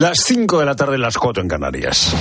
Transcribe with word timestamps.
Las 0.00 0.20
5 0.26 0.60
de 0.60 0.64
la 0.64 0.76
tarde, 0.76 0.96
las 0.96 1.18
4 1.18 1.42
en 1.42 1.48
Canarias. 1.48 2.14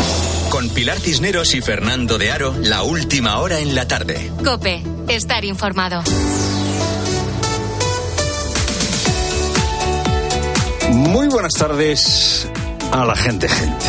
Con 0.49 0.67
Pilar 0.69 0.99
Cisneros 0.99 1.53
y 1.53 1.61
Fernando 1.61 2.17
de 2.17 2.31
Aro, 2.31 2.55
la 2.63 2.81
última 2.81 3.37
hora 3.37 3.59
en 3.59 3.75
la 3.75 3.87
tarde. 3.87 4.31
Cope, 4.43 4.81
estar 5.09 5.45
informado. 5.45 6.01
Muy 10.91 11.27
buenas 11.27 11.53
tardes 11.53 12.49
a 12.91 13.05
la 13.05 13.15
gente, 13.15 13.47
gente. 13.47 13.85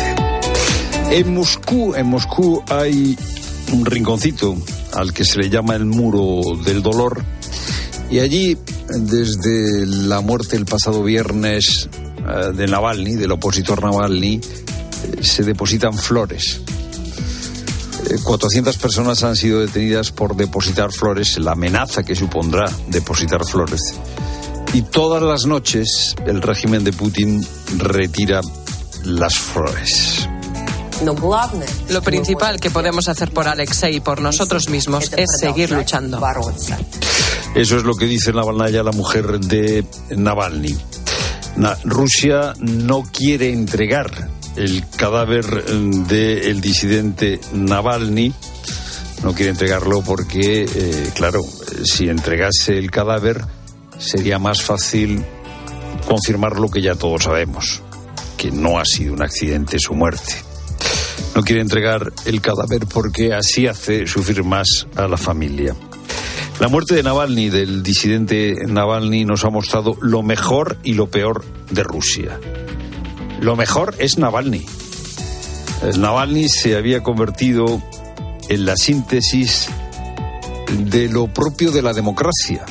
En 1.09 1.33
Moscú, 1.33 1.95
en 1.95 2.05
Moscú 2.05 2.63
hay 2.69 3.17
un 3.71 3.87
rinconcito 3.87 4.55
al 4.93 5.13
que 5.13 5.25
se 5.25 5.39
le 5.39 5.49
llama 5.49 5.73
el 5.73 5.85
muro 5.85 6.41
del 6.63 6.83
dolor. 6.83 7.23
Y 8.11 8.19
allí, 8.19 8.55
desde 8.87 9.87
la 9.87 10.21
muerte 10.21 10.57
el 10.57 10.65
pasado 10.65 11.01
viernes 11.01 11.89
de 12.29 12.67
Navalny, 12.67 13.15
del 13.15 13.31
opositor 13.31 13.83
Navalny, 13.83 14.35
eh, 14.35 15.23
se 15.23 15.43
depositan 15.43 15.97
flores. 15.97 16.61
400 18.23 18.75
eh, 18.75 18.79
personas 18.79 19.23
han 19.23 19.35
sido 19.35 19.59
detenidas 19.59 20.11
por 20.11 20.35
depositar 20.35 20.91
flores, 20.91 21.37
la 21.39 21.51
amenaza 21.51 22.03
que 22.03 22.15
supondrá 22.15 22.71
depositar 22.87 23.45
flores. 23.45 23.81
Y 24.73 24.83
todas 24.83 25.23
las 25.23 25.45
noches 25.45 26.15
el 26.25 26.41
régimen 26.41 26.83
de 26.83 26.93
Putin 26.93 27.45
retira 27.77 28.41
las 29.03 29.35
flores. 29.35 30.27
Lo 31.89 32.01
principal 32.01 32.59
que 32.59 32.69
podemos 32.69 33.07
hacer 33.07 33.31
por 33.31 33.47
Alexei 33.47 33.95
y 33.95 33.99
por 34.01 34.21
nosotros 34.21 34.69
mismos 34.69 35.11
es 35.15 35.29
seguir 35.39 35.71
luchando. 35.71 36.21
Eso 37.55 37.77
es 37.77 37.83
lo 37.83 37.95
que 37.95 38.05
dice 38.05 38.33
Navalnaya, 38.33 38.83
la 38.83 38.91
mujer 38.91 39.39
de 39.39 39.85
Navalny. 40.15 40.77
Rusia 41.83 42.53
no 42.59 43.03
quiere 43.03 43.51
entregar 43.51 44.29
el 44.55 44.83
cadáver 44.95 45.45
del 45.65 46.61
disidente 46.61 47.39
Navalny. 47.53 48.33
No 49.23 49.33
quiere 49.33 49.51
entregarlo 49.51 50.01
porque, 50.01 50.63
eh, 50.63 51.09
claro, 51.15 51.41
si 51.83 52.07
entregase 52.07 52.77
el 52.77 52.89
cadáver 52.89 53.43
sería 53.97 54.39
más 54.39 54.61
fácil 54.61 55.23
confirmar 56.07 56.57
lo 56.57 56.69
que 56.69 56.81
ya 56.81 56.95
todos 56.95 57.23
sabemos, 57.23 57.81
que 58.37 58.51
no 58.51 58.79
ha 58.79 58.85
sido 58.85 59.13
un 59.13 59.21
accidente 59.21 59.77
su 59.79 59.93
muerte. 59.93 60.35
No 61.35 61.43
quiere 61.43 61.61
entregar 61.61 62.13
el 62.25 62.41
cadáver 62.41 62.85
porque 62.87 63.33
así 63.33 63.67
hace 63.67 64.07
sufrir 64.07 64.43
más 64.43 64.87
a 64.95 65.07
la 65.07 65.17
familia. 65.17 65.75
La 66.59 66.67
muerte 66.67 66.93
de 66.95 67.03
Navalny, 67.03 67.49
del 67.49 67.83
disidente 67.83 68.53
Navalny, 68.67 69.23
nos 69.23 69.45
ha 69.45 69.49
mostrado 69.49 69.95
lo 70.01 70.23
mejor 70.23 70.77
y 70.83 70.93
lo 70.93 71.09
peor 71.09 71.45
de 71.71 71.83
Rusia. 71.83 72.37
Lo 73.39 73.55
mejor 73.55 73.95
es 73.97 74.17
Navalny. 74.17 74.65
Navalny 75.97 76.49
se 76.49 76.75
había 76.75 77.01
convertido 77.01 77.81
en 78.49 78.65
la 78.65 78.75
síntesis 78.75 79.69
de 80.69 81.07
lo 81.07 81.27
propio 81.27 81.71
de 81.71 81.81
la 81.81 81.93
democracia. 81.93 82.65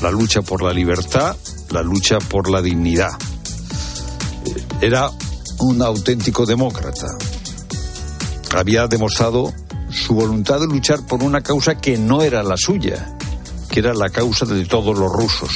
La 0.00 0.10
lucha 0.10 0.40
por 0.40 0.62
la 0.62 0.72
libertad, 0.72 1.36
la 1.70 1.82
lucha 1.82 2.18
por 2.18 2.50
la 2.50 2.62
dignidad. 2.62 3.12
Era 4.80 5.10
un 5.58 5.82
auténtico 5.82 6.46
demócrata. 6.46 7.08
Había 8.56 8.86
demostrado 8.86 9.52
su 9.92 10.14
voluntad 10.14 10.60
de 10.60 10.66
luchar 10.66 11.06
por 11.06 11.22
una 11.22 11.40
causa 11.42 11.76
que 11.76 11.96
no 11.98 12.22
era 12.22 12.42
la 12.42 12.56
suya, 12.56 13.16
que 13.70 13.80
era 13.80 13.94
la 13.94 14.10
causa 14.10 14.46
de 14.46 14.64
todos 14.64 14.98
los 14.98 15.12
rusos. 15.12 15.50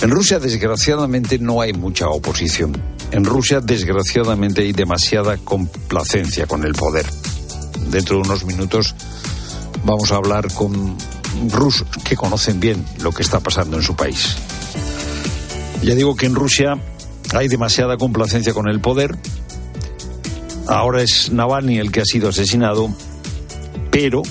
En 0.00 0.10
Rusia, 0.10 0.38
desgraciadamente, 0.38 1.38
no 1.38 1.60
hay 1.60 1.72
mucha 1.72 2.08
oposición. 2.08 2.76
En 3.12 3.24
Rusia, 3.24 3.60
desgraciadamente, 3.60 4.62
hay 4.62 4.72
demasiada 4.72 5.36
complacencia 5.38 6.46
con 6.46 6.64
el 6.64 6.74
poder. 6.74 7.06
Dentro 7.90 8.16
de 8.16 8.22
unos 8.22 8.44
minutos 8.44 8.94
vamos 9.84 10.10
a 10.10 10.16
hablar 10.16 10.52
con 10.52 10.96
rusos 11.50 11.86
que 12.04 12.16
conocen 12.16 12.60
bien 12.60 12.84
lo 13.00 13.12
que 13.12 13.22
está 13.22 13.40
pasando 13.40 13.76
en 13.76 13.82
su 13.82 13.94
país. 13.94 14.36
Ya 15.82 15.94
digo 15.94 16.16
que 16.16 16.26
en 16.26 16.34
Rusia 16.34 16.74
hay 17.34 17.48
demasiada 17.48 17.96
complacencia 17.96 18.52
con 18.52 18.68
el 18.68 18.80
poder, 18.80 19.16
Ahora 20.68 21.02
es 21.02 21.30
Navalny 21.30 21.78
el 21.78 21.92
que 21.92 22.00
ha 22.00 22.04
sido 22.04 22.28
asesinado, 22.28 22.92
pero 23.90 24.22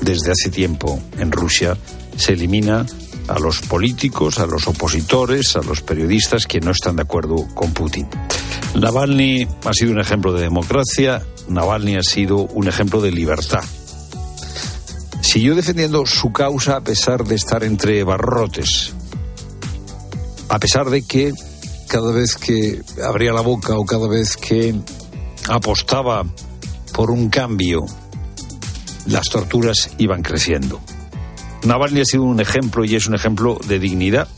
desde 0.00 0.32
hace 0.32 0.50
tiempo 0.50 1.00
en 1.18 1.30
Rusia 1.30 1.76
se 2.16 2.32
elimina 2.32 2.86
a 3.28 3.38
los 3.38 3.60
políticos, 3.60 4.38
a 4.38 4.46
los 4.46 4.66
opositores, 4.66 5.56
a 5.56 5.62
los 5.62 5.82
periodistas 5.82 6.46
que 6.46 6.60
no 6.60 6.70
están 6.70 6.96
de 6.96 7.02
acuerdo 7.02 7.46
con 7.54 7.72
Putin. 7.72 8.06
Navalny 8.74 9.46
ha 9.64 9.72
sido 9.72 9.92
un 9.92 10.00
ejemplo 10.00 10.32
de 10.32 10.42
democracia, 10.42 11.22
Navalny 11.48 11.96
ha 11.96 12.02
sido 12.02 12.38
un 12.38 12.68
ejemplo 12.68 13.00
de 13.00 13.12
libertad. 13.12 13.64
Siguió 15.20 15.54
defendiendo 15.54 16.06
su 16.06 16.32
causa 16.32 16.76
a 16.76 16.80
pesar 16.80 17.24
de 17.24 17.34
estar 17.34 17.64
entre 17.64 18.04
barrotes, 18.04 18.92
a 20.48 20.58
pesar 20.58 20.90
de 20.90 21.02
que 21.02 21.32
cada 21.88 22.12
vez 22.12 22.36
que 22.36 22.82
abría 23.02 23.32
la 23.32 23.40
boca 23.40 23.76
o 23.76 23.84
cada 23.84 24.08
vez 24.08 24.36
que 24.36 24.74
apostaba 25.48 26.24
por 26.92 27.10
un 27.10 27.28
cambio, 27.28 27.84
las 29.06 29.28
torturas 29.28 29.90
iban 29.98 30.22
creciendo. 30.22 30.80
Navalny 31.64 32.00
ha 32.00 32.04
sido 32.04 32.24
un 32.24 32.40
ejemplo 32.40 32.84
y 32.84 32.94
es 32.94 33.06
un 33.06 33.14
ejemplo 33.14 33.58
de 33.66 33.78
dignidad, 33.78 34.28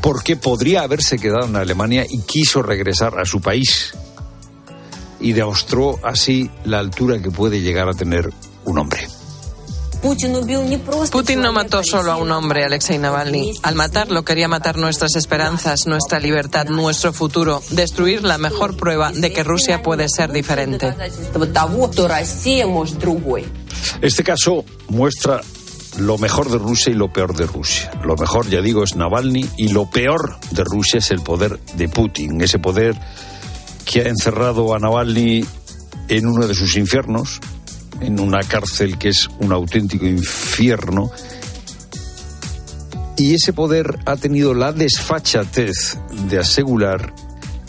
porque 0.00 0.36
podría 0.36 0.82
haberse 0.82 1.18
quedado 1.18 1.46
en 1.46 1.56
Alemania 1.56 2.06
y 2.08 2.20
quiso 2.22 2.62
regresar 2.62 3.18
a 3.18 3.24
su 3.24 3.40
país 3.40 3.94
y 5.20 5.32
demostró 5.32 5.98
así 6.02 6.50
la 6.64 6.78
altura 6.78 7.20
que 7.22 7.30
puede 7.30 7.62
llegar 7.62 7.88
a 7.88 7.94
tener 7.94 8.30
un 8.64 8.78
hombre. 8.78 9.08
Putin 11.10 11.40
no 11.40 11.52
mató 11.54 11.82
solo 11.82 12.12
a 12.12 12.16
un 12.16 12.30
hombre, 12.30 12.62
Alexei 12.62 12.98
Navalny. 12.98 13.54
Al 13.62 13.74
matarlo 13.74 14.22
quería 14.22 14.48
matar 14.48 14.76
nuestras 14.76 15.16
esperanzas, 15.16 15.86
nuestra 15.86 16.20
libertad, 16.20 16.66
nuestro 16.66 17.14
futuro, 17.14 17.62
destruir 17.70 18.22
la 18.22 18.36
mejor 18.36 18.76
prueba 18.76 19.12
de 19.12 19.32
que 19.32 19.42
Rusia 19.42 19.82
puede 19.82 20.10
ser 20.10 20.30
diferente. 20.30 20.94
Este 24.02 24.22
caso 24.22 24.66
muestra 24.88 25.40
lo 25.96 26.18
mejor 26.18 26.50
de 26.50 26.58
Rusia 26.58 26.92
y 26.92 26.96
lo 26.96 27.10
peor 27.10 27.34
de 27.34 27.46
Rusia. 27.46 27.90
Lo 28.04 28.14
mejor, 28.16 28.50
ya 28.50 28.60
digo, 28.60 28.84
es 28.84 28.96
Navalny 28.96 29.48
y 29.56 29.68
lo 29.68 29.88
peor 29.88 30.36
de 30.50 30.64
Rusia 30.64 30.98
es 30.98 31.10
el 31.12 31.22
poder 31.22 31.58
de 31.76 31.88
Putin, 31.88 32.42
ese 32.42 32.58
poder 32.58 32.94
que 33.86 34.02
ha 34.02 34.08
encerrado 34.08 34.74
a 34.74 34.78
Navalny 34.78 35.46
en 36.08 36.26
uno 36.26 36.46
de 36.46 36.54
sus 36.54 36.76
infiernos, 36.76 37.40
en 38.00 38.20
una 38.20 38.42
cárcel 38.42 38.98
que 38.98 39.08
es 39.08 39.28
un 39.38 39.52
auténtico 39.52 40.06
infierno. 40.06 41.10
Y 43.16 43.34
ese 43.34 43.52
poder 43.52 43.98
ha 44.06 44.16
tenido 44.16 44.54
la 44.54 44.72
desfachatez 44.72 45.98
de 46.28 46.38
asegurar 46.38 47.14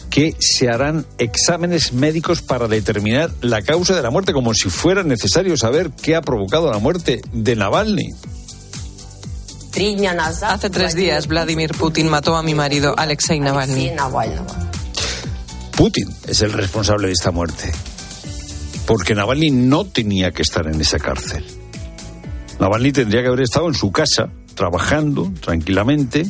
que 0.10 0.36
se 0.40 0.70
harán 0.70 1.06
exámenes 1.18 1.92
médicos 1.94 2.42
para 2.42 2.68
determinar 2.68 3.32
la 3.42 3.62
causa 3.62 3.96
de 3.96 4.02
la 4.02 4.10
muerte, 4.10 4.32
como 4.34 4.54
si 4.54 4.70
fuera 4.70 5.04
necesario 5.04 5.58
saber 5.58 5.92
qué 5.92 6.16
ha 6.16 6.22
provocado 6.22 6.72
la 6.72 6.80
muerte 6.80 7.22
de 7.34 7.56
Navalny. 7.56 8.14
Hace 10.42 10.70
tres 10.70 10.96
días 10.96 11.28
Vladimir 11.28 11.72
Putin 11.72 12.08
mató 12.08 12.38
a 12.38 12.44
mi 12.44 12.56
marido, 12.56 12.96
Alexei 12.98 13.42
Navalny. 13.42 13.92
Putin 15.76 16.16
es 16.28 16.42
el 16.42 16.54
responsable 16.54 17.08
de 17.08 17.14
esta 17.14 17.32
muerte 17.32 17.74
porque 18.86 19.16
Navalny 19.16 19.52
no 19.52 19.86
tenía 19.86 20.32
que 20.32 20.42
estar 20.42 20.68
en 20.68 20.80
esa 20.80 21.00
cárcel. 21.00 21.44
Navalny 22.60 22.92
tendría 22.92 23.22
que 23.22 23.28
haber 23.28 23.42
estado 23.42 23.68
en 23.68 23.74
su 23.74 23.92
casa, 23.92 24.30
trabajando 24.54 25.32
tranquilamente, 25.42 26.26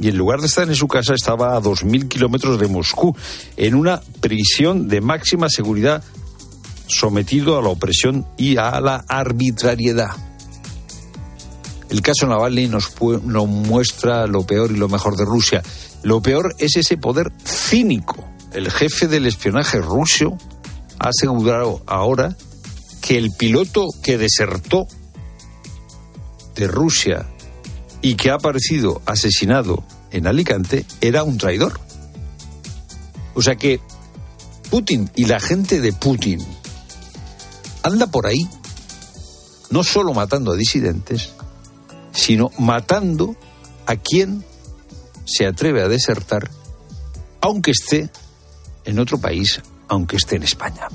y 0.00 0.08
en 0.08 0.16
lugar 0.16 0.40
de 0.40 0.46
estar 0.46 0.68
en 0.68 0.74
su 0.74 0.88
casa 0.88 1.14
estaba 1.14 1.56
a 1.56 1.60
2.000 1.60 2.08
kilómetros 2.08 2.58
de 2.58 2.68
Moscú, 2.68 3.16
en 3.56 3.74
una 3.74 4.00
prisión 4.20 4.88
de 4.88 5.00
máxima 5.00 5.48
seguridad, 5.48 6.02
sometido 6.86 7.58
a 7.58 7.62
la 7.62 7.68
opresión 7.68 8.26
y 8.36 8.56
a 8.56 8.80
la 8.80 9.04
arbitrariedad. 9.08 10.10
El 11.88 12.02
caso 12.02 12.26
Navalny 12.26 12.66
nos, 12.66 13.00
nos 13.00 13.46
muestra 13.46 14.26
lo 14.26 14.44
peor 14.44 14.72
y 14.72 14.76
lo 14.76 14.88
mejor 14.88 15.16
de 15.16 15.24
Rusia. 15.24 15.62
Lo 16.02 16.20
peor 16.20 16.54
es 16.58 16.76
ese 16.76 16.96
poder 16.96 17.32
cínico. 17.44 18.24
El 18.52 18.70
jefe 18.70 19.06
del 19.06 19.26
espionaje 19.26 19.78
ruso 19.78 20.36
ha 20.98 21.08
asegurado 21.08 21.82
ahora 21.86 22.36
que 23.00 23.18
el 23.18 23.30
piloto 23.32 23.86
que 24.02 24.18
desertó 24.18 24.86
de 26.54 26.66
Rusia 26.66 27.26
y 28.02 28.14
que 28.14 28.30
ha 28.30 28.34
aparecido 28.34 29.02
asesinado 29.06 29.84
en 30.10 30.26
Alicante 30.26 30.84
era 31.00 31.22
un 31.22 31.38
traidor. 31.38 31.80
O 33.34 33.42
sea 33.42 33.56
que 33.56 33.80
Putin 34.70 35.10
y 35.14 35.26
la 35.26 35.40
gente 35.40 35.80
de 35.80 35.92
Putin 35.92 36.44
anda 37.82 38.06
por 38.06 38.26
ahí 38.26 38.48
no 39.70 39.84
solo 39.84 40.14
matando 40.14 40.52
a 40.52 40.56
disidentes, 40.56 41.30
sino 42.12 42.50
matando 42.58 43.36
a 43.86 43.96
quien 43.96 44.44
se 45.24 45.46
atreve 45.46 45.82
a 45.82 45.88
desertar 45.88 46.50
aunque 47.46 47.70
esté 47.70 48.10
en 48.84 48.98
otro 48.98 49.18
país, 49.18 49.60
aunque 49.88 50.16
esté 50.16 50.36
en 50.36 50.42
España. 50.42 50.88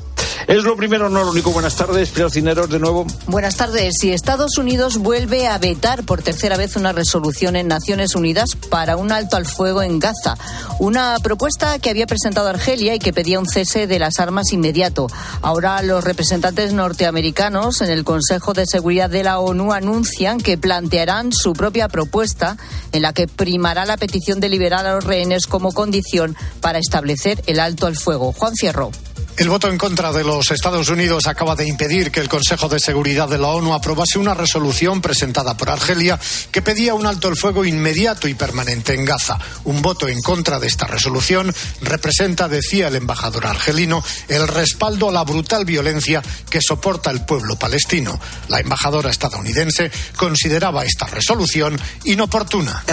Es 0.48 0.64
lo 0.64 0.76
primero, 0.76 1.10
no 1.10 1.24
lo 1.24 1.32
único. 1.32 1.52
Buenas 1.52 1.76
tardes, 1.76 2.10
Pilar 2.10 2.32
Cineros, 2.32 2.70
de 2.70 2.80
nuevo. 2.80 3.06
Buenas 3.28 3.56
tardes. 3.56 3.96
Si 4.00 4.12
Estados 4.12 4.58
Unidos 4.58 4.98
vuelve 4.98 5.48
a 5.48 5.58
vetar 5.58 6.04
por 6.04 6.22
tercera 6.22 6.58
vez 6.58 6.76
una 6.76 6.94
resolución 6.94 7.56
en 7.56 7.68
Naciones 7.68 8.16
Unidas 8.16 8.56
para 8.70 8.98
un 8.98 9.12
alto 9.12 9.38
al 9.38 9.46
fuego 9.46 9.82
en 9.82 10.00
Gaza, 10.00 10.38
una 10.80 11.18
propuesta 11.22 11.80
que 11.80 11.90
había 11.90 12.08
presentado 12.08 12.48
Argelia 12.48 12.96
y 12.96 13.00
que 13.00 13.14
pedía 13.14 13.40
un 13.40 13.48
cese 13.48 13.88
de 13.88 14.00
las 14.00 14.20
armas 14.20 14.52
inmediato. 14.52 15.08
Ahora 15.42 15.82
los 15.84 16.04
representantes 16.04 16.74
norteamericanos 16.74 17.82
en 17.82 17.90
el 17.90 18.04
Consejo 18.04 18.54
de 18.54 18.66
Seguridad 18.66 19.10
de 19.10 19.24
la 19.24 19.40
ONU 19.40 19.74
anuncian 19.74 20.40
que 20.40 20.58
plantearán 20.58 21.32
su 21.32 21.54
propia 21.54 21.88
propuesta 21.88 22.58
en 22.92 23.04
la 23.04 23.14
que 23.14 23.28
primará 23.28 23.86
la 23.86 23.98
petición 23.98 24.40
de 24.40 24.50
liberar 24.50 24.86
a 24.86 24.96
los 24.96 25.04
rehenes 25.04 25.48
como 25.48 25.72
condición 25.72 26.36
para 26.62 26.80
establecer 26.80 27.42
el 27.48 27.60
alto 27.60 27.88
al 27.88 27.96
fuego. 27.96 28.34
Juan 28.34 28.56
Fierro. 28.56 28.92
El 29.38 29.50
voto 29.50 29.70
en 29.70 29.78
contra 29.78 30.12
de 30.12 30.24
los 30.24 30.52
Estados 30.52 30.90
Unidos 30.90 31.26
acaba 31.26 31.56
de 31.56 31.68
impedir 31.68 32.12
que 32.12 32.20
el 32.20 32.30
Consejo 32.30 32.70
de 32.70 32.80
Seguridad 32.80 33.28
de 33.28 33.38
la 33.38 33.48
ONU 33.48 33.74
aprobase 33.74 34.20
una 34.20 34.34
resolución 34.34 35.02
presentada 35.02 35.58
por 35.58 35.70
Argelia 35.70 36.20
que 36.52 36.62
pedía 36.62 36.94
un 36.94 37.06
alto 37.06 37.28
el 37.28 37.36
fuego 37.36 37.66
inmediato 37.66 38.28
y 38.28 38.34
permanente 38.34 38.94
en 38.94 39.06
Gaza. 39.06 39.40
Un 39.64 39.82
voto 39.82 40.08
en 40.08 40.22
contra 40.22 40.60
de 40.60 40.68
esta 40.68 40.86
resolución 40.86 41.52
representa, 41.82 42.50
decía 42.50 42.90
el 42.90 42.96
embajador 42.96 43.48
argelino, 43.48 44.04
el 44.28 44.48
respaldo 44.48 45.10
a 45.10 45.12
la 45.12 45.24
brutal 45.24 45.66
violencia 45.66 46.22
que 46.50 46.60
soporta 46.62 47.10
el 47.10 47.26
pueblo 47.26 47.58
palestino. 47.58 48.20
La 48.48 48.60
embajadora 48.60 49.10
estadounidense 49.10 49.92
consideraba 50.18 50.86
esta 50.86 51.08
resolución 51.08 51.80
inoportuna. 52.04 52.84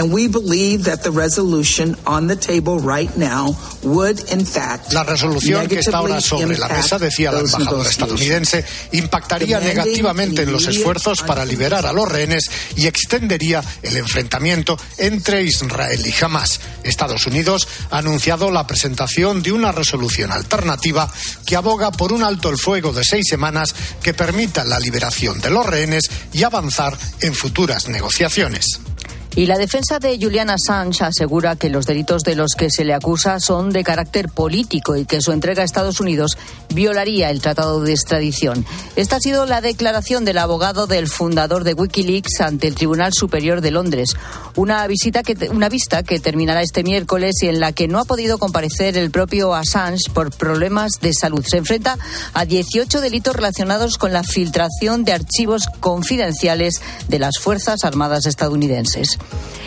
La 4.91 5.03
resolución 5.03 5.67
que 5.67 5.79
está 5.79 5.97
ahora 5.97 6.21
sobre 6.21 6.38
la 6.47 6.67
mesa, 6.67 6.97
decía 6.97 7.31
la 7.31 7.39
embajadora 7.39 7.89
estadounidense, 7.89 8.65
impactaría 8.91 9.59
negativamente 9.59 10.43
en 10.43 10.51
los 10.51 10.67
esfuerzos 10.67 11.21
para 11.21 11.45
liberar 11.45 11.85
a 11.85 11.93
los 11.93 12.07
rehenes 12.07 12.49
y 12.75 12.87
extendería 12.87 13.63
el 13.81 13.97
enfrentamiento 13.97 14.77
entre 14.97 15.43
Israel 15.43 16.01
y 16.05 16.23
Hamas. 16.23 16.59
Estados 16.83 17.25
Unidos 17.25 17.67
ha 17.91 17.99
anunciado 17.99 18.51
la 18.51 18.67
presentación 18.67 19.41
de 19.43 19.51
una 19.51 19.71
resolución 19.71 20.31
alternativa 20.31 21.11
que 21.45 21.55
aboga 21.55 21.91
por 21.91 22.13
un 22.13 22.23
alto 22.23 22.49
el 22.49 22.57
fuego 22.57 22.93
de 22.93 23.03
seis 23.03 23.25
semanas 23.29 23.75
que 24.01 24.13
permita 24.13 24.63
la 24.63 24.79
liberación 24.79 25.41
de 25.41 25.49
los 25.49 25.65
rehenes 25.65 26.09
y 26.33 26.43
avanzar 26.43 26.97
en 27.21 27.33
futuras 27.33 27.87
negociaciones. 27.87 28.79
Y 29.35 29.45
la 29.45 29.57
defensa 29.57 29.99
de 29.99 30.17
Julian 30.19 30.49
Assange 30.49 31.03
asegura 31.03 31.55
que 31.55 31.69
los 31.69 31.85
delitos 31.85 32.23
de 32.23 32.35
los 32.35 32.55
que 32.55 32.69
se 32.69 32.83
le 32.83 32.93
acusa 32.93 33.39
son 33.39 33.69
de 33.69 33.83
carácter 33.83 34.27
político 34.27 34.97
y 34.97 35.05
que 35.05 35.21
su 35.21 35.31
entrega 35.31 35.61
a 35.61 35.65
Estados 35.65 35.99
Unidos 35.99 36.37
violaría 36.73 37.29
el 37.29 37.39
tratado 37.39 37.79
de 37.81 37.93
extradición. 37.93 38.65
Esta 38.95 39.17
ha 39.17 39.19
sido 39.19 39.45
la 39.45 39.61
declaración 39.61 40.25
del 40.25 40.39
abogado 40.39 40.87
del 40.87 41.07
fundador 41.07 41.63
de 41.63 41.73
Wikileaks 41.73 42.41
ante 42.41 42.67
el 42.67 42.75
Tribunal 42.75 43.13
Superior 43.13 43.61
de 43.61 43.71
Londres. 43.71 44.15
Una, 44.55 44.85
visita 44.87 45.21
que, 45.21 45.49
una 45.49 45.69
vista 45.69 46.03
que 46.03 46.19
terminará 46.19 46.61
este 46.61 46.83
miércoles 46.83 47.35
y 47.43 47.47
en 47.47 47.59
la 47.59 47.71
que 47.71 47.87
no 47.87 47.99
ha 47.99 48.05
podido 48.05 48.39
comparecer 48.39 48.97
el 48.97 49.11
propio 49.11 49.53
Assange 49.53 50.11
por 50.13 50.35
problemas 50.35 50.93
de 51.01 51.13
salud. 51.13 51.45
Se 51.47 51.57
enfrenta 51.57 51.97
a 52.33 52.45
18 52.45 52.99
delitos 52.99 53.35
relacionados 53.35 53.97
con 53.97 54.11
la 54.11 54.23
filtración 54.23 55.05
de 55.05 55.13
archivos 55.13 55.67
confidenciales 55.79 56.81
de 57.07 57.19
las 57.19 57.37
Fuerzas 57.37 57.83
Armadas 57.83 58.25
estadounidenses. 58.25 59.18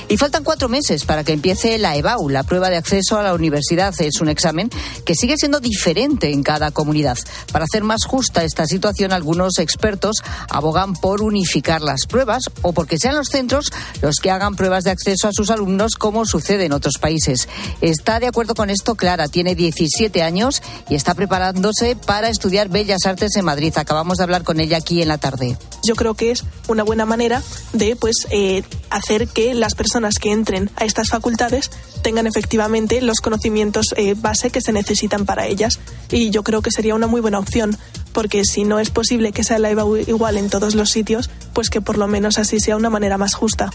Y 0.09 0.19
faltan 0.19 0.45
cuatro 0.45 0.69
meses 0.69 1.07
para 1.07 1.25
que 1.25 1.33
empiece 1.33 1.79
la 1.79 1.97
EBAU, 1.97 2.29
la 2.29 2.43
prueba 2.43 2.69
de 2.69 2.77
acceso 2.77 3.19
a 3.19 3.23
la 3.23 3.33
universidad. 3.33 3.95
Es 3.99 4.21
un 4.21 4.29
examen 4.29 4.69
que 5.07 5.15
sigue 5.15 5.39
siendo 5.39 5.59
diferente 5.59 6.31
en 6.31 6.43
cada 6.43 6.71
comunidad. 6.71 7.17
Para 7.51 7.65
hacer 7.65 7.83
más 7.83 8.05
justa 8.05 8.45
esta 8.45 8.67
situación, 8.67 9.13
algunos 9.13 9.59
expertos 9.59 10.17
abogan 10.51 10.93
por 10.93 11.23
unificar 11.23 11.81
las 11.81 12.07
pruebas 12.07 12.51
o 12.61 12.75
porque 12.75 12.99
sean 12.99 13.15
los 13.15 13.29
centros 13.29 13.73
los 14.03 14.17
que 14.17 14.31
hagan 14.31 14.55
pruebas 14.55 14.85
de 14.85 14.91
acceso 14.91 15.29
a 15.29 15.33
sus 15.33 15.49
alumnos, 15.49 15.95
como 15.95 16.27
sucede 16.27 16.67
en 16.67 16.73
otros 16.73 16.99
países. 17.01 17.49
Está 17.81 18.21
de 18.21 18.27
acuerdo 18.27 18.55
con 18.55 18.69
esto 18.69 18.97
Clara, 18.97 19.29
tiene 19.29 19.55
17 19.55 20.23
años 20.23 20.63
y 20.91 20.95
está 20.95 21.15
preparándose 21.15 21.97
para 21.97 22.29
estudiar 22.29 22.69
Bellas 22.69 23.07
Artes 23.07 23.37
en 23.37 23.45
Madrid. 23.45 23.73
Acabamos 23.77 24.19
de 24.19 24.25
hablar 24.25 24.43
con 24.43 24.61
ella 24.61 24.77
aquí 24.77 25.01
en 25.01 25.09
la 25.09 25.19
tarde. 25.19 25.57
Yo 25.85 25.95
creo 25.95 26.15
que 26.15 26.31
es 26.31 26.45
una 26.69 26.83
buena 26.83 27.07
manera 27.07 27.43
de 27.73 27.97
pues 27.97 28.27
eh, 28.31 28.63
hacer 28.91 29.27
que 29.29 29.42
las 29.55 29.75
personas 29.75 30.19
que 30.19 30.31
entren 30.31 30.71
a 30.77 30.85
estas 30.85 31.09
facultades 31.09 31.71
tengan 32.03 32.27
efectivamente 32.27 33.01
los 33.01 33.21
conocimientos 33.21 33.87
eh, 33.97 34.15
base 34.17 34.51
que 34.51 34.61
se 34.61 34.73
necesitan 34.73 35.27
para 35.27 35.47
ellas. 35.47 35.81
Y 36.11 36.31
yo 36.31 36.43
creo 36.43 36.63
que 36.63 36.71
sería 36.71 36.95
una 36.95 37.07
muy 37.07 37.21
buena 37.21 37.39
opción, 37.39 37.77
porque 38.13 38.45
si 38.45 38.65
no 38.65 38.79
es 38.79 38.91
posible 38.91 39.33
que 39.33 39.45
sea 39.45 39.59
la 39.59 39.71
EVA 39.71 39.85
igual 40.07 40.37
en 40.37 40.51
todos 40.51 40.75
los 40.75 40.91
sitios, 40.91 41.31
pues 41.53 41.71
que 41.71 41.81
por 41.81 41.99
lo 41.99 42.07
menos 42.07 42.39
así 42.39 42.61
sea 42.61 42.77
una 42.77 42.91
manera 42.91 43.19
más 43.19 43.35
justa. 43.35 43.71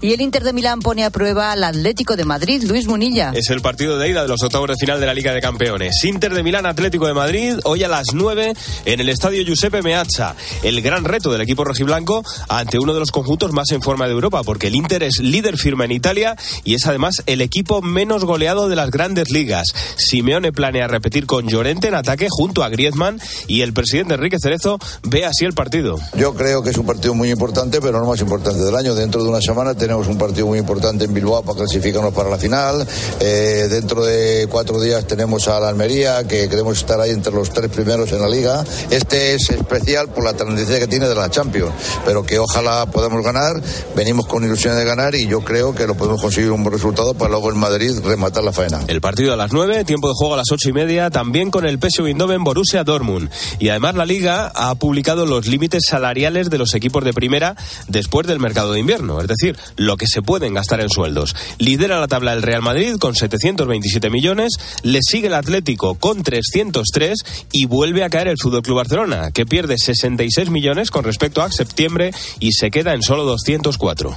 Y 0.00 0.12
el 0.12 0.20
Inter 0.20 0.44
de 0.44 0.52
Milán 0.52 0.80
pone 0.80 1.04
a 1.04 1.10
prueba 1.10 1.52
al 1.52 1.64
Atlético 1.64 2.16
de 2.16 2.24
Madrid, 2.24 2.62
Luis 2.64 2.86
Munilla. 2.86 3.32
Es 3.34 3.50
el 3.50 3.60
partido 3.60 3.98
de 3.98 4.08
ida 4.08 4.22
de 4.22 4.28
los 4.28 4.42
octavos 4.42 4.68
de 4.68 4.76
final 4.76 5.00
de 5.00 5.06
la 5.06 5.14
Liga 5.14 5.32
de 5.32 5.40
Campeones. 5.40 6.04
Inter 6.04 6.32
de 6.32 6.42
Milán, 6.42 6.66
Atlético 6.66 7.06
de 7.06 7.14
Madrid, 7.14 7.58
hoy 7.64 7.84
a 7.84 7.88
las 7.88 8.14
9 8.14 8.54
en 8.84 9.00
el 9.00 9.08
estadio 9.08 9.42
Giuseppe 9.44 9.82
Meazza. 9.82 10.34
El 10.62 10.80
gran 10.82 11.04
reto 11.04 11.30
del 11.30 11.42
equipo 11.42 11.64
rojiblanco 11.64 12.22
ante 12.48 12.78
uno 12.78 12.94
de 12.94 13.00
los 13.00 13.10
conjuntos 13.10 13.52
más 13.52 13.70
en 13.72 13.82
forma 13.82 14.06
de 14.06 14.12
Europa, 14.12 14.42
porque 14.42 14.68
el 14.68 14.74
Inter 14.74 15.02
es 15.02 15.18
líder 15.20 15.58
firme 15.58 15.84
en 15.84 15.92
Italia 15.92 16.36
y 16.64 16.74
es 16.74 16.86
además 16.86 17.22
el 17.26 17.40
equipo 17.40 17.82
menos 17.82 18.24
goleado 18.24 18.68
de 18.68 18.76
las 18.76 18.90
grandes 18.90 19.30
ligas. 19.30 19.68
Simeone 19.96 20.52
planea 20.52 20.88
repetir 20.88 21.26
con 21.26 21.48
Llorente 21.48 21.88
en 21.88 21.94
ataque 21.94 22.26
junto 22.30 22.64
a 22.64 22.68
Griezmann 22.68 23.20
y 23.46 23.62
el 23.62 23.72
presidente 23.72 24.14
Enrique 24.14 24.38
Cerezo 24.40 24.78
ve 25.02 25.24
así 25.24 25.44
el 25.44 25.52
partido. 25.52 25.98
Yo 26.16 26.34
creo 26.34 26.62
que 26.62 26.70
es 26.70 26.78
un 26.78 26.86
partido 26.86 27.14
muy 27.14 27.30
importante, 27.30 27.80
pero 27.80 28.00
no 28.00 28.06
más 28.06 28.20
importante 28.20 28.60
del 28.60 28.74
año. 28.74 28.94
Dentro 28.94 29.22
de 29.22 29.28
una 29.28 29.40
semana 29.40 29.74
tenemos 29.80 30.06
un 30.06 30.18
partido 30.18 30.46
muy 30.46 30.58
importante 30.58 31.06
en 31.06 31.14
Bilbao 31.14 31.42
para 31.42 31.58
clasificarnos 31.58 32.12
para 32.12 32.28
la 32.28 32.38
final. 32.38 32.86
Eh, 33.18 33.66
dentro 33.70 34.04
de 34.04 34.46
cuatro 34.48 34.80
días 34.80 35.06
tenemos 35.06 35.48
a 35.48 35.58
la 35.58 35.70
Almería, 35.70 36.22
que 36.28 36.48
queremos 36.48 36.78
estar 36.78 37.00
ahí 37.00 37.10
entre 37.10 37.32
los 37.32 37.50
tres 37.50 37.70
primeros 37.70 38.12
en 38.12 38.20
la 38.20 38.28
liga. 38.28 38.62
Este 38.90 39.34
es 39.34 39.48
especial 39.50 40.08
por 40.08 40.22
la 40.22 40.34
tendencia 40.34 40.78
que 40.78 40.86
tiene 40.86 41.08
de 41.08 41.14
la 41.14 41.30
Champions, 41.30 41.72
pero 42.04 42.22
que 42.24 42.38
ojalá 42.38 42.86
podamos 42.86 43.24
ganar. 43.24 43.60
Venimos 43.96 44.26
con 44.26 44.44
ilusión 44.44 44.76
de 44.76 44.84
ganar 44.84 45.14
y 45.14 45.26
yo 45.26 45.40
creo 45.40 45.74
que 45.74 45.86
lo 45.86 45.94
podemos 45.94 46.20
conseguir 46.20 46.52
un 46.52 46.62
buen 46.62 46.74
resultado 46.74 47.14
para 47.14 47.30
luego 47.30 47.50
en 47.50 47.58
Madrid 47.58 47.98
rematar 48.04 48.44
la 48.44 48.52
faena. 48.52 48.80
El 48.86 49.00
partido 49.00 49.32
a 49.32 49.36
las 49.36 49.52
nueve, 49.52 49.84
tiempo 49.84 50.08
de 50.08 50.14
juego 50.14 50.34
a 50.34 50.36
las 50.36 50.52
ocho 50.52 50.68
y 50.68 50.72
media, 50.74 51.08
también 51.08 51.50
con 51.50 51.64
el 51.64 51.78
PSV 51.78 52.06
Eindhoven 52.06 52.44
Borussia 52.44 52.84
Dortmund. 52.84 53.30
Y 53.58 53.70
además 53.70 53.94
la 53.94 54.04
liga 54.04 54.52
ha 54.54 54.74
publicado 54.74 55.24
los 55.24 55.46
límites 55.46 55.84
salariales 55.88 56.50
de 56.50 56.58
los 56.58 56.74
equipos 56.74 57.02
de 57.02 57.14
primera 57.14 57.56
después 57.88 58.26
del 58.26 58.40
mercado 58.40 58.72
de 58.72 58.80
invierno, 58.80 59.20
es 59.20 59.28
decir, 59.28 59.56
lo 59.76 59.96
que 59.96 60.06
se 60.06 60.22
pueden 60.22 60.54
gastar 60.54 60.80
en 60.80 60.88
sueldos. 60.88 61.34
Lidera 61.58 62.00
la 62.00 62.08
tabla 62.08 62.32
el 62.32 62.42
Real 62.42 62.62
Madrid 62.62 62.96
con 62.98 63.14
727 63.14 64.10
millones, 64.10 64.52
le 64.82 65.00
sigue 65.02 65.28
el 65.28 65.34
Atlético 65.34 65.94
con 65.94 66.22
303 66.22 67.18
y 67.52 67.66
vuelve 67.66 68.04
a 68.04 68.10
caer 68.10 68.28
el 68.28 68.38
Fútbol 68.38 68.62
Club 68.62 68.76
Barcelona, 68.76 69.30
que 69.32 69.46
pierde 69.46 69.78
66 69.78 70.50
millones 70.50 70.90
con 70.90 71.04
respecto 71.04 71.42
a 71.42 71.50
septiembre 71.50 72.12
y 72.38 72.52
se 72.52 72.70
queda 72.70 72.94
en 72.94 73.02
solo 73.02 73.24
204. 73.24 74.16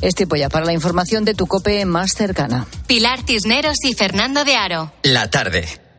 Es 0.00 0.14
tiempo 0.14 0.36
ya 0.36 0.48
para 0.48 0.64
la 0.64 0.72
información 0.72 1.24
de 1.24 1.34
tu 1.34 1.46
cope 1.46 1.84
más 1.84 2.12
cercana. 2.12 2.66
Pilar 2.86 3.20
Cisneros 3.26 3.84
y 3.84 3.94
Fernando 3.94 4.44
de 4.44 4.56
Aro. 4.56 4.92
La 5.02 5.28
tarde. 5.28 5.89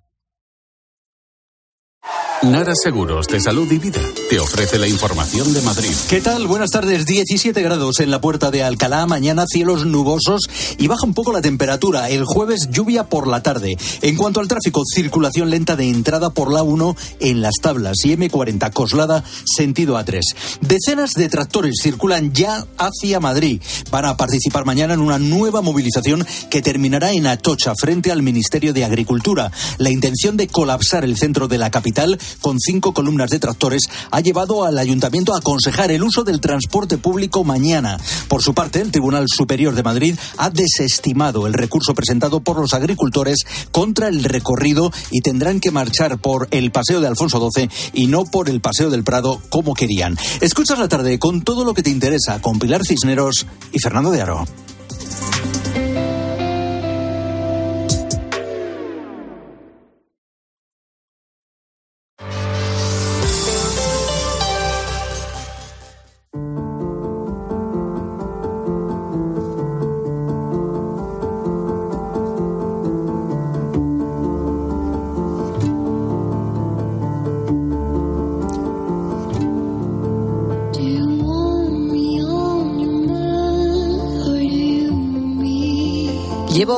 Nara 2.43 2.74
Seguros 2.75 3.27
de 3.27 3.39
Salud 3.39 3.71
y 3.71 3.77
Vida 3.77 4.01
te 4.27 4.39
ofrece 4.39 4.79
la 4.79 4.88
información 4.88 5.53
de 5.53 5.62
Madrid. 5.62 5.91
¿Qué 6.10 6.21
tal? 6.21 6.48
Buenas 6.48 6.71
tardes. 6.71 7.05
17 7.05 7.62
grados 7.62 8.00
en 8.00 8.10
la 8.10 8.19
puerta 8.19 8.50
de 8.50 8.63
Alcalá. 8.63 9.05
Mañana 9.05 9.45
cielos 9.48 9.86
nubosos 9.86 10.50
y 10.79 10.88
baja 10.88 11.05
un 11.05 11.13
poco 11.13 11.33
la 11.33 11.43
temperatura. 11.43 12.10
El 12.10 12.25
jueves 12.25 12.69
lluvia 12.71 13.03
por 13.03 13.27
la 13.27 13.43
tarde. 13.43 13.77
En 14.01 14.15
cuanto 14.15 14.39
al 14.39 14.48
tráfico, 14.48 14.81
circulación 14.91 15.51
lenta 15.51 15.75
de 15.75 15.88
entrada 15.88 16.31
por 16.31 16.51
la 16.51 16.63
1 16.63 16.95
en 17.19 17.41
las 17.41 17.55
tablas 17.62 17.98
y 18.05 18.17
M40 18.17 18.74
Coslada 18.74 19.24
sentido 19.45 20.00
A3. 20.00 20.21
Decenas 20.62 21.13
de 21.13 21.29
tractores 21.29 21.75
circulan 21.83 22.33
ya 22.33 22.65
hacia 22.79 23.19
Madrid. 23.19 23.62
Van 23.91 24.05
a 24.05 24.17
participar 24.17 24.65
mañana 24.65 24.95
en 24.95 25.01
una 25.01 25.19
nueva 25.19 25.62
movilización 25.62 26.25
que 26.50 26.63
terminará 26.63 27.12
en 27.12 27.27
Atocha 27.27 27.75
frente 27.75 28.12
al 28.12 28.24
Ministerio 28.24 28.74
de 28.74 28.83
Agricultura. 28.83 29.51
La 29.77 29.91
intención 29.91 30.38
de 30.38 30.48
colapsar 30.48 31.03
el 31.03 31.17
centro 31.17 31.48
de 31.48 31.60
la 31.60 31.69
capital 31.69 32.17
con 32.40 32.60
cinco 32.60 32.94
columnas 32.94 33.30
de 33.30 33.40
tractores, 33.40 33.84
ha 34.12 34.22
llevado 34.22 34.64
al 34.64 34.78
ayuntamiento 34.78 35.34
a 35.34 35.40
aconsejar 35.40 35.92
el 35.92 36.04
uso 36.04 36.24
del 36.24 36.40
transporte 36.40 36.98
público 36.98 37.44
mañana. 37.44 37.98
Por 38.28 38.42
su 38.42 38.54
parte, 38.54 38.82
el 38.82 38.92
Tribunal 38.92 39.26
Superior 39.28 39.76
de 39.76 39.84
Madrid 39.84 40.16
ha 40.38 40.50
desestimado 40.50 41.48
el 41.48 41.54
recurso 41.54 41.94
presentado 41.94 42.40
por 42.40 42.60
los 42.60 42.74
agricultores 42.74 43.46
contra 43.72 44.08
el 44.08 44.24
recorrido 44.24 44.92
y 45.10 45.22
tendrán 45.22 45.60
que 45.60 45.72
marchar 45.72 46.18
por 46.18 46.48
el 46.52 46.72
Paseo 46.72 47.02
de 47.02 47.08
Alfonso 47.08 47.50
XII 47.52 47.70
y 47.94 48.08
no 48.08 48.26
por 48.26 48.50
el 48.50 48.62
Paseo 48.62 48.90
del 48.90 49.04
Prado 49.04 49.42
como 49.50 49.74
querían. 49.74 50.18
Escuchas 50.40 50.80
la 50.80 50.88
tarde 50.88 51.20
con 51.20 51.42
todo 51.42 51.66
lo 51.66 51.74
que 51.74 51.84
te 51.84 51.90
interesa 51.90 52.42
con 52.42 52.60
Pilar 52.60 52.86
Cisneros 52.86 53.46
y 53.72 53.80
Fernando 53.80 54.12
de 54.12 54.22
Aro. 54.22 54.46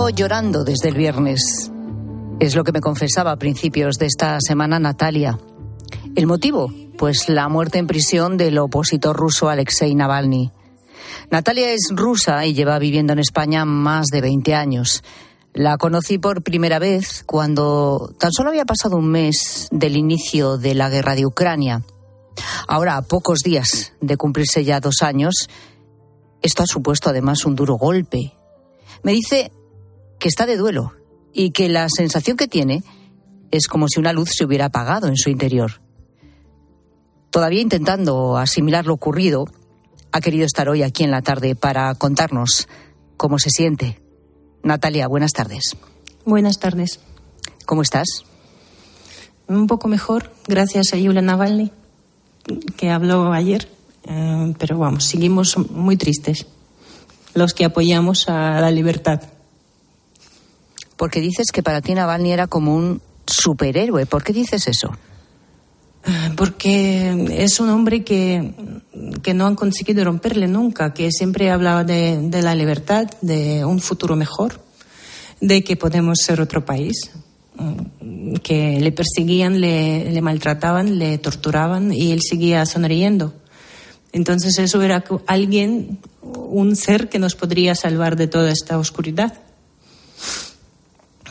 Llorando 0.09 0.65
desde 0.65 0.89
el 0.89 0.95
viernes. 0.95 1.71
Es 2.39 2.55
lo 2.55 2.63
que 2.63 2.73
me 2.73 2.81
confesaba 2.81 3.31
a 3.31 3.37
principios 3.37 3.95
de 3.95 4.05
esta 4.05 4.37
semana 4.45 4.77
Natalia. 4.77 5.39
¿El 6.15 6.27
motivo? 6.27 6.71
Pues 6.97 7.29
la 7.29 7.47
muerte 7.47 7.79
en 7.79 7.87
prisión 7.87 8.35
del 8.35 8.57
opositor 8.57 9.15
ruso 9.15 9.49
Alexei 9.49 9.95
Navalny. 9.95 10.51
Natalia 11.31 11.71
es 11.71 11.87
rusa 11.91 12.45
y 12.45 12.53
lleva 12.53 12.79
viviendo 12.79 13.13
en 13.13 13.19
España 13.19 13.63
más 13.63 14.07
de 14.07 14.21
20 14.21 14.53
años. 14.53 15.03
La 15.53 15.77
conocí 15.77 16.17
por 16.17 16.43
primera 16.43 16.79
vez 16.79 17.23
cuando 17.25 18.13
tan 18.19 18.31
solo 18.33 18.49
había 18.49 18.65
pasado 18.65 18.97
un 18.97 19.09
mes 19.09 19.69
del 19.71 19.95
inicio 19.95 20.57
de 20.57 20.75
la 20.75 20.89
guerra 20.89 21.15
de 21.15 21.25
Ucrania. 21.25 21.81
Ahora, 22.67 22.97
a 22.97 23.03
pocos 23.03 23.39
días 23.39 23.93
de 24.01 24.17
cumplirse 24.17 24.65
ya 24.65 24.81
dos 24.81 25.01
años, 25.01 25.49
esto 26.41 26.63
ha 26.63 26.67
supuesto 26.67 27.09
además 27.09 27.45
un 27.45 27.55
duro 27.55 27.75
golpe. 27.75 28.33
Me 29.01 29.13
dice 29.13 29.51
que 30.23 30.29
está 30.29 30.45
de 30.45 30.55
duelo 30.55 30.93
y 31.33 31.51
que 31.51 31.67
la 31.67 31.89
sensación 31.93 32.37
que 32.37 32.47
tiene 32.47 32.81
es 33.51 33.67
como 33.67 33.89
si 33.89 33.99
una 33.99 34.13
luz 34.13 34.29
se 34.31 34.45
hubiera 34.45 34.67
apagado 34.67 35.07
en 35.07 35.17
su 35.17 35.29
interior. 35.29 35.81
Todavía 37.29 37.59
intentando 37.59 38.37
asimilar 38.37 38.85
lo 38.85 38.93
ocurrido, 38.93 39.43
ha 40.13 40.21
querido 40.21 40.45
estar 40.45 40.69
hoy 40.69 40.81
aquí 40.81 41.03
en 41.03 41.11
la 41.11 41.21
tarde 41.21 41.55
para 41.55 41.93
contarnos 41.95 42.69
cómo 43.17 43.37
se 43.37 43.49
siente. 43.49 44.01
Natalia, 44.63 45.09
buenas 45.09 45.33
tardes. 45.33 45.75
Buenas 46.23 46.57
tardes. 46.57 47.01
¿Cómo 47.65 47.81
estás? 47.81 48.23
Un 49.49 49.67
poco 49.67 49.89
mejor, 49.89 50.31
gracias 50.47 50.93
a 50.93 50.97
Yulia 50.97 51.21
Navalny, 51.21 51.69
que 52.77 52.91
habló 52.91 53.33
ayer, 53.33 53.67
eh, 54.05 54.53
pero 54.57 54.77
vamos, 54.77 55.03
seguimos 55.03 55.57
muy 55.57 55.97
tristes, 55.97 56.47
los 57.33 57.53
que 57.53 57.65
apoyamos 57.65 58.29
a 58.29 58.61
la 58.61 58.71
libertad 58.71 59.32
porque 60.97 61.21
dices 61.21 61.51
que 61.51 61.63
para 61.63 61.81
ti 61.81 61.93
Navalny 61.93 62.31
era 62.31 62.47
como 62.47 62.75
un 62.75 63.01
superhéroe. 63.25 64.05
¿Por 64.05 64.23
qué 64.23 64.33
dices 64.33 64.67
eso? 64.67 64.91
Porque 66.35 67.27
es 67.31 67.59
un 67.61 67.69
hombre 67.69 68.03
que, 68.03 68.53
que 69.21 69.33
no 69.33 69.47
han 69.47 69.55
conseguido 69.55 70.03
romperle 70.03 70.47
nunca, 70.47 70.93
que 70.93 71.09
siempre 71.11 71.49
hablaba 71.49 71.85
de, 71.85 72.41
la 72.41 72.55
libertad, 72.55 73.07
de 73.21 73.63
un 73.63 73.79
futuro 73.79 74.15
mejor, 74.17 74.59
de 75.39 75.63
que 75.63 75.77
podemos 75.77 76.19
ser 76.19 76.41
otro 76.41 76.65
país, 76.65 77.11
que 78.43 78.79
le 78.81 78.91
perseguían, 78.91 79.61
le, 79.61 80.21
maltrataban, 80.21 80.99
le 80.99 81.17
torturaban 81.19 81.93
y 81.93 82.11
él 82.11 82.19
seguía 82.21 82.65
sonriendo. 82.65 83.33
Entonces 84.11 84.59
eso 84.59 84.81
era 84.81 85.05
alguien, 85.25 85.99
un 86.21 86.75
ser 86.75 87.07
que 87.07 87.17
nos 87.17 87.35
podría 87.35 87.75
salvar 87.75 88.17
de 88.17 88.27
toda 88.27 88.51
esta 88.51 88.77
oscuridad 88.77 89.39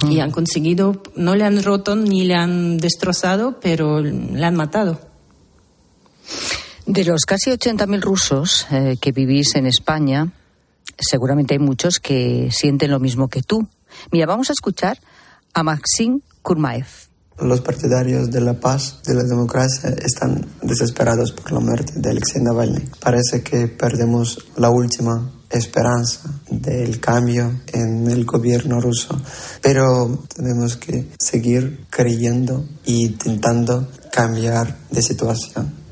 y 0.09 0.21
han 0.21 0.31
conseguido, 0.31 1.03
no 1.17 1.35
le 1.35 1.45
han 1.45 1.63
roto 1.63 1.97
ni 1.97 2.25
le 2.25 2.35
han 2.35 2.79
destrozado, 2.79 3.61
pero 3.61 4.01
le 4.01 4.45
han 4.45 4.57
matado. 4.57 5.01
De 6.87 7.05
los 7.05 7.25
casi 7.25 7.51
80.000 7.51 8.01
rusos 8.01 8.67
eh, 8.71 8.97
que 9.01 9.13
vivís 9.13 9.55
en 9.55 9.67
España, 9.67 10.33
seguramente 10.99 11.55
hay 11.55 11.61
muchos 11.61 11.99
que 11.99 12.51
sienten 12.51 12.91
lo 12.91 13.01
mismo 13.01 13.29
que 13.29 13.43
tú. 13.43 13.69
Mira, 14.11 14.27
vamos 14.27 14.51
a 14.51 14.53
escuchar 14.53 14.99
a 15.55 15.63
Maxim 15.63 16.21
Kurmaev. 16.43 16.87
Los 17.39 17.61
partidarios 17.61 18.31
de 18.31 18.41
la 18.41 18.55
paz, 18.55 19.01
de 19.05 19.15
la 19.15 19.23
democracia, 19.23 19.91
están 19.91 20.47
desesperados 20.63 21.33
por 21.33 21.53
la 21.53 21.61
muerte 21.61 21.95
de 21.97 22.11
Alexei 22.11 22.43
Navalny. 22.43 22.85
Parece 23.01 23.43
que 23.43 23.69
perdemos 23.69 24.47
la 24.57 24.71
última 24.71 25.31
esperanza 25.59 26.41
del 26.51 27.01
cambio 27.01 27.61
en 27.73 28.11
el 28.11 28.25
gobierno 28.25 28.81
ruso, 28.81 29.21
pero 29.61 30.25
tenemos 30.35 30.77
que 30.77 31.07
seguir 31.19 31.87
creyendo 31.91 32.65
e 32.85 32.93
intentando 32.93 33.89
cambiar 34.11 34.77
de 34.91 35.03
situación. 35.03 35.83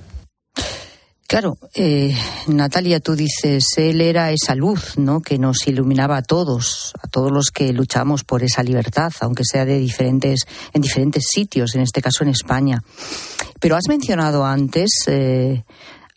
Claro, 1.31 1.59
eh, 1.75 2.13
Natalia, 2.49 2.99
tú 2.99 3.15
dices, 3.15 3.65
él 3.77 4.01
era 4.01 4.33
esa 4.33 4.57
luz, 4.57 4.99
¿no? 4.99 5.21
Que 5.21 5.39
nos 5.39 5.65
iluminaba 5.69 6.17
a 6.17 6.23
todos, 6.23 6.93
a 7.01 7.07
todos 7.07 7.31
los 7.31 7.53
que 7.55 7.73
luchamos 7.73 8.25
por 8.25 8.43
esa 8.43 8.65
libertad, 8.65 9.13
aunque 9.21 9.45
sea 9.45 9.65
de 9.65 9.79
diferentes, 9.79 10.41
en 10.73 10.83
diferentes 10.83 11.23
sitios, 11.33 11.77
en 11.77 11.83
este 11.83 12.03
caso 12.03 12.25
en 12.25 12.31
España. 12.31 12.83
Pero 13.61 13.77
has 13.77 13.87
mencionado 13.89 14.45
antes 14.45 14.91
eh, 15.07 15.63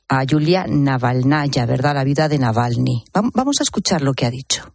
a 0.08 0.24
Yulia 0.24 0.66
Navalnaya, 0.68 1.66
¿verdad? 1.66 1.96
La 1.96 2.04
vida 2.04 2.28
de 2.30 2.40
Navalny. 2.40 3.06
Vamos 3.14 3.60
a 3.60 3.64
escuchar 3.64 4.02
lo 4.02 4.14
que 4.14 4.26
ha 4.26 4.32
dicho. 4.32 4.74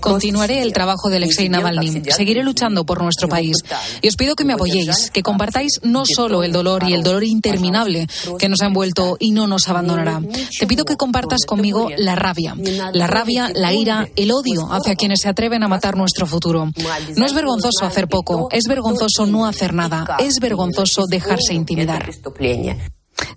Continuaré 0.00 0.62
el 0.62 0.72
trabajo 0.72 1.08
de 1.08 1.16
Alexei 1.16 1.48
Navalny. 1.48 2.02
Seguiré 2.10 2.42
luchando 2.42 2.84
por 2.84 3.02
nuestro 3.02 3.28
país. 3.28 3.56
Y 4.02 4.08
os 4.08 4.16
pido 4.16 4.34
que 4.34 4.44
me 4.44 4.52
apoyéis, 4.52 5.10
que 5.10 5.22
compartáis 5.22 5.80
no 5.82 6.04
solo 6.04 6.42
el 6.42 6.52
dolor 6.52 6.84
y 6.86 6.92
el 6.92 7.02
dolor 7.02 7.24
interminable 7.24 8.06
que 8.38 8.48
nos 8.48 8.60
ha 8.60 8.66
envuelto 8.66 9.16
y 9.18 9.30
no 9.30 9.46
nos 9.46 9.68
abandonará. 9.68 10.20
Te 10.58 10.66
pido 10.66 10.84
que 10.84 10.96
compartas 10.96 11.44
conmigo 11.46 11.88
la 11.96 12.14
rabia. 12.14 12.54
La 12.92 13.06
rabia, 13.06 13.50
la 13.54 13.72
ira, 13.72 14.08
el 14.16 14.32
odio 14.32 14.68
hacia 14.70 14.96
quienes 14.96 15.20
se 15.20 15.28
atreven 15.28 15.62
a 15.62 15.68
matar 15.68 15.96
nuestro 15.96 16.26
futuro. 16.26 16.70
No 17.16 17.26
es 17.26 17.34
vergonzoso 17.34 17.84
hacer 17.84 18.08
poco, 18.08 18.48
es 18.50 18.64
vergonzoso 18.68 19.26
no 19.26 19.46
hacer 19.46 19.72
nada, 19.72 20.16
es 20.18 20.40
vergonzoso 20.40 21.06
dejarse 21.08 21.54
intimidar. 21.54 22.10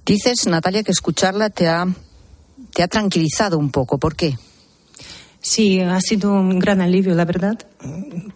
Dices, 0.05 0.47
Natalia, 0.47 0.83
que 0.83 0.91
escucharla 0.91 1.49
te 1.49 1.67
ha, 1.67 1.85
te 2.73 2.83
ha 2.83 2.87
tranquilizado 2.87 3.57
un 3.57 3.71
poco. 3.71 3.97
¿Por 3.97 4.15
qué? 4.15 4.37
Sí, 5.41 5.79
ha 5.79 6.01
sido 6.01 6.33
un 6.33 6.59
gran 6.59 6.81
alivio, 6.81 7.15
la 7.15 7.25
verdad, 7.25 7.57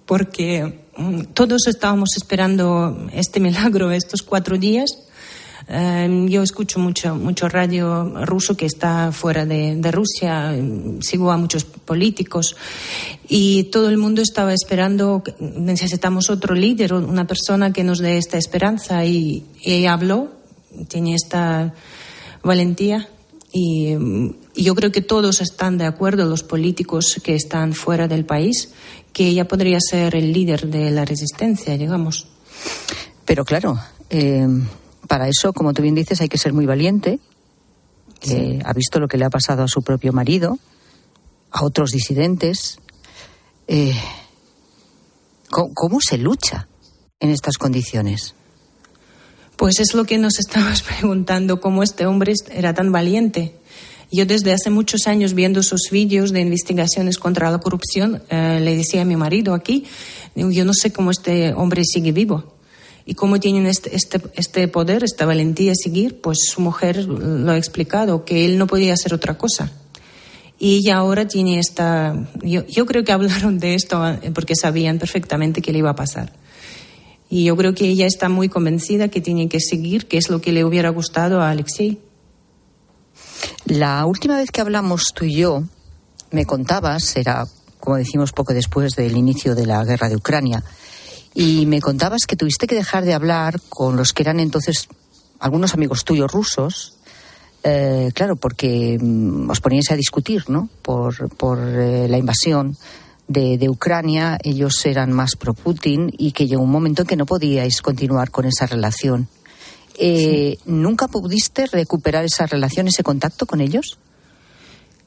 porque 0.05 0.85
mm, 0.95 1.33
todos 1.33 1.67
estábamos 1.67 2.15
esperando 2.15 3.09
este 3.13 3.39
milagro 3.47 3.91
estos 3.91 4.21
cuatro 4.21 4.57
días. 4.57 4.91
Em, 5.67 6.27
yo 6.27 6.41
escucho 6.41 6.79
mucho, 6.79 7.15
mucho 7.15 7.47
radio 7.47 8.25
ruso 8.25 8.57
que 8.57 8.65
está 8.65 9.11
fuera 9.11 9.45
de, 9.45 9.75
de, 9.75 9.91
Rusia, 9.91 10.55
sigo 11.01 11.31
a 11.31 11.37
muchos 11.37 11.65
políticos 11.65 12.55
y 13.29 13.65
todo 13.65 13.89
el 13.89 13.97
mundo 13.97 14.21
estaba 14.21 14.53
esperando, 14.53 15.23
necesitamos 15.39 16.29
otro 16.29 16.55
líder, 16.55 16.93
una 16.93 17.27
persona 17.27 17.71
que 17.71 17.83
nos 17.83 17.99
dé 17.99 18.17
esta 18.17 18.37
esperanza 18.37 19.05
y, 19.05 19.45
y 19.61 19.85
habló 19.85 20.40
tiene 20.87 21.15
esta 21.15 21.73
valentía 22.43 23.07
y, 23.51 23.97
yo 24.53 24.75
creo 24.75 24.91
que 24.91 25.01
todos 25.01 25.41
están 25.41 25.77
de 25.77 25.85
acuerdo, 25.85 26.25
los 26.25 26.43
políticos 26.43 27.19
que 27.23 27.35
están 27.35 27.73
fuera 27.73 28.07
del 28.07 28.25
país, 28.25 28.73
que 29.13 29.27
ella 29.27 29.47
podría 29.47 29.79
ser 29.79 30.15
el 30.15 30.33
líder 30.33 30.67
de 30.67 30.91
la 30.91 31.05
resistencia, 31.05 31.77
digamos. 31.77 32.27
Pero 33.25 33.45
claro, 33.45 33.79
eh, 34.09 34.45
para 35.07 35.29
eso, 35.29 35.53
como 35.53 35.73
tú 35.73 35.81
bien 35.81 35.95
dices, 35.95 36.19
hay 36.21 36.27
que 36.27 36.37
ser 36.37 36.53
muy 36.53 36.65
valiente. 36.65 37.19
ha 38.65 38.73
visto 38.73 38.99
lo 38.99 39.07
que 39.07 39.17
le 39.17 39.25
ha 39.25 39.29
pasado 39.29 39.63
a 39.63 39.67
su 39.67 39.81
propio 39.81 40.11
marido, 40.11 40.59
a 41.49 41.63
otros 41.63 41.91
disidentes. 41.91 42.77
Eh, 43.67 43.95
¿Cómo 45.49 45.99
se 46.01 46.17
lucha 46.17 46.67
en 47.19 47.29
estas 47.29 47.57
condiciones? 47.57 48.35
Pues 49.61 49.79
es 49.79 49.93
lo 49.93 50.05
que 50.05 50.17
nos 50.17 50.39
estamos 50.39 50.81
preguntando, 50.97 51.61
cómo 51.61 51.83
este 51.83 52.07
hombre 52.07 52.33
era 52.51 52.73
tan 52.73 52.91
valiente. 52.91 53.53
Yo 54.11 54.25
desde 54.25 54.53
hace 54.53 54.71
muchos 54.71 55.05
años 55.05 55.35
viendo 55.35 55.61
sus 55.61 55.91
vídeos 55.91 56.31
de 56.31 56.41
investigaciones 56.41 57.19
contra 57.19 57.51
la 57.51 57.59
corrupción, 57.59 58.23
eh, 58.31 58.59
le 58.59 58.75
decía 58.75 59.03
a 59.03 59.05
mi 59.05 59.15
marido 59.15 59.53
aquí, 59.53 59.85
yo 60.35 60.65
no 60.65 60.73
sé 60.73 60.91
cómo 60.91 61.11
este 61.11 61.53
hombre 61.53 61.83
sigue 61.85 62.11
vivo. 62.11 62.55
Y 63.05 63.13
cómo 63.13 63.39
tienen 63.39 63.67
este, 63.67 63.95
este, 63.95 64.19
este 64.33 64.67
poder, 64.67 65.03
esta 65.03 65.27
valentía 65.27 65.73
a 65.73 65.75
seguir, 65.75 66.21
pues 66.21 66.39
su 66.51 66.59
mujer 66.59 67.05
lo 67.05 67.51
ha 67.51 67.57
explicado, 67.57 68.25
que 68.25 68.45
él 68.45 68.57
no 68.57 68.65
podía 68.65 68.93
hacer 68.93 69.13
otra 69.13 69.37
cosa. 69.37 69.71
Y 70.57 70.77
ella 70.77 70.97
ahora 70.97 71.27
tiene 71.27 71.59
esta... 71.59 72.15
Yo, 72.41 72.65
yo 72.65 72.87
creo 72.87 73.03
que 73.03 73.11
hablaron 73.11 73.59
de 73.59 73.75
esto 73.75 74.03
eh, 74.09 74.31
porque 74.33 74.55
sabían 74.55 74.97
perfectamente 74.97 75.61
que 75.61 75.71
le 75.71 75.77
iba 75.77 75.91
a 75.91 75.95
pasar. 75.95 76.40
Y 77.31 77.45
yo 77.45 77.55
creo 77.55 77.73
que 77.73 77.87
ella 77.87 78.05
está 78.05 78.27
muy 78.27 78.49
convencida 78.49 79.07
que 79.07 79.21
tiene 79.21 79.47
que 79.47 79.61
seguir, 79.61 80.09
que 80.09 80.17
es 80.17 80.29
lo 80.29 80.41
que 80.41 80.51
le 80.51 80.65
hubiera 80.65 80.89
gustado 80.89 81.39
a 81.39 81.49
Alexei. 81.49 81.97
La 83.63 84.05
última 84.05 84.35
vez 84.35 84.51
que 84.51 84.59
hablamos 84.59 85.13
tú 85.15 85.23
y 85.23 85.37
yo, 85.37 85.63
me 86.31 86.45
contabas, 86.45 87.15
era 87.15 87.45
como 87.79 87.95
decimos 87.95 88.33
poco 88.33 88.53
después 88.53 88.97
del 88.97 89.15
inicio 89.15 89.55
de 89.55 89.65
la 89.65 89.81
guerra 89.85 90.09
de 90.09 90.17
Ucrania, 90.17 90.61
y 91.33 91.65
me 91.67 91.79
contabas 91.79 92.25
que 92.27 92.35
tuviste 92.35 92.67
que 92.67 92.75
dejar 92.75 93.05
de 93.05 93.13
hablar 93.13 93.61
con 93.69 93.95
los 93.95 94.11
que 94.11 94.23
eran 94.23 94.41
entonces 94.41 94.89
algunos 95.39 95.73
amigos 95.73 96.03
tuyos 96.03 96.29
rusos, 96.29 96.97
eh, 97.63 98.11
claro, 98.13 98.35
porque 98.35 98.97
mm, 98.99 99.49
os 99.49 99.61
poníais 99.61 99.89
a 99.89 99.95
discutir, 99.95 100.49
¿no? 100.49 100.67
Por, 100.81 101.33
por 101.35 101.59
eh, 101.59 102.09
la 102.09 102.17
invasión 102.17 102.75
de, 103.31 103.69
Ucrania, 103.69 104.37
ellos 104.43 104.85
eran 104.85 105.11
más 105.11 105.35
pro 105.35 105.53
Putin 105.53 106.13
y 106.17 106.31
que 106.31 106.47
llegó 106.47 106.63
un 106.63 106.71
momento 106.71 107.03
en 107.03 107.07
que 107.07 107.15
no 107.15 107.25
podíais 107.25 107.81
continuar 107.81 108.31
con 108.31 108.45
esa 108.45 108.65
relación. 108.65 109.27
Eh, 109.97 110.57
¿Nunca 110.65 111.07
pudiste 111.07 111.67
recuperar 111.67 112.25
esa 112.25 112.45
relación, 112.45 112.87
ese 112.87 113.03
contacto 113.03 113.45
con 113.45 113.61
ellos? 113.61 113.97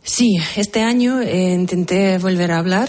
Sí, 0.03 0.37
este 0.57 0.83
año 0.83 1.21
eh, 1.21 1.53
intenté 1.53 2.19
volver 2.19 2.53
a 2.53 2.59
hablar 2.59 2.89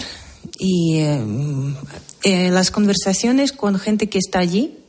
y 0.59 0.99
eh, 0.99 2.49
las 2.51 2.71
conversaciones 2.71 3.51
con 3.51 3.79
gente 3.79 4.09
que 4.09 4.19
está 4.19 4.39
allí 4.39 4.84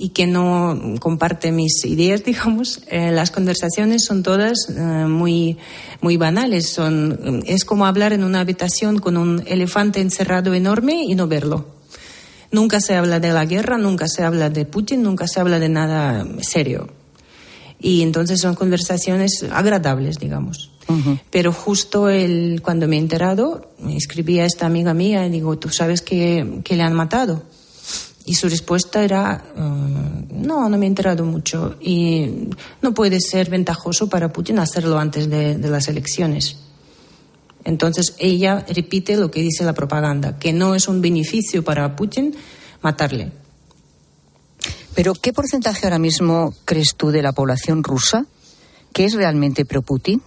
y 0.00 0.10
que 0.10 0.28
no 0.28 0.94
comparte 1.00 1.50
mis 1.50 1.84
ideas, 1.84 2.24
digamos, 2.24 2.80
las 2.90 3.30
conversaciones 3.30 4.04
son 4.04 4.22
todas 4.22 4.70
muy, 4.70 5.58
muy 6.00 6.16
banales. 6.16 6.70
Son, 6.70 7.42
es 7.46 7.64
como 7.64 7.84
hablar 7.84 8.12
en 8.12 8.22
una 8.22 8.40
habitación 8.40 9.00
con 9.00 9.16
un 9.16 9.42
elefante 9.46 10.00
encerrado 10.00 10.54
enorme 10.54 11.02
y 11.04 11.14
no 11.16 11.26
verlo. 11.26 11.66
Nunca 12.50 12.80
se 12.80 12.94
habla 12.94 13.20
de 13.20 13.32
la 13.32 13.44
guerra, 13.44 13.76
nunca 13.76 14.08
se 14.08 14.22
habla 14.22 14.48
de 14.48 14.64
Putin, 14.64 15.02
nunca 15.02 15.26
se 15.26 15.40
habla 15.40 15.58
de 15.58 15.68
nada 15.68 16.26
serio. 16.40 16.88
Y 17.80 18.02
entonces 18.02 18.40
son 18.40 18.54
conversaciones 18.54 19.44
agradables, 19.50 20.18
digamos. 20.18 20.70
Pero 21.30 21.52
justo 21.52 22.08
el, 22.08 22.62
cuando 22.62 22.88
me 22.88 22.96
he 22.96 22.98
enterado, 22.98 23.72
me 23.78 23.94
escribí 23.94 24.38
a 24.38 24.46
esta 24.46 24.64
amiga 24.64 24.94
mía 24.94 25.26
y 25.26 25.30
digo, 25.30 25.58
¿tú 25.58 25.68
sabes 25.68 26.00
que, 26.00 26.60
que 26.64 26.76
le 26.76 26.82
han 26.82 26.94
matado? 26.94 27.42
Y 28.28 28.34
su 28.34 28.46
respuesta 28.46 29.02
era, 29.02 29.42
mm, 29.56 30.46
no, 30.46 30.68
no 30.68 30.76
me 30.76 30.84
he 30.84 30.88
enterado 30.88 31.24
mucho. 31.24 31.76
Y 31.80 32.50
no 32.82 32.92
puede 32.92 33.22
ser 33.22 33.48
ventajoso 33.48 34.10
para 34.10 34.30
Putin 34.30 34.58
hacerlo 34.58 34.98
antes 34.98 35.30
de, 35.30 35.56
de 35.56 35.70
las 35.70 35.88
elecciones. 35.88 36.56
Entonces 37.64 38.14
ella 38.18 38.66
repite 38.68 39.16
lo 39.16 39.30
que 39.30 39.40
dice 39.40 39.64
la 39.64 39.72
propaganda, 39.72 40.38
que 40.38 40.52
no 40.52 40.74
es 40.74 40.88
un 40.88 41.00
beneficio 41.00 41.64
para 41.64 41.96
Putin 41.96 42.36
matarle. 42.82 43.32
Pero 44.94 45.14
¿qué 45.14 45.32
porcentaje 45.32 45.86
ahora 45.86 45.98
mismo 45.98 46.52
crees 46.66 46.96
tú 46.96 47.10
de 47.10 47.22
la 47.22 47.32
población 47.32 47.82
rusa 47.82 48.26
que 48.92 49.06
es 49.06 49.14
realmente 49.14 49.64
pro-Putin? 49.64 50.20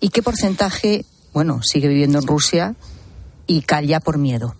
¿Y 0.00 0.10
qué 0.10 0.22
porcentaje, 0.22 1.06
bueno, 1.32 1.62
sigue 1.62 1.88
viviendo 1.88 2.18
en 2.18 2.26
Rusia 2.26 2.74
y 3.46 3.62
calla 3.62 4.00
por 4.00 4.18
miedo? 4.18 4.54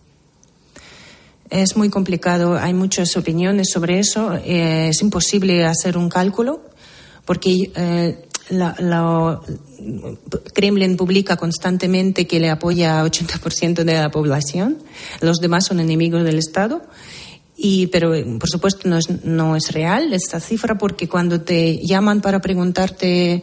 Es 1.53 1.77
muy 1.77 1.91
complicado, 1.91 2.57
hay 2.57 2.73
muchas 2.73 3.15
opiniones 3.15 3.69
sobre 3.71 3.99
eso. 3.99 4.33
Eh, 4.43 4.89
es 4.89 5.03
imposible 5.03 5.67
hacer 5.67 5.99
un 5.99 6.09
cálculo 6.09 6.63
porque 7.27 7.71
eh, 7.77 8.27
la, 8.49 9.39
Kremlin 10.55 10.97
publica 10.97 11.37
constantemente 11.37 12.27
que 12.27 12.41
le 12.41 12.49
apoya 12.49 13.01
a 13.01 13.05
80% 13.05 13.85
de 13.85 13.93
la 13.93 14.11
población. 14.11 14.79
Los 15.21 15.41
demás 15.41 15.67
son 15.67 15.81
enemigos 15.81 16.25
del 16.25 16.39
Estado. 16.39 16.81
Y, 17.55 17.89
pero, 17.89 18.13
por 18.39 18.49
supuesto, 18.49 18.89
no 18.89 18.97
es, 18.97 19.23
no 19.23 19.55
es 19.55 19.73
real 19.73 20.15
esta 20.15 20.41
cifra 20.41 20.79
porque 20.79 21.07
cuando 21.07 21.43
te 21.43 21.77
llaman 21.85 22.23
para 22.23 22.41
preguntarte 22.41 23.43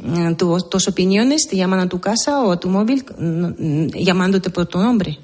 mm, 0.00 0.34
tus 0.34 0.86
opiniones, 0.86 1.48
te 1.48 1.56
llaman 1.56 1.80
a 1.80 1.88
tu 1.88 2.00
casa 2.00 2.40
o 2.40 2.52
a 2.52 2.60
tu 2.60 2.68
móvil 2.68 3.04
mm, 3.18 3.88
llamándote 3.96 4.50
por 4.50 4.66
tu 4.66 4.78
nombre. 4.78 5.18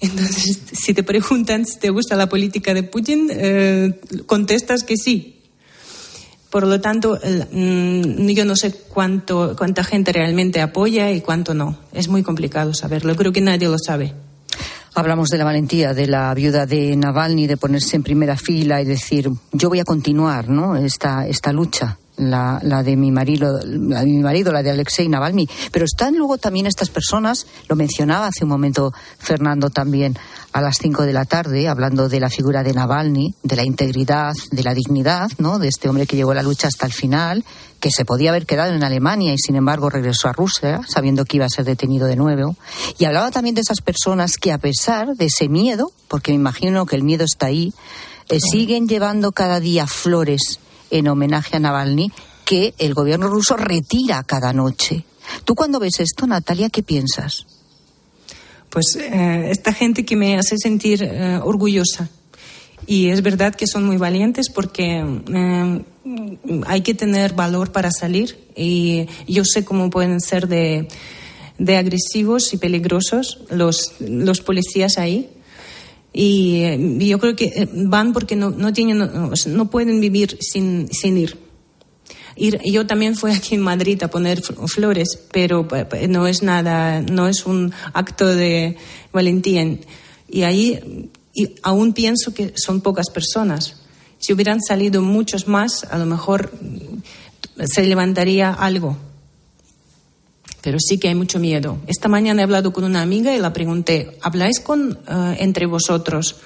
Entonces, 0.00 0.58
si 0.72 0.94
te 0.94 1.02
preguntan 1.02 1.66
si 1.66 1.78
te 1.78 1.90
gusta 1.90 2.16
la 2.16 2.28
política 2.28 2.72
de 2.74 2.82
Putin, 2.82 3.28
eh, 3.30 4.00
contestas 4.26 4.82
que 4.82 4.96
sí. 4.96 5.36
Por 6.48 6.66
lo 6.66 6.80
tanto, 6.80 7.16
mm, 7.52 8.26
yo 8.28 8.44
no 8.44 8.56
sé 8.56 8.72
cuánto, 8.72 9.54
cuánta 9.56 9.84
gente 9.84 10.12
realmente 10.12 10.60
apoya 10.60 11.12
y 11.12 11.20
cuánto 11.20 11.54
no. 11.54 11.78
Es 11.92 12.08
muy 12.08 12.22
complicado 12.22 12.74
saberlo. 12.74 13.14
Creo 13.14 13.30
que 13.30 13.40
nadie 13.40 13.68
lo 13.68 13.78
sabe. 13.78 14.14
Hablamos 14.94 15.28
de 15.28 15.38
la 15.38 15.44
valentía 15.44 15.94
de 15.94 16.08
la 16.08 16.34
viuda 16.34 16.66
de 16.66 16.96
Navalny 16.96 17.46
de 17.46 17.56
ponerse 17.56 17.94
en 17.94 18.02
primera 18.02 18.36
fila 18.36 18.82
y 18.82 18.84
decir, 18.84 19.30
yo 19.52 19.68
voy 19.68 19.78
a 19.78 19.84
continuar 19.84 20.48
¿no? 20.48 20.74
esta, 20.74 21.28
esta 21.28 21.52
lucha 21.52 21.99
la, 22.20 22.60
la, 22.62 22.82
de 22.82 22.96
mi 22.96 23.10
marido, 23.10 23.60
la 23.64 24.00
de 24.00 24.06
mi 24.06 24.18
marido, 24.18 24.52
la 24.52 24.62
de 24.62 24.70
Alexei 24.70 25.08
Navalny. 25.08 25.48
Pero 25.72 25.84
están 25.84 26.16
luego 26.16 26.38
también 26.38 26.66
estas 26.66 26.90
personas, 26.90 27.46
lo 27.68 27.76
mencionaba 27.76 28.26
hace 28.26 28.44
un 28.44 28.50
momento 28.50 28.92
Fernando 29.18 29.70
también, 29.70 30.16
a 30.52 30.60
las 30.60 30.76
cinco 30.80 31.04
de 31.04 31.12
la 31.12 31.24
tarde, 31.24 31.68
hablando 31.68 32.08
de 32.08 32.20
la 32.20 32.28
figura 32.28 32.62
de 32.62 32.72
Navalny, 32.72 33.34
de 33.42 33.56
la 33.56 33.64
integridad, 33.64 34.32
de 34.50 34.62
la 34.62 34.74
dignidad, 34.74 35.30
¿no? 35.38 35.58
De 35.58 35.68
este 35.68 35.88
hombre 35.88 36.06
que 36.06 36.16
llevó 36.16 36.34
la 36.34 36.42
lucha 36.42 36.68
hasta 36.68 36.86
el 36.86 36.92
final, 36.92 37.44
que 37.78 37.90
se 37.90 38.04
podía 38.04 38.30
haber 38.30 38.46
quedado 38.46 38.74
en 38.74 38.84
Alemania 38.84 39.32
y 39.32 39.38
sin 39.38 39.56
embargo 39.56 39.88
regresó 39.90 40.28
a 40.28 40.32
Rusia, 40.32 40.80
sabiendo 40.86 41.24
que 41.24 41.38
iba 41.38 41.46
a 41.46 41.50
ser 41.50 41.64
detenido 41.64 42.06
de 42.06 42.16
nuevo. 42.16 42.56
Y 42.98 43.04
hablaba 43.04 43.30
también 43.30 43.54
de 43.54 43.62
esas 43.62 43.80
personas 43.80 44.36
que 44.36 44.52
a 44.52 44.58
pesar 44.58 45.16
de 45.16 45.26
ese 45.26 45.48
miedo, 45.48 45.92
porque 46.08 46.32
me 46.32 46.36
imagino 46.36 46.84
que 46.84 46.96
el 46.96 47.02
miedo 47.02 47.24
está 47.24 47.46
ahí, 47.46 47.72
eh, 48.28 48.38
siguen 48.40 48.86
llevando 48.86 49.32
cada 49.32 49.60
día 49.60 49.86
flores 49.86 50.60
en 50.90 51.08
homenaje 51.08 51.56
a 51.56 51.60
Navalny 51.60 52.12
que 52.44 52.74
el 52.78 52.94
gobierno 52.94 53.28
ruso 53.28 53.56
retira 53.56 54.22
cada 54.24 54.52
noche. 54.52 55.04
¿Tú 55.44 55.54
cuando 55.54 55.78
ves 55.78 56.00
esto, 56.00 56.26
Natalia, 56.26 56.68
qué 56.68 56.82
piensas? 56.82 57.46
Pues 58.70 58.96
eh, 58.96 59.50
esta 59.50 59.72
gente 59.72 60.04
que 60.04 60.16
me 60.16 60.38
hace 60.38 60.56
sentir 60.58 61.02
eh, 61.02 61.38
orgullosa. 61.42 62.08
Y 62.86 63.08
es 63.08 63.22
verdad 63.22 63.54
que 63.54 63.66
son 63.66 63.84
muy 63.84 63.98
valientes 63.98 64.48
porque 64.52 64.98
eh, 65.32 65.84
hay 66.66 66.80
que 66.80 66.94
tener 66.94 67.34
valor 67.34 67.72
para 67.72 67.90
salir. 67.92 68.38
Y 68.56 69.06
yo 69.28 69.44
sé 69.44 69.64
cómo 69.64 69.90
pueden 69.90 70.20
ser 70.20 70.48
de, 70.48 70.88
de 71.58 71.76
agresivos 71.76 72.52
y 72.52 72.56
peligrosos 72.56 73.40
los, 73.50 73.94
los 74.00 74.40
policías 74.40 74.98
ahí 74.98 75.30
y, 76.12 76.62
eh, 76.62 77.06
yo 77.06 77.18
creo 77.18 77.36
que 77.36 77.46
eh, 77.46 77.68
van 77.72 78.12
porque 78.12 78.36
no, 78.36 78.50
no, 78.50 78.72
tienen, 78.72 78.98
no, 78.98 79.70
pueden 79.70 80.00
vivir 80.00 80.38
sin, 80.40 80.88
sin 80.92 81.18
ir. 81.18 81.38
ir. 82.36 82.60
Yo 82.64 82.86
también 82.86 83.16
fui 83.16 83.32
aquí 83.32 83.54
en 83.54 83.60
Madrid 83.60 84.02
a 84.02 84.08
poner 84.08 84.42
flores, 84.42 85.18
pero 85.32 85.66
no 86.08 86.26
es 86.26 86.42
nada, 86.42 87.00
no 87.00 87.28
es 87.28 87.46
un 87.46 87.72
acto 87.92 88.26
de 88.26 88.76
valentía. 89.12 89.78
Y 90.28 90.42
ahí 90.42 91.08
y 91.32 91.54
aún 91.62 91.92
pienso 91.92 92.34
que 92.34 92.52
son 92.56 92.80
pocas 92.80 93.08
personas. 93.10 93.76
Si 94.18 94.32
hubieran 94.32 94.60
salido 94.60 95.00
muchos 95.00 95.46
más, 95.46 95.84
a 95.90 95.96
lo 95.96 96.06
mejor 96.06 96.52
se 97.64 97.84
levantaría 97.84 98.52
algo 98.52 98.96
pero 100.62 100.78
sí 100.80 100.98
que 100.98 101.08
hay 101.08 101.14
mucho 101.14 101.38
miedo. 101.38 101.78
Esta 101.86 102.08
mañana 102.08 102.42
he 102.42 102.44
hablado 102.44 102.72
con 102.72 102.84
una 102.84 103.02
amiga 103.02 103.34
y 103.34 103.38
la 103.38 103.52
pregunté, 103.52 104.18
¿habláis 104.22 104.60
con, 104.60 104.98
eh, 105.08 105.36
entre 105.38 105.66
vosotros 105.66 106.36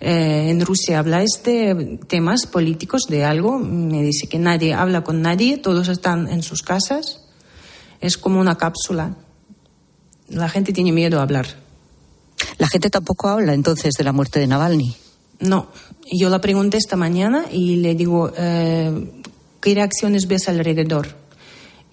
eh, 0.00 0.48
en 0.50 0.60
Rusia? 0.64 0.98
¿Habláis 0.98 1.40
de 1.44 1.98
temas 2.06 2.46
políticos, 2.46 3.04
de 3.08 3.24
algo? 3.24 3.58
Me 3.58 4.02
dice 4.02 4.28
que 4.28 4.38
nadie 4.38 4.74
habla 4.74 5.02
con 5.02 5.22
nadie, 5.22 5.56
todos 5.56 5.88
están 5.88 6.28
en 6.28 6.42
sus 6.42 6.62
casas. 6.62 7.20
Es 8.00 8.18
como 8.18 8.40
una 8.40 8.56
cápsula. 8.56 9.16
La 10.28 10.48
gente 10.48 10.72
tiene 10.72 10.92
miedo 10.92 11.18
a 11.18 11.22
hablar. 11.22 11.46
¿La 12.58 12.68
gente 12.68 12.90
tampoco 12.90 13.28
habla 13.28 13.54
entonces 13.54 13.94
de 13.96 14.04
la 14.04 14.12
muerte 14.12 14.38
de 14.38 14.46
Navalny? 14.46 14.94
No. 15.40 15.68
Yo 16.12 16.28
la 16.30 16.40
pregunté 16.40 16.76
esta 16.76 16.96
mañana 16.96 17.46
y 17.50 17.76
le 17.76 17.94
digo, 17.94 18.32
eh, 18.36 19.22
¿qué 19.60 19.74
reacciones 19.74 20.26
ves 20.26 20.48
alrededor? 20.48 21.25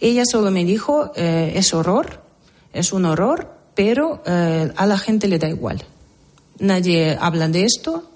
Ella 0.04 0.24
solo 0.30 0.52
me 0.52 0.66
dijo, 0.66 1.14
eh, 1.16 1.54
es 1.56 1.74
horror, 1.74 2.20
es 2.74 2.92
un 2.92 3.06
horror, 3.06 3.48
pero 3.74 4.22
eh, 4.26 4.70
a 4.76 4.86
la 4.86 4.98
gente 4.98 5.30
le 5.30 5.40
da 5.40 5.48
igual. 5.48 5.82
Nadie 6.60 7.18
habla 7.18 7.48
de 7.48 7.64
esto, 7.64 8.12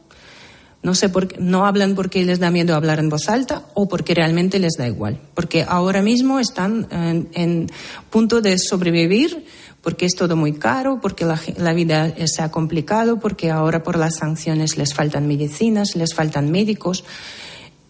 no 0.84 0.95
sé 0.95 1.08
por 1.08 1.30
qué, 1.30 1.38
no 1.39 1.65
hablan 1.65 1.95
porque 1.95 2.26
les 2.26 2.39
da 2.39 2.52
miedo 2.52 2.76
hablar 2.76 3.00
en 3.00 3.08
voz 3.08 3.30
alta 3.30 3.63
o 3.73 3.88
porque 3.88 4.13
realmente 4.13 4.60
les 4.60 4.73
da 4.78 4.86
igual. 4.86 5.21
Porque 5.34 5.63
ahora 5.65 6.02
mismo 6.02 6.39
están 6.41 6.89
en, 6.91 7.67
punto 8.10 8.41
de 8.41 8.58
sobrevivir 8.60 9.45
porque 9.82 10.08
es 10.08 10.15
todo 10.15 10.36
muy 10.36 10.52
caro, 10.52 11.00
porque 11.02 11.23
la, 11.23 11.73
vida 11.73 12.13
se 12.26 12.41
ha 12.41 12.52
complicado, 12.52 13.17
porque 13.21 13.50
ahora 13.50 13.82
por 13.82 13.97
las 13.97 14.17
sanciones 14.17 14.76
les 14.76 14.93
faltan 14.93 15.26
medicinas, 15.26 15.95
les 15.95 16.13
faltan 16.13 16.52
médicos 16.52 17.06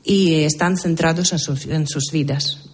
y 0.03 0.43
están 0.43 0.77
centrados 0.77 1.33
en 1.67 1.87
sus 1.87 2.11
vidas. 2.11 2.67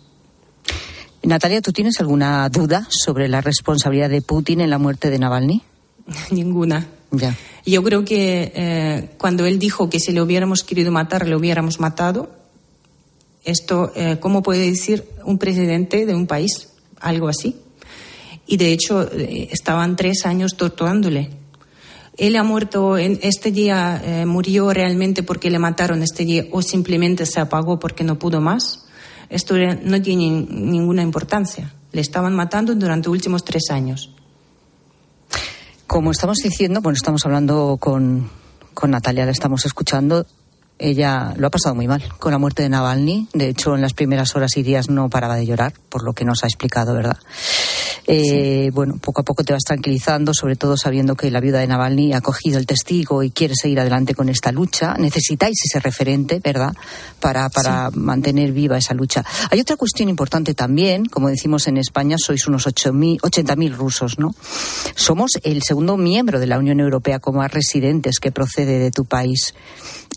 Natalia, 1.23 1.62
¿tú 1.62 1.71
tienes 1.71 2.01
alguna 2.01 2.49
duda 2.49 2.86
sobre 2.89 3.29
la 3.29 3.39
responsabilidad 3.39 4.09
de 4.09 4.21
Putin 4.21 4.59
en 4.59 4.69
la 4.69 4.77
muerte 4.77 5.09
de 5.09 5.19
Navalny? 5.19 5.62
Ninguna. 6.31 6.86
Ya. 7.12 7.38
Yo 7.65 7.81
creo 7.81 8.03
que 8.03 8.51
eh, 8.53 9.09
cuando 9.17 9.45
él 9.45 9.57
dijo 9.57 9.89
que 9.89 9.99
si 9.99 10.12
le 10.12 10.21
hubiéramos 10.21 10.63
querido 10.63 10.91
matar, 10.91 11.27
le 11.27 11.36
hubiéramos 11.36 11.79
matado, 11.79 12.29
esto, 13.45 13.93
eh, 13.95 14.17
¿cómo 14.19 14.43
puede 14.43 14.69
decir 14.69 15.05
un 15.23 15.38
presidente 15.38 16.05
de 16.05 16.13
un 16.13 16.27
país 16.27 16.69
algo 16.99 17.29
así? 17.29 17.55
Y 18.45 18.57
de 18.57 18.73
hecho, 18.73 19.09
eh, 19.09 19.47
estaban 19.51 19.95
tres 19.95 20.25
años 20.25 20.57
torturándole. 20.57 21.29
Él 22.17 22.36
ha 22.36 22.43
muerto 22.43 22.97
en 22.97 23.19
este 23.23 23.51
día, 23.51 24.23
murió 24.27 24.71
realmente 24.71 25.23
porque 25.23 25.49
le 25.49 25.57
mataron 25.57 26.03
este 26.03 26.25
día 26.25 26.45
o 26.51 26.62
simplemente 26.62 27.25
se 27.25 27.39
apagó 27.39 27.79
porque 27.79 28.03
no 28.03 28.19
pudo 28.19 28.39
más 28.39 28.83
esto 29.29 29.55
no 29.57 30.01
tiene 30.01 30.45
ninguna 30.49 31.01
importancia. 31.01 31.73
Le 31.91 32.01
estaban 32.01 32.36
matando 32.36 32.73
durante 32.75 33.07
los 33.07 33.13
últimos 33.13 33.43
tres 33.43 33.69
años. 33.69 34.12
Como 35.88 36.12
estamos 36.12 36.38
diciendo, 36.38 36.81
bueno, 36.81 36.95
estamos 36.95 37.25
hablando 37.25 37.77
con, 37.79 38.29
con 38.73 38.91
Natalia, 38.91 39.25
la 39.25 39.31
estamos 39.31 39.65
escuchando. 39.65 40.25
Ella 40.84 41.34
lo 41.38 41.48
ha 41.48 41.50
pasado 41.50 41.76
muy 41.76 41.88
mal 41.88 42.04
con 42.19 42.32
la 42.32 42.38
muerte 42.38 42.63
de 42.63 42.69
Navalny. 42.69 43.30
De 43.34 43.48
hecho, 43.48 43.74
en 43.76 43.82
las 43.82 43.93
primeras 43.93 44.36
horas 44.36 44.58
y 44.58 44.63
días 44.63 44.89
no 44.89 45.10
paraba 45.10 45.36
de 45.36 45.46
llorar, 45.46 45.74
por 45.89 46.04
lo 46.04 46.13
que 46.13 46.26
nos 46.26 46.43
ha 46.43 46.48
explicado, 46.48 46.93
¿verdad? 46.93 47.17
Eh, 48.06 48.69
bueno, 48.74 48.98
poco 48.98 49.22
a 49.22 49.24
poco 49.24 49.46
te 49.46 49.54
vas 49.54 49.63
tranquilizando, 49.63 50.34
sobre 50.34 50.58
todo 50.58 50.76
sabiendo 50.76 51.15
que 51.15 51.32
la 51.32 51.39
viuda 51.39 51.60
de 51.60 51.67
Navalny 51.67 52.13
ha 52.13 52.19
cogido 52.19 52.60
el 52.60 52.65
testigo 52.65 53.24
y 53.24 53.32
quiere 53.32 53.54
seguir 53.56 53.80
adelante 53.80 54.13
con 54.13 54.28
esta 54.28 54.52
lucha. 54.52 54.96
Necesitáis 54.96 55.56
ese 55.63 55.80
referente, 55.80 56.41
¿verdad?, 56.43 56.74
para, 57.22 57.50
para 57.50 57.89
mantener 57.91 58.52
viva 58.52 58.78
esa 58.78 58.93
lucha. 58.93 59.24
Hay 59.52 59.62
otra 59.62 59.78
cuestión 59.78 60.10
importante 60.10 60.54
también, 60.54 61.06
como 61.06 61.30
decimos 61.30 61.67
en 61.67 61.78
España, 61.78 62.17
sois 62.19 62.46
unos 62.48 62.67
80.000 62.67 63.74
rusos, 63.74 64.19
¿no? 64.19 64.36
Somos 64.96 65.32
el 65.43 65.63
segundo 65.63 65.96
miembro 65.96 66.41
de 66.41 66.48
la 66.48 66.60
Unión 66.60 66.82
Europea 66.82 67.19
con 67.19 67.38
más 67.38 67.54
residentes 67.54 68.19
que 68.19 68.34
procede 68.34 68.80
de 68.80 68.91
tu 68.91 69.06
país. 69.06 69.54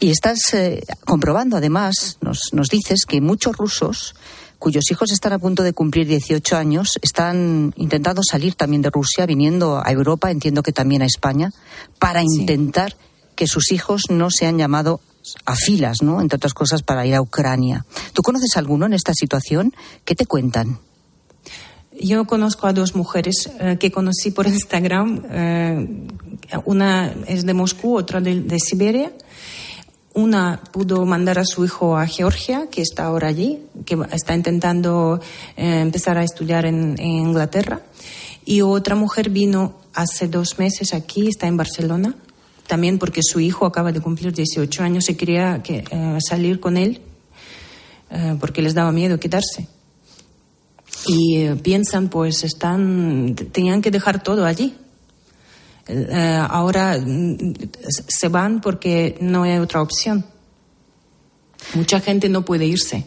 Y 0.01 0.11
estás 0.11 0.39
eh, 0.57 0.85
comprobando, 1.05 1.57
además, 1.57 2.19
nos, 2.21 2.41
nos 2.53 2.69
dices 2.69 3.05
que 3.07 3.21
muchos 3.21 3.57
rusos 3.57 4.15
cuyos 4.59 4.91
hijos 4.91 5.13
están 5.13 5.33
a 5.33 5.39
punto 5.39 5.63
de 5.63 5.73
cumplir 5.73 6.07
18 6.07 6.57
años, 6.57 6.93
están 7.03 7.73
intentando 7.77 8.23
salir 8.29 8.55
también 8.55 8.83
de 8.83 8.91
Rusia, 8.91 9.27
viniendo 9.27 9.83
a 9.85 9.91
Europa, 9.91 10.31
entiendo 10.31 10.63
que 10.63 10.73
también 10.73 11.03
a 11.03 11.07
España, 11.07 11.53
para 11.99 12.23
intentar 12.23 12.97
que 13.35 13.47
sus 13.47 13.71
hijos 13.71 14.05
no 14.09 14.31
sean 14.31 14.59
llamados 14.59 15.01
a 15.45 15.57
filas, 15.57 16.03
¿no? 16.03 16.21
Entre 16.21 16.37
otras 16.37 16.55
cosas, 16.55 16.83
para 16.83 17.05
ir 17.07 17.15
a 17.15 17.21
Ucrania. 17.21 17.85
¿Tú 18.13 18.23
conoces 18.23 18.57
alguno 18.57 18.87
en 18.87 18.95
esta 18.95 19.13
situación? 19.13 19.75
¿Qué 20.05 20.15
te 20.15 20.25
cuentan? 20.25 20.79
Yo 21.99 22.27
conozco 22.27 22.67
a 22.67 22.73
dos 22.73 22.95
mujeres 22.95 23.51
eh, 23.59 23.77
que 23.79 23.91
conocí 23.91 24.31
por 24.31 24.47
Instagram. 24.47 25.23
Eh, 25.31 26.09
una 26.65 27.13
es 27.27 27.45
de 27.45 27.55
Moscú, 27.55 27.97
otra 27.97 28.21
de 28.21 28.59
Siberia. 28.61 29.13
Una 30.17 30.63
pudo 30.73 31.05
mandar 31.05 31.39
a 31.39 31.45
su 31.45 31.63
hijo 31.67 31.99
a 31.99 32.07
Georgia, 32.07 32.69
que 32.71 32.81
está 32.81 33.05
ahora 33.05 33.29
allí, 33.29 33.61
que 33.85 33.99
está 34.13 34.35
intentando 34.35 35.21
eh, 35.59 35.81
empezar 35.81 36.17
a 36.17 36.25
estudiar 36.25 36.65
en, 36.65 36.99
Inglaterra. 36.99 37.83
Y 38.47 38.63
otra 38.63 38.95
mujer 38.95 39.29
vino 39.29 39.75
hace 39.93 40.27
dos 40.27 40.59
meses 40.59 40.95
aquí, 40.95 41.29
está 41.29 41.49
en 41.49 41.59
Barcelona, 41.59 42.15
también 42.67 42.99
porque 42.99 43.21
su 43.23 43.41
hijo 43.41 43.67
acaba 43.67 43.93
de 43.93 44.01
cumplir 44.01 44.33
18 44.33 44.83
años 44.83 45.11
y 45.11 45.17
quería 45.17 45.63
que, 45.63 45.85
eh, 45.91 46.19
salir 46.27 46.61
con 46.61 46.79
él 46.79 47.03
eh, 48.11 48.39
porque 48.41 48.63
les 48.63 48.73
daba 48.73 48.93
miedo 48.93 49.21
quedarse. 49.21 49.69
Y 51.07 51.47
piensan, 51.63 52.09
pues, 52.09 52.43
están, 52.43 53.37
tenían 53.53 53.83
que 53.83 53.91
dejar 53.91 54.23
todo 54.23 54.47
allí 54.47 54.75
eh, 55.89 56.47
ahora 56.49 56.99
mm, 56.99 57.55
se 58.09 58.29
van 58.29 58.61
porque 58.61 59.17
no 59.21 59.45
hay 59.45 59.59
otra 59.59 59.83
opción. 59.83 60.25
Mucha 61.75 62.01
gente 62.01 62.29
no 62.29 62.45
puede 62.45 62.67
irse. 62.67 63.05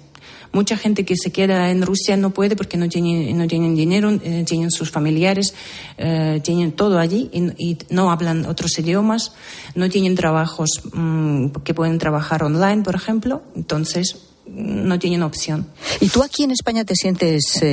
Mucha 0.51 0.77
gente 0.77 1.05
que 1.05 1.15
se 1.15 1.31
queda 1.31 1.69
en 1.69 1.83
Rusia 1.83 2.17
no 2.17 2.31
puede 2.31 2.55
porque 2.55 2.75
no 2.75 2.89
tienen, 2.89 3.37
no 3.37 3.47
tienen 3.47 3.75
dinero, 3.75 4.09
eh, 4.23 4.43
tienen 4.47 4.71
sus 4.71 4.89
familiares, 4.89 5.53
eh, 5.97 6.41
tienen 6.43 6.71
todo 6.71 6.97
allí 6.97 7.29
y, 7.31 7.77
no 7.91 8.11
hablan 8.11 8.47
otros 8.47 8.79
idiomas, 8.79 9.33
no 9.75 9.89
tienen 9.89 10.15
trabajos 10.15 10.81
mm, 10.91 11.49
que 11.63 11.75
pueden 11.75 11.99
trabajar 11.99 12.41
online, 12.41 12.81
por 12.81 12.95
ejemplo, 12.95 13.43
entonces 13.55 14.29
no 14.47 14.97
tienen 14.97 15.21
opción. 15.21 15.67
¿Y 15.99 16.09
tú 16.09 16.23
aquí 16.23 16.43
en 16.45 16.51
España 16.51 16.83
te 16.83 16.95
sientes 16.95 17.63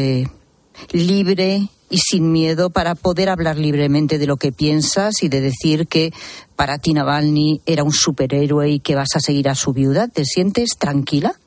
libre 0.93 1.71
y 1.89 1.99
sin 1.99 2.33
miedo 2.33 2.71
para 2.71 2.95
poder 2.95 3.29
hablar 3.29 3.59
libremente 3.59 4.19
de 4.19 4.27
lo 4.27 4.37
que 4.37 4.53
piensas 4.53 5.23
y 5.23 5.29
de 5.29 5.41
decir 5.41 5.87
que 5.87 6.13
para 6.57 6.79
ti 6.79 6.93
Navalny 6.93 7.61
era 7.67 7.85
un 7.85 7.93
superhéroe 7.93 8.71
y 8.71 8.81
que 8.81 8.95
vas 8.95 9.15
a 9.15 9.21
seguir 9.21 9.49
a 9.49 9.55
su 9.55 9.73
viuda? 9.73 10.09
¿Te 10.09 10.25
sientes 10.25 10.71
tranquila? 10.79 11.39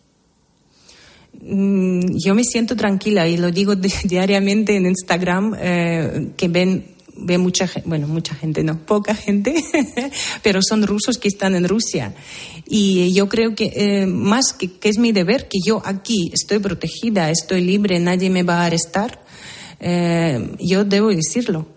Mm, 1.41 2.17
yo 2.17 2.35
me 2.35 2.43
siento 2.43 2.75
tranquila 2.75 3.27
y 3.27 3.37
lo 3.37 3.51
digo 3.51 3.75
diariamente 4.03 4.75
en 4.75 4.85
Instagram, 4.85 5.55
eh, 5.59 6.31
que 6.37 6.47
ven, 6.47 6.85
ve 7.17 7.37
mucha 7.37 7.67
gente, 7.67 7.87
bueno, 7.87 8.07
mucha 8.07 8.35
gente, 8.35 8.63
no, 8.63 8.77
poca 8.77 9.15
gente, 9.15 9.55
pero 10.43 10.61
son 10.61 10.85
rusos 10.85 11.17
que 11.17 11.27
están 11.27 11.55
en 11.55 11.67
Rusia. 11.67 12.13
Y 12.67 13.13
yo 13.13 13.27
creo 13.29 13.55
que 13.55 13.71
eh, 13.75 14.05
más 14.05 14.53
que, 14.53 14.71
que, 14.71 14.89
es 14.89 14.97
mi 14.97 15.11
deber, 15.11 15.47
que 15.47 15.59
yo 15.65 15.81
aquí 15.85 16.31
estoy 16.33 16.59
protegida, 16.59 17.31
estoy 17.31 17.61
libre, 17.61 17.99
nadie 17.99 18.29
me 18.29 18.43
va 18.43 18.61
a 18.61 18.65
arrestar, 18.65 19.19
eh, 19.79 20.55
yo 20.59 20.83
debo 20.83 21.09
decirlo, 21.09 21.67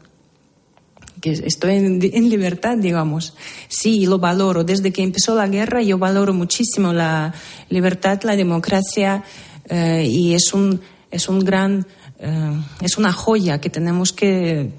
que 1.23 1.31
estoy 1.31 1.77
en, 1.77 2.29
libertad, 2.29 2.77
digamos. 2.77 3.35
Sí, 3.69 4.07
lo 4.07 4.19
valoro. 4.19 4.65
Desde 4.65 4.93
que 4.93 5.03
empezó 5.03 5.37
la 5.37 5.47
guerra 5.47 5.81
yo 5.81 5.97
valoro 5.97 6.35
muchísimo 6.35 6.93
la 6.93 7.33
libertad, 7.71 8.21
la 8.25 8.35
democracia 8.35 9.23
eh, 9.69 10.07
y 10.11 10.35
es 10.35 10.53
un, 10.53 10.81
es 11.11 11.29
un 11.29 11.39
gran, 11.41 11.87
eh, 12.19 12.61
es 12.81 12.99
una 12.99 13.13
joya 13.13 13.61
que 13.61 13.71
tenemos 13.71 14.13
que 14.13 14.71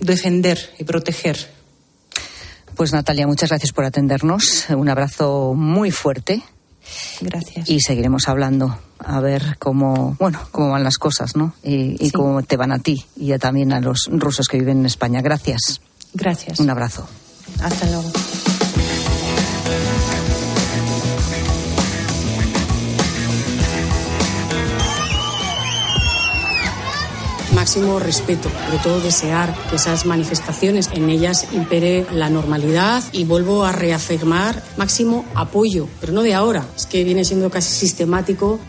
defender 0.00 0.58
y 0.78 0.84
proteger. 0.84 1.36
Pues 2.74 2.92
Natalia, 2.92 3.26
muchas 3.26 3.50
gracias 3.50 3.72
por 3.72 3.84
atendernos. 3.84 4.66
Un 4.70 4.88
abrazo 4.88 5.52
muy 5.54 5.90
fuerte. 5.90 6.42
Gracias. 7.20 7.68
Y 7.68 7.80
seguiremos 7.80 8.28
hablando 8.28 8.78
a 8.98 9.20
ver 9.20 9.56
cómo, 9.58 10.16
bueno, 10.18 10.40
cómo 10.50 10.70
van 10.70 10.84
las 10.84 10.98
cosas, 10.98 11.36
¿no? 11.36 11.54
Y, 11.62 12.10
cómo 12.10 12.42
te 12.42 12.56
van 12.56 12.72
a 12.72 12.78
ti 12.78 13.04
y 13.16 13.36
también 13.38 13.72
a 13.72 13.80
los 13.80 14.08
rusos 14.10 14.46
que 14.48 14.58
viven 14.58 14.80
en 14.80 14.86
España. 14.86 15.20
Gracias. 15.20 15.80
Gracias. 16.14 16.60
Un 16.60 16.70
abrazo. 16.70 17.06
Hasta 17.60 17.86
luego. 17.86 18.10
Máximo 27.58 27.98
respeto, 27.98 28.48
sobre 28.66 28.78
todo 28.84 29.00
desear 29.00 29.52
que 29.68 29.74
esas 29.74 30.06
manifestaciones 30.06 30.90
en 30.94 31.10
ellas 31.10 31.48
impere 31.50 32.06
la 32.12 32.30
normalidad 32.30 33.02
y 33.10 33.24
vuelvo 33.24 33.64
a 33.64 33.72
reafirmar 33.72 34.62
máximo 34.76 35.24
apoyo, 35.34 35.88
pero 36.00 36.12
no 36.12 36.22
de 36.22 36.34
ahora, 36.34 36.64
es 36.76 36.86
que 36.86 37.02
viene 37.02 37.24
siendo 37.24 37.50
casi 37.50 37.74
sistemático 37.74 38.60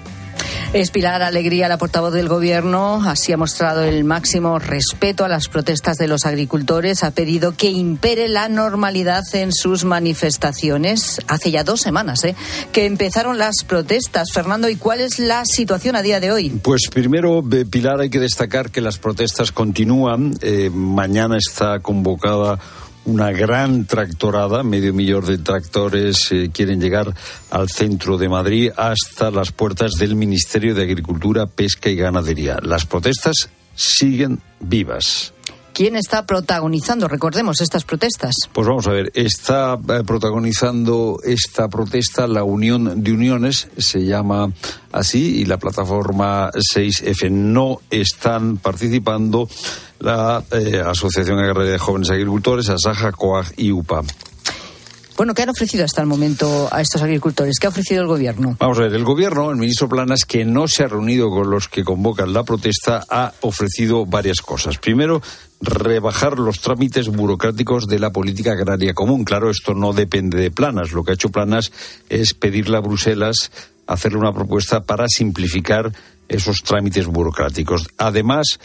es 0.72 0.92
Pilar 0.92 1.24
Alegría, 1.24 1.68
la 1.68 1.80
portavoz 1.80 2.14
del 2.14 2.28
Gobierno. 2.28 3.02
Así 3.04 3.32
ha 3.34 3.38
mostrado 3.38 3.84
el 3.84 4.04
máximo 4.04 4.60
respeto 4.60 5.26
a 5.26 5.28
las 5.28 5.48
protestas 5.48 5.98
de 5.98 6.08
los 6.08 6.26
agricultores. 6.26 7.04
Ha 7.04 7.12
pedido 7.12 7.56
que 7.56 7.72
impere 7.72 8.28
la 8.28 8.50
normalidad 8.50 9.24
en 9.34 9.52
sus 9.52 9.84
manifestaciones. 9.84 11.22
Hace 11.28 11.50
ya 11.50 11.64
dos 11.64 11.82
semanas 11.82 12.24
¿eh? 12.24 12.36
que 12.72 12.86
empezaron 12.86 13.40
las 13.40 13.64
protestas. 13.66 14.32
Fernando, 14.32 14.70
¿y 14.70 14.76
cuál 14.76 15.02
es 15.02 15.18
la 15.18 15.44
situación 15.46 15.96
a 15.96 16.04
día 16.04 16.20
de 16.20 16.32
hoy? 16.32 16.50
Pues 16.50 16.84
primero, 16.94 17.44
Pilar, 17.70 18.02
hay 18.02 18.12
que 18.12 18.20
destacar 18.20 18.70
que 18.70 18.82
las 18.82 19.00
protestas 19.00 19.52
continúan. 19.52 20.36
Eh, 20.42 20.70
mañana 20.72 21.38
está 21.38 21.80
convocada 21.80 22.60
una 23.10 23.32
gran 23.32 23.86
tractorada, 23.86 24.62
medio 24.62 24.94
millón 24.94 25.26
de 25.26 25.40
tractores 25.40 26.32
eh, 26.32 26.52
quieren 26.54 26.80
llegar 26.80 27.14
al 27.50 27.68
centro 27.68 28.18
de 28.18 28.30
Madrid 28.30 28.72
hasta 28.78 29.32
las 29.32 29.52
puertas 29.52 29.94
del 29.94 30.16
Ministerio 30.16 30.76
de 30.76 30.84
Agricultura, 30.84 31.48
Pesca 31.48 31.90
y 31.90 31.96
Ganadería. 31.96 32.60
Las 32.62 32.86
protestas 32.86 33.50
siguen 33.76 34.40
vivas. 34.60 35.34
¿Quién 35.74 35.96
está 35.96 36.26
protagonizando, 36.26 37.08
recordemos, 37.08 37.62
estas 37.62 37.86
protestas? 37.86 38.36
Pues 38.52 38.68
vamos 38.68 38.86
a 38.88 38.92
ver, 38.92 39.12
está 39.16 39.74
eh, 39.76 40.04
protagonizando 40.06 41.20
esta 41.24 41.68
protesta 41.68 42.28
la 42.28 42.44
Unión 42.44 43.02
de 43.04 43.12
Uniones, 43.12 43.70
se 43.78 44.06
llama 44.06 44.52
así, 44.92 45.38
y 45.38 45.46
la 45.46 45.58
plataforma 45.58 46.52
6F. 46.52 47.32
No 47.32 47.80
están 47.90 48.58
participando 48.58 49.48
la 50.00 50.44
eh, 50.52 50.82
Asociación 50.86 51.40
Agraria 51.40 51.74
de 51.74 51.80
Jóvenes 51.80 52.10
Agricultores, 52.10 52.70
ASAJA, 52.70 53.12
COAG 53.12 53.54
y 53.58 53.72
UPA. 53.72 54.04
Bueno, 55.20 55.34
¿qué 55.34 55.42
han 55.42 55.50
ofrecido 55.50 55.84
hasta 55.84 56.00
el 56.02 56.08
momento 56.08 56.70
a 56.72 56.80
estos 56.80 57.02
agricultores? 57.02 57.60
¿Qué 57.60 57.68
ha 57.68 57.72
ofrecido 57.72 58.02
el 58.02 58.08
gobierno? 58.08 58.56
Vamos 58.58 58.80
a 58.80 58.84
ver, 58.84 58.94
el 58.94 59.04
gobierno, 59.04 59.52
el 59.52 59.58
ministro 59.58 59.90
Planas, 59.90 60.24
que 60.24 60.46
no 60.46 60.70
se 60.70 60.86
ha 60.86 60.88
reunido 60.88 61.30
con 61.30 61.50
los 61.50 61.68
que 61.68 61.84
convocan 61.84 62.32
la 62.32 62.46
protesta, 62.46 63.04
ha 63.10 63.34
ofrecido 63.42 64.06
varias 64.06 64.40
cosas. 64.40 64.78
Primero, 64.78 65.22
rebajar 65.60 66.40
los 66.40 66.62
trámites 66.62 67.10
burocráticos 67.10 67.86
de 67.88 68.00
la 68.00 68.12
política 68.12 68.54
agraria 68.54 68.94
común. 68.94 69.26
Claro, 69.26 69.50
esto 69.50 69.74
no 69.74 69.92
depende 69.92 70.38
de 70.38 70.52
Planas. 70.52 70.94
Lo 70.94 71.04
que 71.04 71.12
ha 71.12 71.16
hecho 71.16 71.32
Planas 71.32 71.74
es 72.08 72.34
pedirle 72.34 72.78
a 72.78 72.82
Bruselas 72.82 73.52
hacerle 73.88 74.20
una 74.20 74.32
propuesta 74.32 74.84
para 74.84 75.06
simplificar 75.10 75.92
esos 76.30 76.62
trámites 76.64 77.08
burocráticos. 77.08 77.88
Además, 77.98 78.60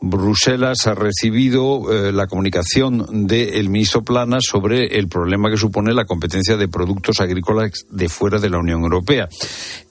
Bruselas 0.00 0.86
ha 0.86 0.94
recibido 0.94 1.92
eh, 1.92 2.12
la 2.12 2.26
comunicación 2.26 3.26
del 3.26 3.68
ministro 3.68 4.02
Plana 4.02 4.38
sobre 4.40 4.98
el 4.98 5.08
problema 5.08 5.50
que 5.50 5.56
supone 5.56 5.94
la 5.94 6.04
competencia 6.04 6.56
de 6.56 6.68
productos 6.68 7.20
agrícolas 7.20 7.86
de 7.90 8.08
fuera 8.08 8.38
de 8.38 8.50
la 8.50 8.58
Unión 8.58 8.82
Europea. 8.82 9.28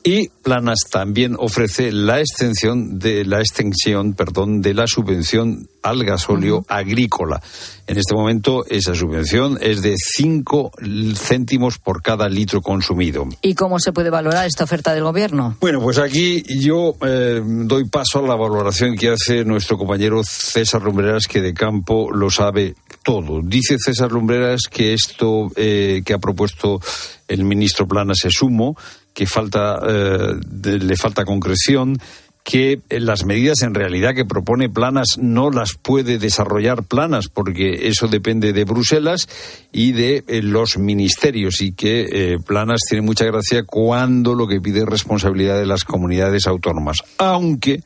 Y 0.03 0.29
Planas 0.43 0.79
también 0.91 1.35
ofrece 1.37 1.91
la 1.91 2.19
extensión 2.19 2.99
de 2.99 3.25
la 3.25 3.39
extensión, 3.39 4.13
perdón, 4.13 4.61
de 4.61 4.73
la 4.73 4.87
subvención 4.87 5.67
al 5.85 6.03
gasóleo 6.03 6.65
agrícola. 6.67 7.41
En 7.87 7.97
este 7.97 8.15
momento 8.15 8.65
esa 8.67 8.95
subvención 8.95 9.59
es 9.61 9.83
de 9.83 9.93
5 9.95 10.71
céntimos 11.15 11.77
por 11.77 12.01
cada 12.01 12.27
litro 12.27 12.61
consumido. 12.61 13.27
¿Y 13.43 13.53
cómo 13.53 13.79
se 13.79 13.93
puede 13.93 14.09
valorar 14.09 14.47
esta 14.47 14.63
oferta 14.63 14.93
del 14.95 15.03
gobierno? 15.03 15.55
Bueno, 15.61 15.79
pues 15.79 15.99
aquí 15.99 16.43
yo 16.59 16.95
eh, 17.05 17.41
doy 17.45 17.85
paso 17.85 18.19
a 18.19 18.27
la 18.27 18.35
valoración 18.35 18.95
que 18.95 19.09
hace 19.09 19.45
nuestro 19.45 19.77
compañero 19.77 20.23
César 20.23 20.81
Lumbreras, 20.81 21.27
que 21.27 21.41
de 21.41 21.53
campo 21.53 22.11
lo 22.11 22.31
sabe 22.31 22.73
todo. 23.03 23.41
Dice 23.43 23.77
César 23.77 24.11
Lumbreras 24.11 24.63
que 24.69 24.93
esto 24.93 25.51
eh, 25.55 26.01
que 26.03 26.13
ha 26.13 26.17
propuesto 26.17 26.79
el 27.27 27.43
ministro 27.43 27.87
Planas 27.87 28.25
es 28.25 28.41
humo, 28.41 28.75
que 29.13 29.27
falta, 29.27 29.79
eh, 29.87 30.33
le 30.63 30.95
falta 30.97 31.23
concreción 31.23 31.97
que 32.45 32.79
las 32.91 33.25
medidas 33.25 33.63
en 33.63 33.73
realidad 33.73 34.13
que 34.13 34.23
propone 34.23 34.69
Planas 34.69 35.17
no 35.17 35.49
las 35.49 35.73
puede 35.73 36.19
desarrollar 36.19 36.83
Planas 36.83 37.27
porque 37.27 37.87
eso 37.87 38.07
depende 38.07 38.53
de 38.53 38.65
Bruselas 38.65 39.27
y 39.71 39.93
de 39.93 40.23
eh, 40.27 40.43
los 40.43 40.77
ministerios 40.77 41.61
y 41.61 41.71
que 41.71 42.05
eh, 42.11 42.37
Planas 42.45 42.81
tiene 42.87 43.01
mucha 43.01 43.25
gracia 43.25 43.63
cuando 43.63 44.35
lo 44.35 44.47
que 44.47 44.61
pide 44.61 44.81
es 44.81 44.85
responsabilidad 44.85 45.57
de 45.57 45.65
las 45.65 45.83
comunidades 45.83 46.45
autónomas. 46.45 46.97
Aunque 47.17 47.81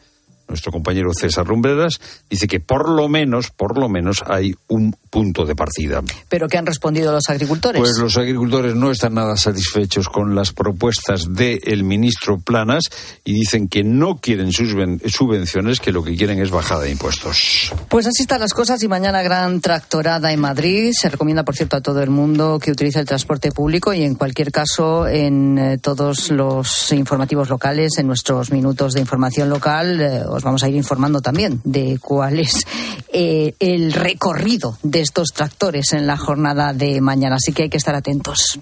nuestro 0.49 0.71
compañero 0.71 1.11
César 1.13 1.47
Lumbreras, 1.47 1.99
dice 2.29 2.47
que 2.47 2.59
por 2.59 2.89
lo 2.89 3.07
menos, 3.07 3.51
por 3.51 3.77
lo 3.77 3.87
menos 3.87 4.23
hay 4.27 4.53
un 4.67 4.95
punto 5.09 5.45
de 5.45 5.55
partida. 5.55 6.01
¿Pero 6.27 6.47
qué 6.47 6.57
han 6.57 6.65
respondido 6.65 7.11
los 7.11 7.29
agricultores? 7.29 7.79
Pues 7.79 7.97
los 7.97 8.17
agricultores 8.17 8.75
no 8.75 8.91
están 8.91 9.15
nada 9.15 9.37
satisfechos 9.37 10.09
con 10.09 10.35
las 10.35 10.51
propuestas 10.53 11.33
del 11.33 11.83
ministro 11.83 12.39
Planas 12.39 12.83
y 13.23 13.33
dicen 13.33 13.67
que 13.67 13.83
no 13.83 14.17
quieren 14.17 14.51
subvenciones, 14.51 15.79
que 15.79 15.91
lo 15.91 16.03
que 16.03 16.15
quieren 16.15 16.39
es 16.39 16.51
bajada 16.51 16.83
de 16.83 16.91
impuestos. 16.91 17.73
Pues 17.89 18.07
así 18.07 18.23
están 18.23 18.41
las 18.41 18.53
cosas 18.53 18.81
y 18.83 18.87
mañana 18.87 19.21
gran 19.21 19.61
tractorada 19.61 20.31
en 20.31 20.39
Madrid. 20.39 20.91
Se 20.93 21.09
recomienda, 21.09 21.43
por 21.43 21.55
cierto, 21.55 21.77
a 21.77 21.81
todo 21.81 22.01
el 22.01 22.09
mundo 22.09 22.59
que 22.59 22.71
utilice 22.71 22.99
el 22.99 23.05
transporte 23.05 23.51
público 23.51 23.93
y 23.93 24.03
en 24.03 24.15
cualquier 24.15 24.51
caso 24.51 25.07
en 25.07 25.57
eh, 25.57 25.77
todos 25.77 26.29
los 26.31 26.91
informativos 26.91 27.49
locales, 27.49 27.97
en 27.97 28.07
nuestros 28.07 28.51
minutos 28.51 28.93
de 28.93 29.01
información 29.01 29.49
local, 29.49 30.01
eh, 30.01 30.23
vamos 30.43 30.63
a 30.63 30.69
ir 30.69 30.75
informando 30.75 31.21
también 31.21 31.61
de 31.63 31.99
cuál 32.01 32.39
es 32.39 32.65
eh, 33.11 33.53
el 33.59 33.93
recorrido 33.93 34.77
de 34.83 35.01
estos 35.01 35.29
tractores 35.33 35.93
en 35.93 36.07
la 36.07 36.17
jornada 36.17 36.73
de 36.73 37.01
mañana. 37.01 37.35
Así 37.35 37.53
que 37.53 37.63
hay 37.63 37.69
que 37.69 37.77
estar 37.77 37.95
atentos. 37.95 38.59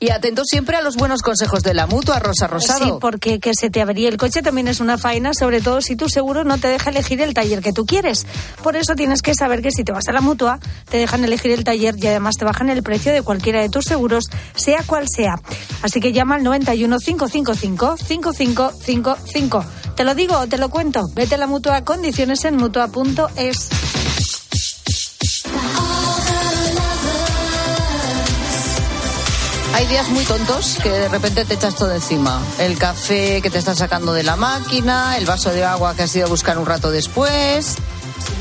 Y 0.00 0.10
atento 0.10 0.42
siempre 0.44 0.76
a 0.76 0.82
los 0.82 0.96
buenos 0.96 1.22
consejos 1.22 1.62
de 1.64 1.74
la 1.74 1.88
mutua, 1.88 2.20
Rosa 2.20 2.46
Rosado. 2.46 2.84
Sí, 2.84 2.92
porque 3.00 3.40
que 3.40 3.52
se 3.52 3.68
te 3.68 3.82
abría 3.82 4.08
el 4.08 4.16
coche 4.16 4.42
también 4.42 4.68
es 4.68 4.78
una 4.78 4.96
faena, 4.96 5.34
sobre 5.34 5.60
todo 5.60 5.80
si 5.80 5.96
tu 5.96 6.08
seguro 6.08 6.44
no 6.44 6.58
te 6.58 6.68
deja 6.68 6.90
elegir 6.90 7.20
el 7.20 7.34
taller 7.34 7.60
que 7.62 7.72
tú 7.72 7.84
quieres. 7.84 8.24
Por 8.62 8.76
eso 8.76 8.94
tienes 8.94 9.22
que 9.22 9.34
saber 9.34 9.60
que 9.60 9.72
si 9.72 9.82
te 9.82 9.90
vas 9.90 10.06
a 10.06 10.12
la 10.12 10.20
mutua, 10.20 10.60
te 10.88 10.98
dejan 10.98 11.24
elegir 11.24 11.50
el 11.50 11.64
taller 11.64 11.96
y 11.98 12.06
además 12.06 12.36
te 12.36 12.44
bajan 12.44 12.70
el 12.70 12.84
precio 12.84 13.12
de 13.12 13.22
cualquiera 13.22 13.60
de 13.60 13.70
tus 13.70 13.86
seguros, 13.86 14.26
sea 14.54 14.84
cual 14.86 15.06
sea. 15.08 15.34
Así 15.82 15.98
que 15.98 16.12
llama 16.12 16.36
al 16.36 16.44
91 16.44 16.98
555 16.98 17.96
5555. 17.96 19.64
Te 19.96 20.04
lo 20.04 20.14
digo 20.14 20.38
o 20.38 20.46
te 20.46 20.58
lo 20.58 20.68
cuento. 20.68 21.08
Vete 21.14 21.34
a 21.34 21.38
la 21.38 21.48
mutua, 21.48 21.82
condiciones 21.82 22.44
en 22.44 22.56
mutua.es. 22.56 23.68
Hay 29.74 29.86
días 29.86 30.08
muy 30.08 30.24
tontos 30.24 30.78
que 30.82 30.90
de 30.90 31.08
repente 31.08 31.44
te 31.44 31.54
echas 31.54 31.74
todo 31.74 31.92
encima. 31.94 32.42
El 32.58 32.78
café 32.78 33.40
que 33.42 33.50
te 33.50 33.58
estás 33.58 33.78
sacando 33.78 34.12
de 34.12 34.22
la 34.22 34.36
máquina, 34.36 35.16
el 35.16 35.26
vaso 35.26 35.50
de 35.50 35.64
agua 35.64 35.94
que 35.94 36.02
has 36.02 36.16
ido 36.16 36.26
a 36.26 36.28
buscar 36.28 36.58
un 36.58 36.66
rato 36.66 36.90
después 36.90 37.76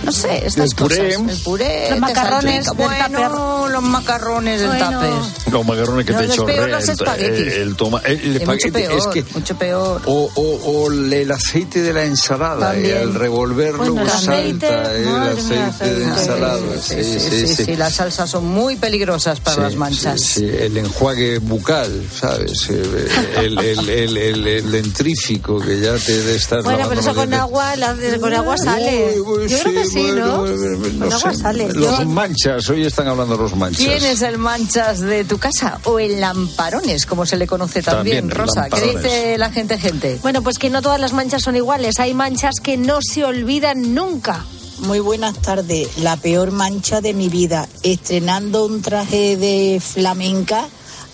no 0.03 0.11
sé, 0.11 0.45
estas 0.45 0.69
el 0.71 0.75
puré. 0.75 1.15
cosas. 1.15 1.37
El 1.37 1.43
puré, 1.43 1.89
los 1.91 1.99
macarrones 1.99 2.67
bueno, 2.75 3.67
los 3.67 3.83
macarrones 3.83 4.59
del 4.61 4.69
bueno. 4.69 4.91
tupper. 4.91 5.53
Los 5.53 5.65
macarrones 5.65 6.05
que 6.05 6.13
no, 6.13 6.19
te 6.21 6.29
chorrean. 6.29 6.71
los 6.71 6.87
espaguetis. 6.89 7.39
El, 7.53 7.61
el, 7.61 7.75
toma, 7.75 8.01
el, 8.05 8.19
el 8.21 8.35
espagueti 8.37 8.67
mucho 8.71 8.73
peor, 8.73 8.97
es 8.99 9.07
que 9.07 9.33
mucho 9.33 9.55
peor. 9.57 10.01
O, 10.05 10.31
o, 10.33 10.41
o 10.71 10.91
el 10.91 11.31
aceite 11.31 11.81
de 11.81 11.93
la 11.93 12.03
ensalada, 12.03 12.71
También. 12.71 12.97
el 12.97 13.13
revolverlo 13.15 13.77
Bueno, 13.93 14.01
el 14.03 14.09
salta, 14.09 14.93
el 14.95 15.07
aceite 15.07 15.93
de 15.95 16.03
ensalada. 16.03 16.59
Sí, 16.81 17.03
sí, 17.03 17.19
sí, 17.19 17.65
sí, 17.65 17.75
las 17.75 17.95
salsas 17.95 18.29
son 18.29 18.45
muy 18.45 18.75
peligrosas 18.77 19.39
para 19.39 19.55
Sí, 19.55 19.61
las 19.61 19.75
manchas. 19.75 20.21
sí, 20.21 20.39
sí, 20.39 20.45
el 20.45 20.77
enjuague 20.77 21.39
bucal, 21.39 22.07
¿sabes? 22.17 22.67
Eh, 22.69 23.07
El, 23.37 23.57
el, 23.57 23.89
el, 23.89 24.17
el, 24.17 24.47
el 24.47 24.71
dentrífico 24.71 25.59
que 25.59 25.79
ya 25.79 25.95
te 25.97 26.17
de 26.23 26.35
estar 26.35 26.61
Bueno, 26.63 26.85
pero 26.89 27.01
eso 27.01 27.13
con 27.15 27.33
agua, 27.33 27.75
la- 27.75 27.95
con 28.19 28.33
agua 28.33 28.57
sale. 28.57 29.19
Uy, 29.19 29.43
uy, 29.43 29.47
Yo 29.47 29.57
creo 29.71 29.83
que 29.83 29.89
sí, 29.89 29.99
bueno, 29.99 30.45
¿no? 30.45 31.05
no 31.05 31.19
sé. 31.19 31.35
sale. 31.35 31.73
Los 31.73 32.05
manchas, 32.05 32.69
hoy 32.69 32.85
están 32.85 33.07
hablando 33.07 33.37
los 33.37 33.55
manchas. 33.55 33.85
¿Quién 33.85 34.03
es 34.03 34.21
el 34.21 34.37
manchas 34.37 34.99
de 34.99 35.25
tu 35.25 35.37
casa? 35.37 35.79
O 35.85 35.99
el 35.99 36.19
lamparones, 36.19 37.05
como 37.05 37.25
se 37.25 37.37
le 37.37 37.47
conoce 37.47 37.81
también, 37.81 38.29
También, 38.29 38.47
Rosa. 38.47 38.69
¿Qué 38.69 38.81
dice 38.81 39.37
la 39.37 39.51
gente, 39.51 39.77
gente? 39.77 40.19
Bueno, 40.21 40.41
pues 40.41 40.57
que 40.57 40.69
no 40.69 40.81
todas 40.81 40.99
las 40.99 41.13
manchas 41.13 41.43
son 41.43 41.55
iguales. 41.55 41.99
Hay 41.99 42.13
manchas 42.13 42.59
que 42.61 42.77
no 42.77 42.99
se 43.01 43.23
olvidan 43.25 43.93
nunca. 43.93 44.45
Muy 44.79 44.99
buenas 44.99 45.41
tardes. 45.41 45.97
La 45.97 46.17
peor 46.17 46.51
mancha 46.51 47.01
de 47.01 47.13
mi 47.13 47.29
vida. 47.29 47.67
Estrenando 47.83 48.65
un 48.65 48.81
traje 48.81 49.37
de 49.37 49.81
flamenca 49.83 50.65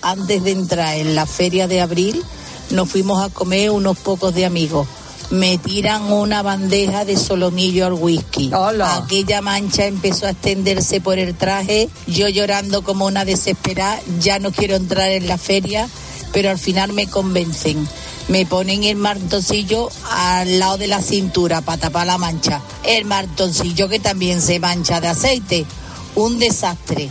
antes 0.01 0.43
de 0.43 0.51
entrar 0.51 0.97
en 0.97 1.15
la 1.15 1.25
feria 1.25 1.67
de 1.67 1.81
abril, 1.81 2.23
nos 2.71 2.89
fuimos 2.89 3.23
a 3.23 3.29
comer 3.29 3.71
unos 3.71 3.97
pocos 3.97 4.35
de 4.35 4.45
amigos. 4.45 4.87
Me 5.33 5.57
tiran 5.57 6.11
una 6.11 6.43
bandeja 6.43 7.05
de 7.05 7.17
solomillo 7.17 7.87
al 7.87 7.93
whisky. 7.93 8.51
Aquella 8.53 9.41
mancha 9.41 9.87
empezó 9.87 10.27
a 10.27 10.29
extenderse 10.29 11.01
por 11.01 11.17
el 11.17 11.33
traje. 11.33 11.89
Yo 12.05 12.27
llorando 12.29 12.83
como 12.83 13.07
una 13.07 13.25
desesperada. 13.25 13.99
Ya 14.19 14.37
no 14.37 14.51
quiero 14.51 14.75
entrar 14.75 15.09
en 15.09 15.27
la 15.27 15.39
feria, 15.39 15.89
pero 16.33 16.51
al 16.51 16.59
final 16.59 16.93
me 16.93 17.07
convencen. 17.07 17.87
Me 18.27 18.45
ponen 18.45 18.83
el 18.83 18.95
martoncillo 18.95 19.89
al 20.11 20.59
lado 20.59 20.77
de 20.77 20.85
la 20.85 21.01
cintura 21.01 21.61
para 21.61 21.79
tapar 21.79 22.05
la 22.05 22.19
mancha. 22.19 22.61
El 22.83 23.05
martoncillo 23.05 23.89
que 23.89 23.99
también 23.99 24.39
se 24.39 24.59
mancha 24.59 25.01
de 25.01 25.07
aceite. 25.07 25.65
Un 26.13 26.37
desastre. 26.37 27.09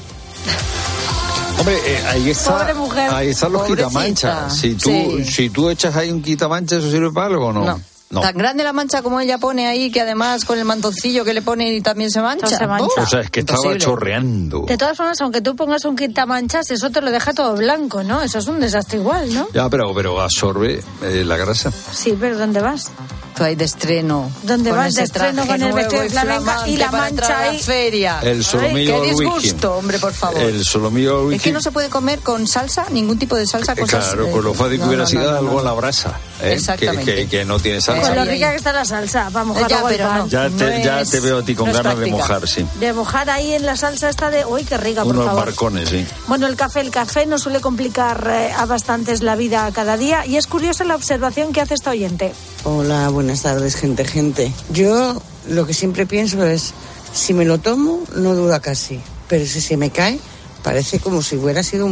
Hombre, 1.59 1.77
eh, 1.85 2.05
ahí 2.09 2.31
está. 2.31 2.57
Pobre 2.59 2.75
mujer. 2.75 3.11
Ahí 3.13 3.29
están 3.31 3.51
los 3.53 3.63
Pobrecita. 3.63 3.89
quitamanchas. 3.89 4.57
Si 4.57 4.75
tú, 4.75 4.91
Sí. 4.91 5.25
si 5.25 5.51
tú 5.51 5.69
echas 5.71 5.97
ahí 5.97 6.11
un 6.13 6.23
quitamancha, 6.23 6.77
¿eso 6.77 6.89
sirve 6.89 7.11
para 7.11 7.27
algo 7.27 7.47
o 7.49 7.53
no? 7.53 7.65
No. 7.65 7.81
Tan 8.21 8.37
grande 8.37 8.65
la 8.65 8.73
mancha 8.73 9.03
como 9.03 9.21
ella 9.21 9.39
pone 9.39 9.67
ahí, 9.67 9.91
que 9.91 10.01
además 10.01 10.45
con 10.45 10.59
el 10.59 10.65
mantoncillo 10.65 11.25
que 11.25 11.33
le 11.33 11.43
pone 11.43 11.73
y 11.73 11.81
también 11.81 12.11
se 12.11 12.21
mancha. 12.21 12.47
Se 12.47 12.67
mancha. 12.67 13.03
O 13.03 13.07
sea, 13.07 13.21
es 13.21 13.31
que 13.31 13.41
estaba 13.41 13.59
Imposible. 13.59 13.85
chorreando. 13.85 14.65
De 14.67 14.77
todas 14.77 14.97
formas, 14.97 15.21
aunque 15.21 15.41
tú 15.41 15.57
pongas 15.57 15.85
un 15.85 15.97
quitamanchas, 15.97 16.71
eso 16.71 16.91
te 16.91 17.01
lo 17.01 17.11
deja 17.11 17.33
todo 17.33 17.55
blanco, 17.55 18.03
¿no? 18.03 18.21
Eso 18.23 18.39
es 18.39 18.47
un 18.47 18.61
desastre 18.61 18.99
igual, 18.99 19.33
¿no? 19.33 19.49
Ya, 19.55 19.69
pero, 19.69 19.95
pero 19.95 20.21
absorbe 20.21 20.83
eh, 21.03 21.25
la 21.25 21.37
grasa. 21.37 21.71
Sí, 21.93 22.17
pero 22.19 22.37
¿dónde 22.39 22.61
vas? 22.61 22.91
Tú 23.37 23.45
ahí 23.45 23.55
de 23.55 23.65
estreno. 23.65 24.31
¿Dónde 24.43 24.71
con 24.71 24.79
vas 24.79 24.93
de 24.95 25.05
estreno 25.05 25.47
con 25.47 25.63
el 25.63 25.73
vestido 25.73 26.03
de 26.03 26.09
y 26.09 26.11
flamenca 26.11 26.69
y 26.69 26.77
la 26.77 26.91
mancha 26.91 27.39
a 27.39 27.41
ahí? 27.45 27.57
la 27.59 27.63
feria? 27.65 28.19
El 28.23 28.45
solomillo 28.45 29.03
Qué 29.03 29.11
al 29.11 29.15
whisky. 29.17 29.25
disgusto, 29.25 29.75
hombre, 29.77 29.99
por 29.99 30.13
favor. 30.13 30.41
El 30.43 30.65
solomillo 30.65 31.33
Es 31.33 31.41
que 31.41 31.51
no 31.53 31.61
se 31.63 31.71
puede 31.71 31.89
comer 31.89 32.19
con 32.21 32.47
salsa, 32.47 32.85
ningún 32.91 33.19
tipo 33.19 33.35
de 33.37 33.47
salsa. 33.47 33.73
Eh, 33.73 33.81
Cosas, 33.81 34.07
claro, 34.09 34.27
eh, 34.27 34.31
pues 34.33 34.45
lo 34.45 34.53
fácil 34.55 34.73
que 34.73 34.79
no, 34.79 34.87
hubiera 34.89 35.05
no, 35.05 35.09
sido 35.09 35.23
no, 35.23 35.31
no, 35.33 35.39
algo 35.39 35.53
no. 35.55 35.59
a 35.61 35.63
la 35.63 35.73
brasa. 35.73 36.11
¿eh? 36.11 36.43
Que, 36.43 36.53
Exactamente. 36.55 37.15
que, 37.15 37.29
que 37.29 37.45
no 37.47 37.59
tiene 37.59 37.81
salsa. 37.81 38.09
Con 38.09 38.17
lo 38.17 38.25
rica 38.27 38.51
que 38.51 38.57
está 38.57 38.73
la 38.75 38.85
salsa, 38.85 39.31
para 39.33 39.45
mojar 39.47 39.69
Ya, 39.71 39.83
pero 39.89 40.13
no. 40.15 40.27
Ya 40.29 40.51
te, 40.51 40.83
ya 40.85 41.01
es- 41.01 41.11
te 41.11 41.21
veo 41.21 41.39
a 41.39 41.43
ti 41.43 41.55
con 41.55 41.69
no 41.69 41.73
ganas 41.75 41.99
de 41.99 42.07
mojar, 42.11 42.47
sí. 42.47 42.67
De 42.81 42.93
mojar 42.93 43.31
ahí 43.31 43.55
en 43.55 43.65
la 43.65 43.77
salsa 43.77 44.11
esta 44.11 44.29
de... 44.31 44.45
¡Uy, 44.45 44.65
qué 44.65 44.77
rica, 44.77 45.05
por 45.05 45.15
Unos 45.15 45.25
favor! 45.27 45.47
barcones, 45.47 45.89
sí. 45.89 46.07
Bueno, 46.27 46.47
el 46.49 46.57
café, 46.57 46.81
el 46.81 46.91
café 46.91 47.25
nos 47.25 47.43
suele 47.43 47.61
complicar 47.61 48.29
eh, 48.31 48.53
a 48.55 48.67
bastantes 48.67 49.23
la 49.23 49.37
vida 49.37 49.71
cada 49.73 49.97
día 49.97 50.27
y 50.27 50.37
es 50.37 50.47
curiosa 50.47 50.85
la 50.85 50.97
observación 50.97 51.53
que 51.55 51.61
hace 51.63 51.75
esta 51.75 51.91
oyente. 51.91 52.35
Hola, 52.65 53.09
buenas 53.09 53.22
tardes, 53.43 53.77
gente, 53.77 54.05
gente. 54.05 54.53
Yo 54.71 55.21
lo 55.49 55.67
que 55.67 55.75
siempre 55.75 56.07
pienso 56.07 56.45
es, 56.45 56.73
si 57.15 57.35
me 57.35 57.45
lo 57.45 57.59
tomo, 57.59 58.01
no 58.17 58.35
duda 58.35 58.61
casi, 58.61 59.01
pero 59.29 59.45
si 59.47 59.61
se 59.61 59.77
me 59.77 59.91
cae, 59.91 60.19
parece 60.63 60.99
como 60.99 61.23
si 61.23 61.37
hubiera 61.37 61.63
sido 61.63 61.89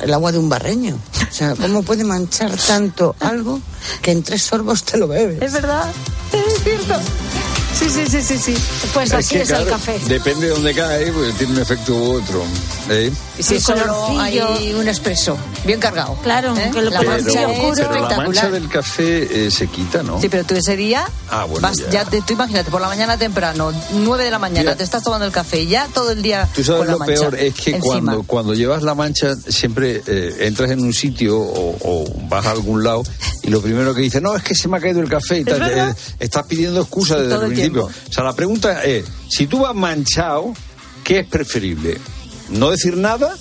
el 0.00 0.14
agua 0.14 0.32
de 0.32 0.38
un 0.38 0.48
barreño. 0.48 0.96
O 0.96 1.32
sea, 1.32 1.54
¿cómo 1.54 1.82
puede 1.82 2.04
manchar 2.04 2.56
tanto 2.56 3.14
algo 3.20 3.60
que 4.02 4.12
en 4.12 4.22
tres 4.22 4.42
sorbos 4.42 4.84
te 4.84 4.98
lo 4.98 5.08
bebes? 5.08 5.40
Es 5.42 5.52
verdad, 5.52 5.90
es 6.32 6.62
cierto. 6.62 6.94
Sí, 7.78 7.88
sí, 7.90 8.06
sí, 8.06 8.22
sí, 8.22 8.38
sí. 8.38 8.54
Pues 8.94 9.12
así 9.12 9.34
que, 9.36 9.42
es 9.42 9.50
el 9.50 9.66
café. 9.66 9.98
Depende 10.06 10.46
de 10.46 10.52
dónde 10.52 10.74
cae, 10.74 11.10
pues 11.12 11.34
tiene 11.36 11.54
un 11.54 11.58
efecto 11.60 11.94
u 11.94 12.12
otro. 12.20 12.42
¿eh? 12.90 13.10
Y 13.38 13.42
si 13.42 13.54
El 13.56 13.62
solo 13.62 14.20
hay 14.20 14.40
un 14.74 14.86
espresso, 14.88 15.36
bien 15.64 15.80
cargado. 15.80 16.14
Claro, 16.22 16.54
¿eh? 16.56 16.70
que 16.72 16.82
lo 16.82 16.90
mancha 16.90 17.42
es 17.50 17.58
oscuro. 17.58 17.74
pero 17.90 18.08
la 18.08 18.16
mancha 18.18 18.50
del 18.50 18.68
café 18.68 19.46
eh, 19.46 19.50
se 19.50 19.66
quita, 19.68 20.02
¿no? 20.02 20.20
Sí, 20.20 20.28
pero 20.28 20.44
tú 20.44 20.54
ese 20.54 20.76
día, 20.76 21.04
Ah, 21.30 21.44
bueno, 21.44 21.66
vas, 21.66 21.78
ya. 21.78 21.90
ya 21.90 22.04
te, 22.04 22.20
tú 22.22 22.34
imagínate, 22.34 22.70
por 22.70 22.80
la 22.80 22.88
mañana 22.88 23.16
temprano, 23.16 23.72
9 23.92 24.24
de 24.24 24.30
la 24.30 24.38
mañana, 24.38 24.60
Mira. 24.60 24.76
te 24.76 24.84
estás 24.84 25.02
tomando 25.02 25.24
el 25.26 25.32
café 25.32 25.62
y 25.62 25.68
ya 25.68 25.88
todo 25.92 26.10
el 26.12 26.22
día 26.22 26.48
Tú 26.54 26.62
sabes 26.62 26.80
con 26.80 26.86
la 26.88 26.92
lo 26.92 26.98
mancha 27.00 27.14
peor, 27.14 27.34
es 27.38 27.54
que 27.54 27.70
encima. 27.70 27.82
cuando, 28.12 28.22
cuando 28.24 28.54
llevas 28.54 28.82
la 28.82 28.94
mancha 28.94 29.34
siempre 29.48 30.02
eh, 30.06 30.36
entras 30.40 30.70
en 30.70 30.80
un 30.80 30.92
sitio 30.92 31.38
o, 31.40 31.76
o 31.82 32.04
vas 32.28 32.44
a 32.46 32.50
algún 32.52 32.84
lado 32.84 33.02
y 33.42 33.50
lo 33.50 33.60
primero 33.60 33.94
que 33.94 34.02
dice, 34.02 34.20
no, 34.20 34.36
es 34.36 34.42
que 34.42 34.54
se 34.54 34.68
me 34.68 34.76
ha 34.76 34.80
caído 34.80 35.00
el 35.00 35.08
café 35.08 35.40
y 35.40 35.44
tal. 35.44 35.62
Eh, 35.62 35.94
estás 36.20 36.46
pidiendo 36.46 36.80
excusas 36.80 37.22
desde 37.22 37.34
el 37.34 37.52
principio. 37.52 37.84
O 37.86 38.12
sea, 38.12 38.24
la 38.24 38.34
pregunta 38.34 38.84
es, 38.84 39.04
si 39.28 39.46
tú 39.46 39.60
vas 39.60 39.74
manchado, 39.74 40.52
¿qué 41.02 41.20
es 41.20 41.26
preferible? 41.26 41.98
¿No 42.50 42.70
decir 42.70 42.96
nada? 42.96 43.36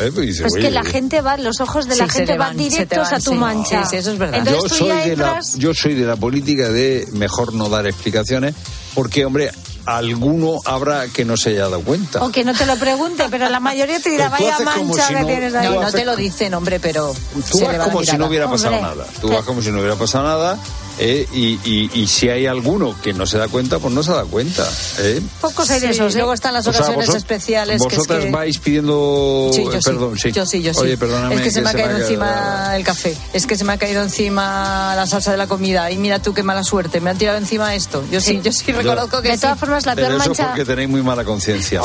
Eh, 0.00 0.10
pues 0.14 0.40
es 0.40 0.54
que 0.54 0.70
la 0.70 0.84
gente 0.84 1.20
va, 1.20 1.36
los 1.36 1.60
ojos 1.60 1.86
de 1.86 1.96
la 1.96 2.08
gente 2.08 2.38
van, 2.38 2.56
directos 2.56 3.12
a 3.12 3.20
tu 3.20 3.34
mancha. 3.34 3.84
Sí, 3.84 3.96
eso 3.96 4.12
es 4.12 4.18
verdad. 4.18 4.44
yo, 4.44 4.68
soy 4.68 5.10
de 5.10 5.16
la, 5.16 5.40
yo 5.56 5.74
soy 5.74 5.94
de 5.94 6.06
la 6.06 6.16
política 6.16 6.70
de 6.70 7.06
mejor 7.12 7.52
no 7.52 7.68
dar 7.68 7.86
explicaciones, 7.86 8.54
porque, 8.94 9.26
hombre, 9.26 9.52
alguno 9.86 10.58
habrá 10.64 11.08
que 11.08 11.24
no 11.24 11.36
se 11.36 11.50
haya 11.50 11.62
dado 11.62 11.80
cuenta. 11.82 12.24
O 12.24 12.30
que 12.30 12.44
no 12.44 12.54
te 12.54 12.66
lo 12.66 12.76
pregunte, 12.76 13.24
pero 13.30 13.48
la 13.48 13.60
mayoría 13.60 14.00
te 14.00 14.10
dirá, 14.10 14.28
vaya 14.28 14.58
mancha 14.60 15.08
que 15.08 15.24
tienes 15.24 15.54
ahí. 15.54 15.68
No, 15.68 15.82
no 15.82 15.92
te 15.92 16.04
lo 16.04 16.16
dicen, 16.16 16.54
hombre, 16.54 16.80
pero. 16.80 17.14
Tú 17.50 17.60
vas 17.60 17.78
como 17.78 18.02
si 18.04 18.16
no 18.16 18.26
hubiera 18.26 18.48
pasado 18.48 18.80
nada. 18.80 19.06
Tú 19.20 19.28
vas 19.28 19.44
como 19.44 19.62
si 19.62 19.70
no 19.70 19.78
hubiera 19.78 19.96
pasado 19.96 20.24
nada 20.24 20.58
eh, 20.98 21.26
y, 21.32 22.06
si 22.06 22.28
hay 22.28 22.46
alguno 22.46 22.94
que 23.00 23.12
no 23.12 23.26
se 23.26 23.38
da 23.38 23.48
cuenta, 23.48 23.78
pues 23.78 23.92
no 23.94 24.02
se 24.02 24.12
da 24.12 24.24
cuenta. 24.24 24.68
¿eh? 25.00 25.20
Pocos 25.40 25.70
hay 25.70 25.80
de 25.80 25.90
esos. 25.90 26.14
¿eh? 26.14 26.18
Luego 26.18 26.34
están 26.34 26.54
las 26.54 26.66
ocasiones 26.66 27.08
especiales. 27.08 27.80
Vosotras 27.80 28.30
vais 28.30 28.58
pidiendo. 28.58 29.50
Sí, 29.52 29.64
yo 29.64 29.80
perdón, 29.80 30.18
sí. 30.18 30.32
Yo 30.32 30.46
sí, 30.46 30.62
yo 30.62 30.74
sí. 30.74 30.80
Oye, 30.80 30.96
perdóname. 30.96 31.36
Es 31.36 31.42
que, 31.42 31.50
se 31.50 31.62
me 31.62 31.70
ha 31.70 31.72
caído 31.72 31.98
encima 31.98 32.76
el 32.76 32.84
café. 32.84 33.16
Es 33.32 33.46
que 33.46 33.56
se 33.56 33.64
me 33.64 33.72
ha 33.72 33.78
caído 33.78 34.02
encima 34.02 34.94
la 34.94 35.06
salsa 35.06 35.30
de 35.30 35.36
la 35.36 35.46
comida. 35.46 35.90
Y 35.90 35.98
mira 35.98 36.20
tú 36.20 36.34
qué 36.34 36.42
mala 36.42 36.62
suerte. 36.62 37.00
Me 37.00 37.10
han 37.10 37.18
tirado 37.18 37.38
encima 37.38 37.74
esto. 37.74 38.04
Yo 38.10 38.20
sí, 38.20 38.40
yo 38.42 38.52
sí 38.52 38.72
reconozco 38.72 39.22
que. 39.22 39.30
De 39.30 39.38
todas 39.38 39.58
formas, 39.58 39.86
la 39.86 39.94
peor 39.94 40.16
mancha. 40.16 40.48
Porque 40.48 40.64
tenéis 40.64 40.88
muy 40.88 41.02
mala 41.02 41.24
conciencia. 41.24 41.80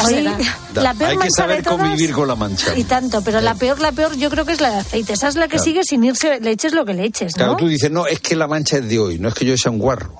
la 0.73 0.93
peor 0.93 1.11
hay 1.11 1.17
que 1.17 1.31
saber 1.31 1.63
convivir 1.63 2.11
con 2.11 2.27
la 2.27 2.35
mancha. 2.35 2.77
Y 2.77 2.83
tanto, 2.83 3.21
pero 3.21 3.41
la 3.41 3.55
peor, 3.55 3.79
la 3.79 3.91
peor, 3.91 4.15
yo 4.17 4.29
creo 4.29 4.45
que 4.45 4.53
es 4.53 4.61
la 4.61 4.71
de 4.71 4.77
aceite. 4.77 5.13
Esa 5.13 5.27
es 5.27 5.35
la 5.35 5.47
que 5.47 5.59
sigue 5.59 5.83
sin 5.83 6.03
irse, 6.03 6.39
le 6.39 6.51
eches 6.51 6.73
lo 6.73 6.85
que 6.85 6.93
le 6.93 7.05
eches. 7.05 7.35
¿no? 7.35 7.43
Claro, 7.43 7.55
tú 7.57 7.67
dices, 7.67 7.91
no, 7.91 8.07
es 8.07 8.19
que 8.19 8.35
la 8.35 8.47
mancha 8.47 8.77
es 8.77 8.87
no 9.19 9.29
es 9.29 9.33
que 9.33 9.45
yo 9.45 9.57
sea 9.57 9.71
un 9.71 9.79
guarro. 9.79 10.13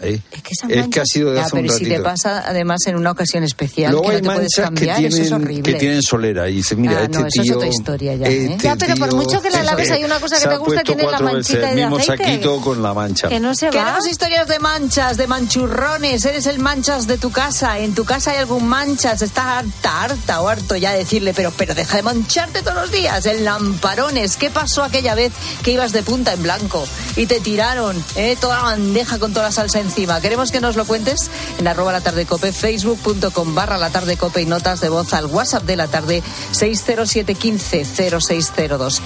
¿Eh? 0.00 0.20
Es 0.30 0.42
que, 0.42 0.74
es 0.80 0.88
que 0.88 1.00
ha 1.00 1.04
sido 1.04 1.30
de 1.30 1.36
ya, 1.38 1.44
hace 1.44 1.56
pero 1.56 1.72
un 1.72 1.78
si 1.78 1.84
te 1.86 2.00
pasa 2.00 2.44
además 2.46 2.86
en 2.86 2.96
una 2.96 3.10
ocasión 3.10 3.44
especial 3.44 3.92
Luego 3.92 4.08
que 4.08 4.16
hay 4.16 4.22
no 4.22 4.28
te 4.30 4.34
puedes 4.34 4.58
manchas 4.58 4.64
cambiar, 4.64 5.00
que 5.00 5.06
eso 5.06 5.16
tienen, 5.16 5.26
es 5.26 5.32
horrible. 5.32 5.72
que 5.72 5.78
tienen 5.78 6.02
solera 6.02 6.48
y 6.48 6.56
dice, 6.56 6.76
mira, 6.76 6.98
ah, 6.98 7.02
este 7.04 7.18
no, 7.18 7.26
eso 7.26 7.42
tío... 7.42 7.52
es 7.52 7.56
otra 7.56 7.68
historia 7.68 8.14
ya, 8.14 8.26
¿eh? 8.26 8.46
Este 8.52 8.64
ya, 8.64 8.76
pero 8.76 8.94
por 8.96 9.14
mucho 9.14 9.42
que 9.42 9.50
la 9.50 9.62
laves 9.62 9.90
hay 9.90 10.04
una 10.04 10.20
cosa 10.20 10.38
que 10.38 10.48
te 10.48 10.56
gusta, 10.56 10.82
tiene 10.82 11.02
la 11.04 11.20
manchita 11.20 11.32
veces 11.32 11.60
de 11.60 11.68
el 11.68 11.76
mismo 11.76 11.96
aceite. 11.96 12.24
saquito 12.24 12.60
con 12.60 12.82
la 12.82 12.94
mancha. 12.94 13.28
Que 13.28 13.40
no 13.40 13.54
se 13.54 13.66
va. 13.66 13.72
Queremos 13.72 14.06
historias 14.06 14.48
de 14.48 14.58
manchas, 14.58 15.16
de 15.16 15.26
manchurrones. 15.26 16.24
Eres 16.24 16.46
el 16.46 16.58
manchas 16.58 17.06
de 17.06 17.18
tu 17.18 17.30
casa. 17.30 17.78
En 17.78 17.94
tu 17.94 18.04
casa 18.04 18.32
hay 18.32 18.38
algún 18.38 18.66
manchas. 18.66 19.22
Estás 19.22 19.44
harta, 19.44 20.02
harta 20.02 20.40
o 20.40 20.48
harto 20.48 20.76
ya 20.76 20.92
de 20.92 20.98
decirle, 20.98 21.32
pero, 21.34 21.52
pero 21.56 21.74
deja 21.74 21.96
de 21.96 22.02
mancharte 22.02 22.62
todos 22.62 22.76
los 22.76 22.92
días. 22.92 23.24
El 23.26 23.44
lamparones. 23.44 24.36
¿Qué 24.36 24.50
pasó 24.50 24.82
aquella 24.82 25.14
vez 25.14 25.32
que 25.62 25.72
ibas 25.72 25.92
de 25.92 26.02
punta 26.02 26.32
en 26.32 26.42
blanco 26.42 26.86
y 27.16 27.26
te 27.26 27.40
tiraron 27.40 28.02
eh, 28.16 28.36
toda 28.40 28.56
la 28.56 28.62
bandeja 28.62 29.18
con 29.18 29.32
toda 29.32 29.46
la 29.46 29.52
salsa 29.52 29.80
encima? 29.86 30.20
Queremos 30.20 30.50
que 30.50 30.60
nos 30.60 30.76
lo 30.76 30.84
cuentes 30.84 31.30
en 31.58 31.68
arroba 31.68 31.92
la 31.92 32.00
tarde 32.00 32.26
cope, 32.26 32.52
facebook.com 32.52 33.54
barra 33.54 33.78
la 33.78 33.90
tarde 33.90 34.16
cope 34.16 34.42
y 34.42 34.46
notas 34.46 34.80
de 34.80 34.88
voz 34.88 35.14
al 35.14 35.26
WhatsApp 35.26 35.62
de 35.62 35.76
la 35.76 35.86
tarde 35.86 36.24
607150602. 36.52 39.00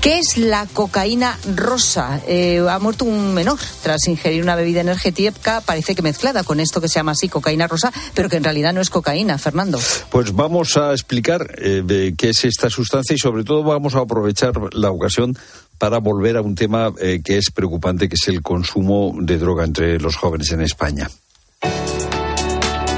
¿Qué 0.00 0.18
es 0.18 0.38
la 0.38 0.66
cocaína 0.66 1.38
rosa? 1.56 2.22
Eh, 2.26 2.64
ha 2.68 2.78
muerto 2.78 3.04
un 3.04 3.34
menor 3.34 3.58
tras 3.82 4.08
ingerir 4.08 4.42
una 4.42 4.56
bebida 4.56 4.80
energética, 4.80 5.60
parece 5.60 5.94
que 5.94 6.00
mezclada 6.00 6.42
con 6.42 6.58
esto 6.58 6.80
que 6.80 6.88
se 6.88 6.94
llama 6.94 7.12
así 7.12 7.28
cocaína 7.28 7.66
rosa, 7.66 7.92
pero 8.14 8.30
que 8.30 8.36
en 8.36 8.44
realidad 8.44 8.72
no 8.72 8.80
es 8.80 8.88
cocaína, 8.88 9.36
Fernando. 9.36 9.78
Pues 10.10 10.34
vamos 10.34 10.78
a 10.78 10.92
explicar 10.92 11.54
eh, 11.58 12.14
qué 12.16 12.30
es 12.30 12.44
esta 12.44 12.70
sustancia 12.70 13.14
y 13.14 13.18
sobre 13.18 13.44
todo 13.44 13.62
vamos 13.62 13.94
a 13.94 14.00
aprovechar 14.00 14.54
la 14.72 14.90
ocasión 14.90 15.36
para 15.80 15.98
volver 15.98 16.36
a 16.36 16.42
un 16.42 16.54
tema 16.54 16.92
eh, 17.00 17.22
que 17.24 17.38
es 17.38 17.50
preocupante, 17.50 18.06
que 18.06 18.14
es 18.14 18.28
el 18.28 18.42
consumo 18.42 19.14
de 19.18 19.38
droga 19.38 19.64
entre 19.64 19.98
los 19.98 20.14
jóvenes 20.14 20.52
en 20.52 20.60
España. 20.60 21.10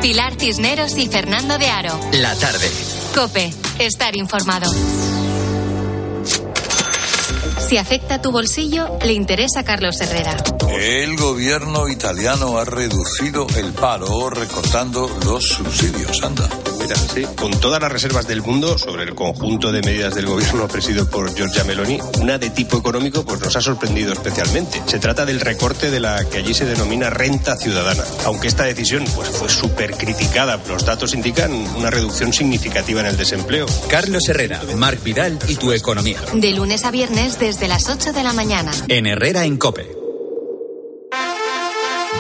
Pilar 0.03 0.35
Cisneros 0.37 0.99
y 0.99 1.07
Fernando 1.07 1.59
de 1.59 1.67
Aro. 1.69 1.99
La 2.15 2.35
tarde. 2.35 2.69
Cope, 3.15 3.55
estar 3.79 4.17
informado. 4.17 4.69
Si 7.73 7.79
afecta 7.79 8.21
tu 8.21 8.31
bolsillo, 8.31 8.99
le 9.03 9.15
interesa 9.15 9.61
a 9.61 9.65
Carlos 9.65 9.99
Herrera. 9.99 10.37
El 10.79 11.17
gobierno 11.17 11.89
italiano 11.89 12.59
ha 12.59 12.67
reducido 12.67 13.47
el 13.57 13.73
paro 13.73 14.29
recortando 14.29 15.09
los 15.25 15.49
subsidios. 15.49 16.23
Anda. 16.23 16.47
Mira, 16.79 16.97
sí, 16.97 17.25
con 17.37 17.53
todas 17.61 17.81
las 17.81 17.93
reservas 17.93 18.27
del 18.27 18.43
mundo 18.43 18.77
sobre 18.77 19.05
el 19.05 19.15
conjunto 19.15 19.71
de 19.73 19.81
medidas 19.83 20.15
del 20.15 20.27
gobierno 20.27 20.67
presidido 20.69 21.09
por 21.09 21.33
Giorgia 21.35 21.65
Meloni, 21.65 21.99
una 22.21 22.39
de 22.39 22.51
tipo 22.51 22.77
económico 22.77 23.25
pues 23.25 23.41
nos 23.41 23.55
ha 23.57 23.63
sorprendido 23.63 24.13
especialmente. 24.13 24.83
Se 24.87 24.99
trata 24.99 25.25
del 25.25 25.41
recorte 25.41 25.91
de 25.91 26.01
la 26.01 26.29
que 26.29 26.39
allí 26.39 26.53
se 26.53 26.67
denomina 26.67 27.09
renta 27.09 27.57
ciudadana. 27.57 28.03
Aunque 28.27 28.49
esta 28.49 28.65
decisión 28.65 29.05
pues 29.15 29.29
fue 29.31 29.49
súper 29.49 29.93
criticada, 29.93 30.61
los 30.69 30.85
datos 30.85 31.15
indican 31.15 31.53
una 31.53 31.91
reducción 31.91 32.33
significativa 32.33 33.01
en 33.01 33.07
el 33.07 33.17
desempleo. 33.17 33.67
Carlos 33.89 34.29
Herrera, 34.29 34.61
Marc 34.77 35.03
Vidal 35.05 35.39
y 35.49 35.55
tu 35.55 35.73
economía. 35.73 36.19
De 36.35 36.51
lunes 36.51 36.85
a 36.85 36.91
viernes 36.91 37.39
desde 37.39 37.62
las 37.69 37.89
8 37.89 38.13
de 38.13 38.23
la 38.23 38.33
mañana. 38.33 38.73
En 38.89 39.07
Herrera 39.07 39.45
en 39.45 39.57
Cope. 39.57 40.02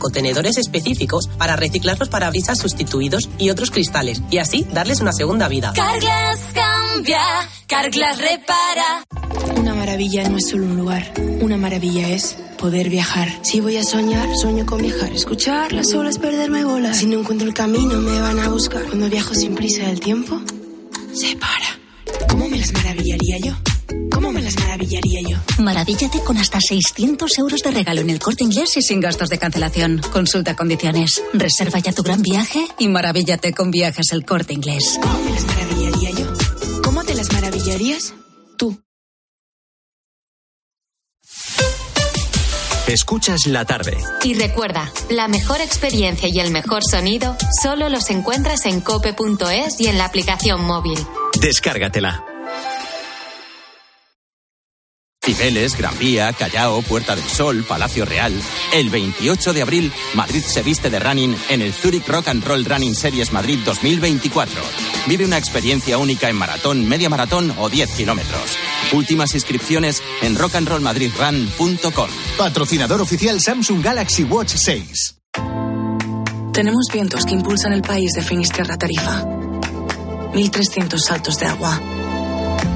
contenedores 0.00 0.58
específicos 0.58 1.28
para 1.38 1.54
reciclar 1.54 2.00
los 2.00 2.08
parabrisas 2.08 2.58
sustituidos 2.58 3.28
y 3.38 3.50
otros 3.50 3.70
cristales 3.70 4.20
y 4.30 4.38
así 4.38 4.66
darles 4.72 5.00
una 5.00 5.12
segunda 5.12 5.46
vida. 5.46 5.72
Carglass 5.76 6.40
cambia, 6.52 7.20
Carglass 7.68 8.18
repara. 8.18 9.04
Una 9.56 9.74
maravilla 9.74 10.28
no 10.28 10.38
es 10.38 10.48
solo 10.48 10.64
un 10.64 10.76
lugar, 10.76 11.12
una 11.40 11.56
maravilla 11.56 12.08
es 12.08 12.36
poder 12.58 12.88
viajar. 12.88 13.28
Si 13.42 13.60
voy 13.60 13.76
a 13.76 13.84
soñar, 13.84 14.28
sueño 14.36 14.66
con 14.66 14.82
viajar. 14.82 15.12
Escuchar 15.12 15.72
las 15.72 15.94
olas, 15.94 16.18
perderme 16.18 16.64
bolas. 16.64 16.98
Si 16.98 17.06
no 17.06 17.20
encuentro 17.20 17.46
el 17.46 17.54
camino, 17.54 18.00
me 18.00 18.20
van 18.20 18.40
a 18.40 18.48
buscar. 18.48 18.82
Cuando 18.84 19.08
viajo 19.08 19.34
sin 19.34 19.54
prisa, 19.54 19.88
el 19.88 20.00
tiempo 20.00 20.40
se 21.12 21.36
para. 21.36 22.26
¿Cómo 22.28 22.48
me 22.48 22.58
las 22.58 22.72
maravillaría 22.72 23.38
yo? 23.38 23.69
¿Cómo 24.20 24.32
me 24.32 24.42
las 24.42 24.54
maravillaría 24.58 25.20
yo? 25.26 25.38
Maravíllate 25.62 26.20
con 26.20 26.36
hasta 26.36 26.60
600 26.60 27.38
euros 27.38 27.62
de 27.62 27.70
regalo 27.70 28.02
en 28.02 28.10
el 28.10 28.18
corte 28.18 28.44
inglés 28.44 28.76
y 28.76 28.82
sin 28.82 29.00
gastos 29.00 29.30
de 29.30 29.38
cancelación. 29.38 30.02
Consulta 30.12 30.54
condiciones. 30.54 31.22
Reserva 31.32 31.78
ya 31.78 31.90
tu 31.94 32.02
gran 32.02 32.20
viaje 32.20 32.66
y 32.78 32.88
maravíllate 32.88 33.54
con 33.54 33.70
viajes 33.70 34.12
el 34.12 34.26
corte 34.26 34.52
inglés. 34.52 34.98
¿Cómo 35.00 35.22
me 35.24 35.30
las 35.30 35.46
maravillaría 35.46 36.10
yo? 36.10 36.32
¿Cómo 36.84 37.02
te 37.02 37.14
las 37.14 37.32
maravillarías? 37.32 38.12
Tú. 38.58 38.78
Escuchas 42.88 43.46
la 43.46 43.64
tarde. 43.64 43.96
Y 44.22 44.34
recuerda, 44.34 44.92
la 45.08 45.28
mejor 45.28 45.62
experiencia 45.62 46.28
y 46.30 46.40
el 46.40 46.50
mejor 46.50 46.82
sonido 46.84 47.38
solo 47.62 47.88
los 47.88 48.10
encuentras 48.10 48.66
en 48.66 48.82
cope.es 48.82 49.80
y 49.80 49.86
en 49.86 49.96
la 49.96 50.04
aplicación 50.04 50.62
móvil. 50.66 50.98
Descárgatela. 51.40 52.29
Cibeles, 55.22 55.76
Gran 55.76 55.98
Vía, 55.98 56.32
Callao, 56.32 56.80
Puerta 56.80 57.14
del 57.14 57.28
Sol, 57.28 57.62
Palacio 57.68 58.06
Real. 58.06 58.32
El 58.72 58.88
28 58.88 59.52
de 59.52 59.60
abril, 59.60 59.92
Madrid 60.14 60.42
se 60.42 60.62
viste 60.62 60.88
de 60.88 60.98
running 60.98 61.36
en 61.50 61.60
el 61.60 61.74
Zurich 61.74 62.08
Rock 62.08 62.28
and 62.28 62.42
Roll 62.42 62.64
Running 62.64 62.94
Series 62.94 63.30
Madrid 63.30 63.58
2024. 63.62 64.62
Vive 65.06 65.26
una 65.26 65.36
experiencia 65.36 65.98
única 65.98 66.30
en 66.30 66.36
maratón, 66.36 66.88
media 66.88 67.10
maratón 67.10 67.54
o 67.58 67.68
10 67.68 67.90
kilómetros. 67.90 68.56
Últimas 68.92 69.34
inscripciones 69.34 70.02
en 70.22 70.36
rockandrollmadridrun.com. 70.36 72.08
Patrocinador 72.38 73.02
oficial 73.02 73.42
Samsung 73.42 73.84
Galaxy 73.84 74.24
Watch 74.24 74.54
6. 74.56 75.16
Tenemos 76.54 76.86
vientos 76.90 77.26
que 77.26 77.34
impulsan 77.34 77.74
el 77.74 77.82
país 77.82 78.12
de 78.14 78.22
Finisterra 78.22 78.78
Tarifa. 78.78 79.22
1.300 79.22 80.98
saltos 80.98 81.38
de 81.38 81.46
agua. 81.46 81.78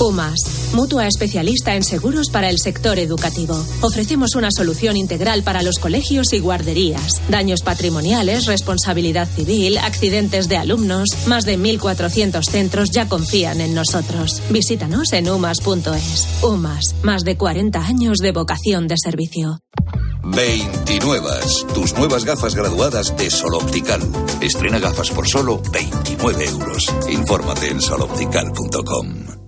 UMAS, 0.00 0.72
mutua 0.74 1.06
especialista 1.08 1.74
en 1.74 1.82
seguros 1.82 2.30
para 2.30 2.48
el 2.50 2.58
sector 2.58 2.98
educativo. 2.98 3.56
Ofrecemos 3.80 4.36
una 4.36 4.50
solución 4.50 4.96
integral 4.96 5.42
para 5.42 5.62
los 5.62 5.78
colegios 5.78 6.32
y 6.32 6.38
guarderías. 6.38 7.20
Daños 7.28 7.62
patrimoniales, 7.62 8.46
responsabilidad 8.46 9.28
civil, 9.28 9.76
accidentes 9.78 10.48
de 10.48 10.56
alumnos. 10.56 11.08
Más 11.26 11.44
de 11.44 11.58
1.400 11.58 12.44
centros 12.48 12.90
ya 12.90 13.08
confían 13.08 13.60
en 13.60 13.74
nosotros. 13.74 14.40
Visítanos 14.50 15.12
en 15.12 15.30
umas.es. 15.30 16.28
UMAS, 16.42 16.94
más 17.02 17.22
de 17.22 17.36
40 17.36 17.80
años 17.80 18.18
de 18.18 18.32
vocación 18.32 18.86
de 18.86 18.94
servicio. 19.02 19.58
29. 20.22 21.28
Tus 21.74 21.94
nuevas 21.94 22.24
gafas 22.24 22.54
graduadas 22.54 23.16
de 23.16 23.30
Sol 23.30 23.54
Optical. 23.54 24.00
Estrena 24.40 24.78
gafas 24.78 25.10
por 25.10 25.26
solo 25.26 25.60
29 25.72 26.44
euros. 26.44 26.94
Infórmate 27.08 27.68
en 27.68 27.80
soloptical.com. 27.80 29.47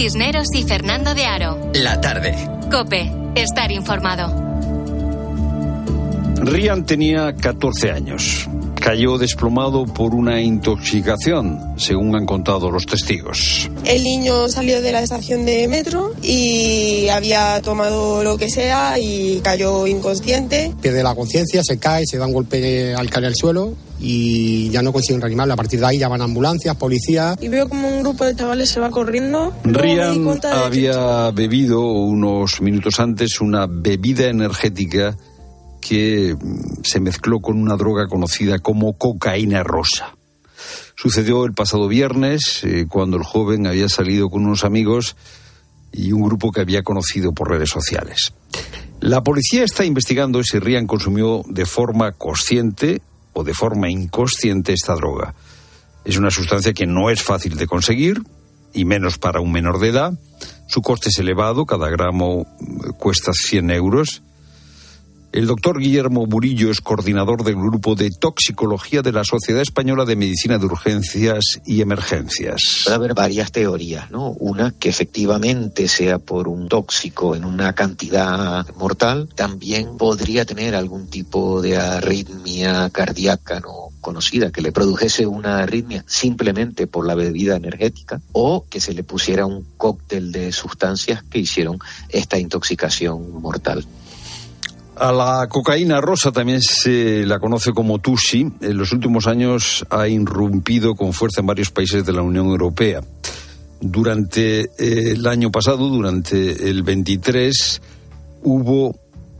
Pilar 0.00 0.12
Tisneros 0.12 0.48
y 0.54 0.62
Fernando 0.62 1.14
de 1.14 1.26
Aro. 1.26 1.72
La 1.74 2.00
tarde. 2.00 2.34
Cope, 2.70 3.12
estar 3.34 3.70
informado. 3.70 4.32
Rian 6.36 6.86
tenía 6.86 7.34
14 7.34 7.90
años. 7.90 8.48
Cayó 8.80 9.18
desplomado 9.18 9.84
por 9.84 10.14
una 10.14 10.40
intoxicación, 10.40 11.74
según 11.76 12.16
han 12.16 12.24
contado 12.24 12.70
los 12.70 12.86
testigos. 12.86 13.70
El 13.84 14.02
niño 14.02 14.48
salió 14.48 14.80
de 14.80 14.90
la 14.90 15.02
estación 15.02 15.44
de 15.44 15.68
metro 15.68 16.14
y 16.22 17.08
había 17.08 17.60
tomado 17.60 18.24
lo 18.24 18.38
que 18.38 18.48
sea 18.48 18.98
y 18.98 19.40
cayó 19.44 19.86
inconsciente. 19.86 20.72
Pierde 20.80 21.02
la 21.02 21.14
conciencia, 21.14 21.62
se 21.62 21.78
cae, 21.78 22.06
se 22.06 22.16
da 22.16 22.26
un 22.26 22.32
golpe 22.32 22.94
al 22.94 23.10
caer 23.10 23.26
al 23.26 23.34
suelo 23.36 23.76
y 24.00 24.70
ya 24.70 24.82
no 24.82 24.92
consiguen 24.92 25.20
reanimarlo. 25.20 25.54
A 25.54 25.56
partir 25.56 25.78
de 25.78 25.86
ahí 25.86 25.98
llaman 25.98 26.22
ambulancias, 26.22 26.74
policía. 26.76 27.36
Y 27.40 27.48
veo 27.48 27.68
como 27.68 27.88
un 27.88 28.02
grupo 28.02 28.24
de 28.24 28.34
chavales 28.34 28.70
se 28.70 28.80
va 28.80 28.90
corriendo. 28.90 29.52
Rian 29.64 30.40
había 30.44 31.30
bebido 31.30 31.82
unos 31.82 32.60
minutos 32.62 32.98
antes 32.98 33.40
una 33.40 33.66
bebida 33.68 34.26
energética 34.26 35.16
que 35.80 36.34
mm, 36.34 36.82
se 36.82 37.00
mezcló 37.00 37.40
con 37.40 37.58
una 37.58 37.76
droga 37.76 38.08
conocida 38.08 38.58
como 38.58 38.94
cocaína 38.94 39.62
rosa. 39.62 40.16
Sucedió 40.96 41.44
el 41.44 41.52
pasado 41.52 41.88
viernes, 41.88 42.62
eh, 42.64 42.86
cuando 42.88 43.16
el 43.16 43.22
joven 43.22 43.66
había 43.66 43.88
salido 43.88 44.28
con 44.28 44.44
unos 44.44 44.64
amigos 44.64 45.16
y 45.92 46.12
un 46.12 46.22
grupo 46.22 46.52
que 46.52 46.60
había 46.60 46.82
conocido 46.82 47.32
por 47.32 47.50
redes 47.50 47.70
sociales. 47.70 48.32
La 49.00 49.22
policía 49.22 49.64
está 49.64 49.84
investigando 49.84 50.42
si 50.44 50.58
Rian 50.58 50.86
consumió 50.86 51.42
de 51.48 51.64
forma 51.64 52.12
consciente 52.12 53.00
o 53.32 53.44
de 53.44 53.54
forma 53.54 53.88
inconsciente 53.88 54.72
esta 54.72 54.94
droga. 54.94 55.34
Es 56.04 56.16
una 56.16 56.30
sustancia 56.30 56.72
que 56.72 56.86
no 56.86 57.10
es 57.10 57.22
fácil 57.22 57.56
de 57.56 57.66
conseguir, 57.66 58.22
y 58.72 58.84
menos 58.84 59.18
para 59.18 59.40
un 59.40 59.52
menor 59.52 59.78
de 59.80 59.88
edad. 59.88 60.12
Su 60.66 60.82
coste 60.82 61.08
es 61.08 61.18
elevado, 61.18 61.66
cada 61.66 61.88
gramo 61.88 62.46
mm, 62.60 62.90
cuesta 62.98 63.32
100 63.32 63.70
euros. 63.70 64.22
El 65.32 65.46
doctor 65.46 65.78
Guillermo 65.78 66.26
Burillo 66.26 66.72
es 66.72 66.80
coordinador 66.80 67.44
del 67.44 67.54
grupo 67.54 67.94
de 67.94 68.10
toxicología 68.10 69.00
de 69.00 69.12
la 69.12 69.22
Sociedad 69.22 69.62
Española 69.62 70.04
de 70.04 70.16
Medicina 70.16 70.58
de 70.58 70.66
Urgencias 70.66 71.60
y 71.64 71.82
Emergencias. 71.82 72.82
Puede 72.82 72.96
haber 72.96 73.14
varias 73.14 73.52
teorías, 73.52 74.10
¿no? 74.10 74.30
Una 74.30 74.72
que 74.72 74.88
efectivamente 74.88 75.86
sea 75.86 76.18
por 76.18 76.48
un 76.48 76.66
tóxico 76.68 77.36
en 77.36 77.44
una 77.44 77.74
cantidad 77.74 78.66
mortal, 78.74 79.28
también 79.36 79.96
podría 79.96 80.44
tener 80.44 80.74
algún 80.74 81.06
tipo 81.06 81.62
de 81.62 81.76
arritmia 81.76 82.90
cardíaca, 82.90 83.60
¿no? 83.60 83.90
conocida 84.00 84.50
que 84.50 84.62
le 84.62 84.72
produjese 84.72 85.26
una 85.26 85.58
arritmia 85.58 86.04
simplemente 86.08 86.86
por 86.86 87.06
la 87.06 87.14
bebida 87.14 87.54
energética 87.54 88.20
o 88.32 88.64
que 88.68 88.80
se 88.80 88.94
le 88.94 89.04
pusiera 89.04 89.46
un 89.46 89.64
cóctel 89.76 90.32
de 90.32 90.50
sustancias 90.52 91.22
que 91.22 91.38
hicieron 91.38 91.78
esta 92.08 92.38
intoxicación 92.38 93.40
mortal. 93.40 93.84
A 95.00 95.12
la 95.12 95.46
cocaína 95.48 95.98
rosa 96.02 96.30
también 96.30 96.60
se 96.60 97.24
la 97.24 97.38
conoce 97.38 97.72
como 97.72 98.00
Tusi. 98.00 98.46
En 98.60 98.76
los 98.76 98.92
últimos 98.92 99.26
años 99.26 99.86
ha 99.88 100.06
irrumpido 100.06 100.94
con 100.94 101.14
fuerza 101.14 101.40
en 101.40 101.46
varios 101.46 101.70
países 101.70 102.04
de 102.04 102.12
la 102.12 102.20
Unión 102.20 102.48
Europea. 102.48 103.00
Durante 103.80 104.60
eh, 104.60 105.12
el 105.12 105.26
año 105.26 105.50
pasado, 105.50 105.88
durante 105.88 106.68
el 106.68 106.82
23, 106.82 107.80
hubo 108.42 108.94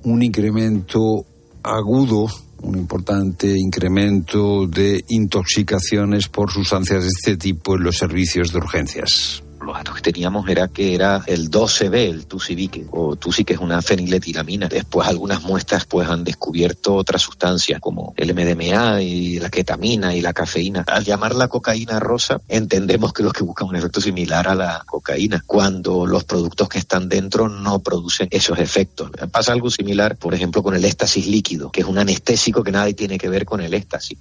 un 0.05 0.23
incremento 0.23 1.27
agudo, 1.63 2.27
un 2.63 2.79
importante 2.79 3.55
incremento 3.55 4.67
de 4.67 5.05
intoxicaciones 5.09 6.29
por 6.29 6.51
sustancias 6.51 7.03
de 7.03 7.09
este 7.09 7.37
tipo 7.37 7.77
en 7.77 7.85
los 7.85 7.99
servicios 7.99 8.51
de 8.51 8.59
urgencias 8.61 9.43
los 9.71 9.79
datos 9.79 9.95
que 9.95 10.13
teníamos 10.13 10.49
era 10.49 10.67
que 10.67 10.95
era 10.97 11.23
el 11.27 11.49
12B, 11.49 11.95
el 11.95 12.27
tusibique, 12.27 12.87
o 12.91 13.15
tusi 13.15 13.45
que 13.45 13.55
es 13.55 13.61
una 13.61 13.81
feniletilamina. 13.81 14.67
Después 14.67 15.07
algunas 15.07 15.43
muestras 15.43 15.85
pues 15.85 16.09
han 16.09 16.25
descubierto 16.25 16.95
otras 16.95 17.23
sustancias 17.23 17.81
como 17.81 18.13
el 18.17 18.35
MDMA 18.35 19.01
y 19.03 19.39
la 19.39 19.49
ketamina 19.49 20.15
y 20.15 20.23
la 20.23 20.33
cafeína. 20.33 20.85
Al 20.89 21.05
llamar 21.05 21.37
la 21.37 21.47
cocaína 21.47 22.01
rosa, 22.01 22.41
entendemos 22.49 23.13
que 23.13 23.23
los 23.23 23.33
que 23.33 23.45
buscan 23.45 23.69
un 23.69 23.77
efecto 23.77 24.01
similar 24.01 24.49
a 24.49 24.57
la 24.57 24.83
cocaína, 24.85 25.45
cuando 25.47 26.05
los 26.05 26.25
productos 26.25 26.69
que 26.69 26.79
están 26.79 27.09
dentro 27.09 27.49
no 27.49 27.79
producen 27.79 28.27
esos 28.33 28.59
efectos. 28.59 29.11
Pasa 29.31 29.53
algo 29.53 29.71
similar, 29.71 30.17
por 30.17 30.35
ejemplo, 30.35 30.65
con 30.65 30.75
el 30.75 30.85
éxtasis 30.85 31.29
líquido, 31.29 31.71
que 31.71 31.83
es 31.83 31.87
un 31.87 31.99
anestésico 31.99 32.65
que 32.65 32.73
nada 32.73 32.93
tiene 32.93 33.19
que 33.19 33.29
ver 33.29 33.45
con 33.45 33.61
el 33.61 33.73
éxtasis. 33.75 34.19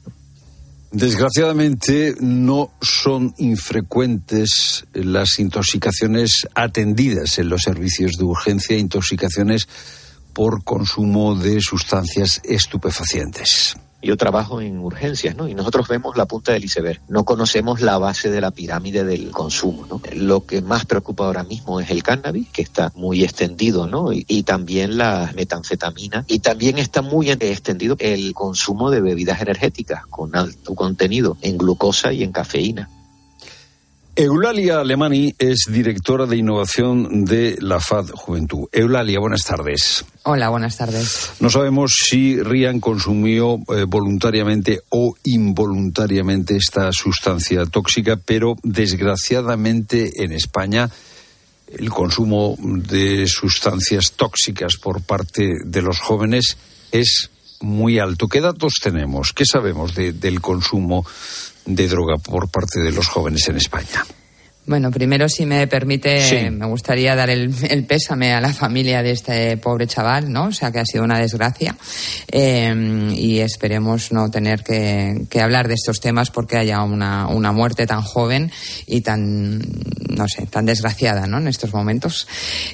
Desgraciadamente 0.91 2.15
no 2.19 2.71
son 2.81 3.35
infrecuentes 3.37 4.85
las 4.93 5.39
intoxicaciones 5.39 6.47
atendidas 6.55 7.37
en 7.37 7.49
los 7.49 7.61
servicios 7.61 8.13
de 8.13 8.23
urgencia, 8.23 8.77
intoxicaciones 8.77 9.67
por 10.33 10.63
consumo 10.63 11.35
de 11.35 11.61
sustancias 11.61 12.41
estupefacientes. 12.43 13.75
Yo 14.01 14.15
trabajo 14.17 14.61
en 14.61 14.79
urgencias, 14.79 15.35
¿no? 15.35 15.47
Y 15.47 15.53
nosotros 15.53 15.87
vemos 15.87 16.15
la 16.15 16.25
punta 16.25 16.53
del 16.53 16.63
iceberg. 16.63 17.01
No 17.09 17.25
conocemos 17.25 17.81
la 17.81 17.97
base 17.97 18.29
de 18.29 18.39
la 18.39 18.51
pirámide 18.51 19.03
del 19.03 19.31
consumo, 19.31 19.85
¿no? 19.89 20.01
Lo 20.13 20.45
que 20.45 20.61
más 20.61 20.85
preocupa 20.85 21.25
ahora 21.25 21.43
mismo 21.43 21.79
es 21.79 21.89
el 21.89 22.03
cannabis, 22.03 22.47
que 22.49 22.61
está 22.61 22.91
muy 22.95 23.23
extendido, 23.23 23.87
¿no? 23.87 24.13
Y, 24.13 24.25
y 24.27 24.43
también 24.43 24.97
la 24.97 25.31
metanfetamina. 25.35 26.23
Y 26.27 26.39
también 26.39 26.77
está 26.77 27.01
muy 27.01 27.29
extendido 27.29 27.97
el 27.99 28.33
consumo 28.33 28.89
de 28.89 29.01
bebidas 29.01 29.41
energéticas 29.41 30.05
con 30.07 30.35
alto 30.35 30.75
contenido 30.75 31.37
en 31.41 31.57
glucosa 31.57 32.13
y 32.13 32.23
en 32.23 32.31
cafeína. 32.31 32.89
Eulalia 34.19 34.81
Alemani 34.81 35.33
es 35.39 35.59
directora 35.69 36.25
de 36.25 36.35
innovación 36.35 37.23
de 37.23 37.57
la 37.61 37.79
FAD 37.79 38.09
Juventud. 38.09 38.67
Eulalia, 38.73 39.17
buenas 39.17 39.43
tardes. 39.43 40.03
Hola, 40.23 40.49
buenas 40.49 40.75
tardes. 40.75 41.31
No 41.39 41.49
sabemos 41.49 41.93
si 42.09 42.43
Rian 42.43 42.81
consumió 42.81 43.59
eh, 43.69 43.85
voluntariamente 43.87 44.81
o 44.89 45.15
involuntariamente 45.23 46.57
esta 46.57 46.91
sustancia 46.91 47.65
tóxica, 47.65 48.17
pero 48.17 48.57
desgraciadamente 48.61 50.11
en 50.21 50.33
España 50.33 50.89
el 51.69 51.89
consumo 51.89 52.57
de 52.59 53.25
sustancias 53.25 54.11
tóxicas 54.17 54.73
por 54.75 55.01
parte 55.01 55.59
de 55.63 55.81
los 55.81 55.97
jóvenes 56.01 56.57
es 56.91 57.29
muy 57.61 57.99
alto. 57.99 58.27
¿Qué 58.27 58.41
datos 58.41 58.73
tenemos? 58.83 59.31
¿Qué 59.31 59.45
sabemos 59.45 59.95
de, 59.95 60.11
del 60.11 60.41
consumo 60.41 61.05
de 61.69 61.87
droga 61.87 62.17
por 62.17 62.49
parte 62.49 62.79
de 62.79 62.91
los 62.91 63.07
jóvenes 63.07 63.47
en 63.47 63.57
España? 63.57 64.05
Bueno, 64.69 64.91
primero, 64.91 65.27
si 65.27 65.47
me 65.47 65.65
permite, 65.65 66.51
me 66.51 66.67
gustaría 66.67 67.15
dar 67.15 67.31
el, 67.31 67.51
pésame 67.87 68.33
a 68.33 68.39
la 68.39 68.53
familia 68.53 69.01
de 69.01 69.09
este 69.09 69.57
pobre 69.57 69.87
chaval, 69.87 70.31
¿no? 70.31 70.43
O 70.43 70.51
sea, 70.51 70.71
que 70.71 70.77
ha 70.77 70.85
sido 70.85 71.03
una 71.03 71.17
desgracia. 71.17 71.75
Eh, 72.31 73.11
y 73.17 73.39
esperemos 73.39 74.11
no 74.11 74.29
tener 74.29 74.63
que, 74.63 75.41
hablar 75.41 75.67
de 75.67 75.73
estos 75.73 75.99
temas 75.99 76.29
porque 76.29 76.57
haya 76.57 76.83
una, 76.83 77.25
una 77.29 77.51
muerte 77.51 77.87
tan 77.87 78.03
joven 78.03 78.51
y 78.85 79.01
tan, 79.01 79.57
no 79.57 80.27
sé, 80.27 80.45
tan 80.45 80.67
desgraciada, 80.67 81.25
¿no? 81.25 81.39
En 81.39 81.47
estos 81.47 81.73
momentos. 81.73 82.27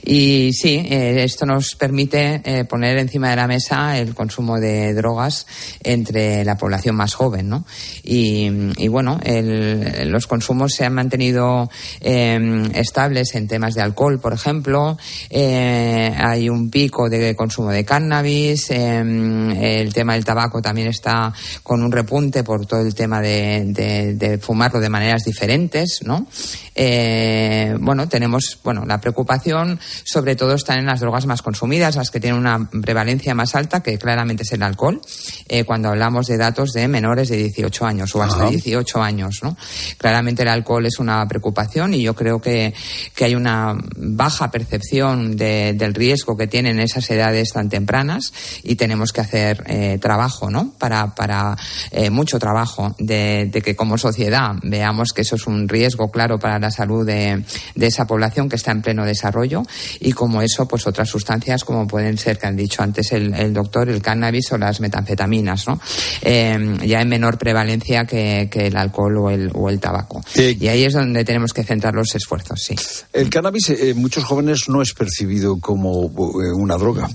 Y 0.04 0.52
sí, 0.52 0.86
eh, 0.89 1.24
esto 1.24 1.46
nos 1.46 1.76
permite 1.76 2.41
eh, 2.43 2.66
poner 2.66 2.98
encima 2.98 3.30
de 3.30 3.38
la 3.38 3.48
mesa 3.48 3.98
el 3.98 4.14
consumo 4.14 4.60
de 4.60 4.93
drogas 4.93 5.48
entre 5.82 6.43
la 6.43 6.58
población 6.58 6.98
más 6.98 7.14
joven, 7.14 7.48
¿no? 7.48 7.66
Y, 8.04 8.52
y 8.76 8.89
bueno, 8.89 9.18
el, 9.24 10.10
los 10.12 10.28
consumos 10.28 10.74
se 10.74 10.84
han 10.84 10.93
mantenido 10.93 11.70
Em, 11.99 12.65
estables 12.75 13.36
en 13.36 13.47
temas 13.47 13.73
de 13.73 13.81
alcohol, 13.81 14.19
por 14.19 14.33
ejemplo. 14.33 14.97
Eh, 15.29 16.13
hay 16.17 16.49
un 16.49 16.69
pico 16.69 17.09
de 17.09 17.36
consumo 17.36 17.71
de 17.71 17.83
cannabis. 17.83 18.69
Em, 18.69 19.51
el 19.51 19.93
tema 19.93 20.13
del 20.13 20.25
tabaco 20.25 20.61
también 20.61 20.88
está 20.88 21.33
con 21.63 21.83
un 21.83 21.91
repunte 21.91 22.43
por 22.43 22.65
todo 22.65 22.81
el 22.81 22.93
tema 22.93 23.21
de, 23.21 24.39
fumarlo 24.41 24.79
de 24.79 24.89
maneras 24.89 25.23
diferentes, 25.23 26.01
¿no? 26.03 26.27
Eh, 26.75 27.75
bueno, 27.79 28.07
tenemos, 28.09 28.59
bueno, 28.63 28.86
la 28.86 28.99
preocupación 28.99 29.79
sobre 30.03 30.36
todo 30.36 30.55
está 30.55 30.75
en 30.75 30.86
las 30.86 30.99
drogas 30.99 31.25
más 31.25 31.41
consumidas, 31.41 31.95
las 31.95 32.11
que 32.11 32.19
tienen 32.19 32.39
una 32.39 32.69
prevalencia 32.69 33.33
más 33.33 33.55
alta, 33.55 33.81
que 33.81 33.97
claramente 33.97 34.43
es 34.43 34.51
el 34.51 34.63
alcohol, 34.63 35.01
eh, 35.47 35.63
cuando 35.63 35.89
hablamos 35.89 36.27
de 36.27 36.38
datos 36.38 36.73
de 36.73 36.88
menores 36.88 37.29
de 37.29 37.38
18 37.38 37.86
años 37.86 38.13
o 38.15 38.21
hasta 38.21 38.49
18 38.49 39.01
años, 39.01 39.39
¿no? 39.41 39.55
Claramente 39.97 40.43
el 40.43 40.49
alcohol 40.49 40.86
es 40.86 40.99
una 40.99 41.25
preocupación 41.27 41.74
y 41.76 42.01
yo 42.01 42.15
creo 42.15 42.39
que, 42.39 42.73
que 43.13 43.26
hay 43.26 43.36
una 43.36 43.76
baja 43.97 44.49
percepción 44.49 45.36
del 45.36 45.93
riesgo 45.93 46.38
que 46.38 46.47
tienen 46.47 46.80
esas 46.80 47.09
edades 47.09 47.51
tan 47.51 47.67
tempranas 47.67 48.32
y 48.63 48.76
tenemos 48.76 49.11
que 49.11 49.21
hacer 49.21 49.63
eh, 49.67 49.97
trabajo, 50.01 50.49
¿no? 50.49 50.73
Para, 50.80 51.13
para 51.15 51.57
eh, 51.91 52.09
mucho 52.09 52.39
trabajo 52.39 52.95
de, 52.97 53.51
que 53.63 53.76
como 53.76 53.97
sociedad 53.97 54.53
veamos 54.63 55.11
que 55.11 55.21
eso 55.21 55.36
es 55.36 55.47
un 55.47 55.67
riesgo 55.67 56.09
claro 56.11 56.39
para 56.39 56.59
la 56.59 56.71
salud 56.71 57.05
de, 57.05 57.43
de, 57.76 57.88
esa 57.88 58.07
población 58.07 58.47
que 58.47 58.55
está 58.55 58.71
en 58.71 58.82
pleno 58.82 59.03
desarrollo 59.03 59.63
y 59.99 60.13
como 60.13 60.41
eso, 60.41 60.67
pues 60.67 60.88
otras 60.88 61.09
sustancias 61.09 61.65
como 61.65 61.88
pueden 61.88 62.17
ser, 62.17 62.38
que 62.38 62.47
han 62.47 62.55
dicho 62.55 62.84
antes 62.84 63.11
el, 63.11 63.53
doctor, 63.53 63.89
el 63.89 64.01
cannabis 64.01 64.51
o 64.53 64.57
las 64.57 64.80
metanfetaminas, 64.80 65.67
¿no? 65.67 65.80
Eh, 66.21 66.78
ya 66.86 67.01
en 67.01 67.09
menor 67.09 67.38
prevalencia 67.38 68.05
que, 68.05 68.47
que, 68.49 68.67
el 68.67 68.78
alcohol 68.78 69.17
o 69.17 69.30
el, 69.30 69.51
o 69.53 69.69
el 69.69 69.80
tabaco. 69.80 70.23
Y 70.36 70.67
ahí 70.67 70.86
es 70.86 70.93
donde 70.93 71.26
tenemos 71.26 71.53
que 71.56 71.64
centrar 71.64 71.95
los 71.95 72.14
esfuerzos, 72.14 72.62
sí. 72.62 72.76
El 73.14 73.30
cannabis 73.30 73.70
en 73.70 73.89
eh, 73.89 73.93
muchos 73.95 74.24
jóvenes 74.26 74.68
no 74.68 74.82
es 74.82 74.93
percibido 74.93 75.60
como 75.60 76.06
eh, 76.06 76.51
una 76.53 76.76
droga. 76.76 77.10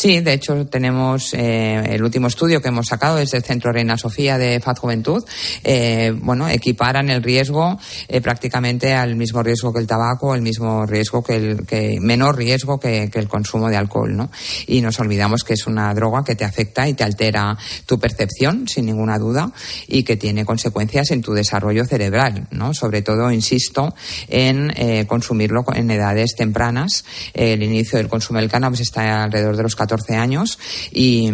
Sí, 0.00 0.20
de 0.20 0.32
hecho 0.32 0.66
tenemos 0.66 1.34
eh, 1.34 1.94
el 1.94 2.02
último 2.02 2.28
estudio 2.28 2.62
que 2.62 2.68
hemos 2.68 2.86
sacado 2.86 3.18
es 3.18 3.34
el 3.34 3.42
Centro 3.42 3.70
Reina 3.70 3.98
Sofía 3.98 4.38
de 4.38 4.58
Faz 4.58 4.78
Juventud. 4.78 5.22
Eh, 5.62 6.14
bueno, 6.22 6.48
equiparan 6.48 7.10
el 7.10 7.22
riesgo 7.22 7.78
eh, 8.08 8.22
prácticamente 8.22 8.94
al 8.94 9.14
mismo 9.14 9.42
riesgo 9.42 9.74
que 9.74 9.78
el 9.78 9.86
tabaco, 9.86 10.34
el 10.34 10.40
mismo 10.40 10.86
riesgo 10.86 11.22
que 11.22 11.36
el 11.36 11.66
que 11.66 11.98
menor 12.00 12.38
riesgo 12.38 12.80
que, 12.80 13.10
el 13.12 13.28
consumo 13.28 13.68
de 13.68 13.76
alcohol, 13.76 14.16
¿no? 14.16 14.30
Y 14.66 14.80
nos 14.80 14.98
olvidamos 15.00 15.44
que 15.44 15.52
es 15.52 15.66
una 15.66 15.92
droga 15.92 16.24
que 16.24 16.34
te 16.34 16.46
afecta 16.46 16.88
y 16.88 16.94
te 16.94 17.04
altera 17.04 17.58
tu 17.84 17.98
percepción, 17.98 18.68
sin 18.68 18.86
ninguna 18.86 19.18
duda, 19.18 19.52
y 19.86 20.02
que 20.02 20.16
tiene 20.16 20.46
consecuencias 20.46 21.10
en 21.10 21.20
tu 21.20 21.34
desarrollo 21.34 21.84
cerebral, 21.84 22.46
¿no? 22.52 22.72
Sobre 22.72 23.02
todo, 23.02 23.30
insisto, 23.30 23.94
en 24.28 24.72
consumirlo 25.06 25.62
en 25.74 25.90
edades 25.90 26.36
tempranas. 26.36 27.04
el 27.34 27.62
inicio 27.62 27.98
del 27.98 28.08
consumo 28.08 28.40
del 28.40 28.48
cannabis 28.48 28.80
está 28.80 29.24
alrededor 29.24 29.58
de 29.58 29.64
los 29.64 29.76
14 29.76 29.89
años 30.10 30.58
y, 30.92 31.30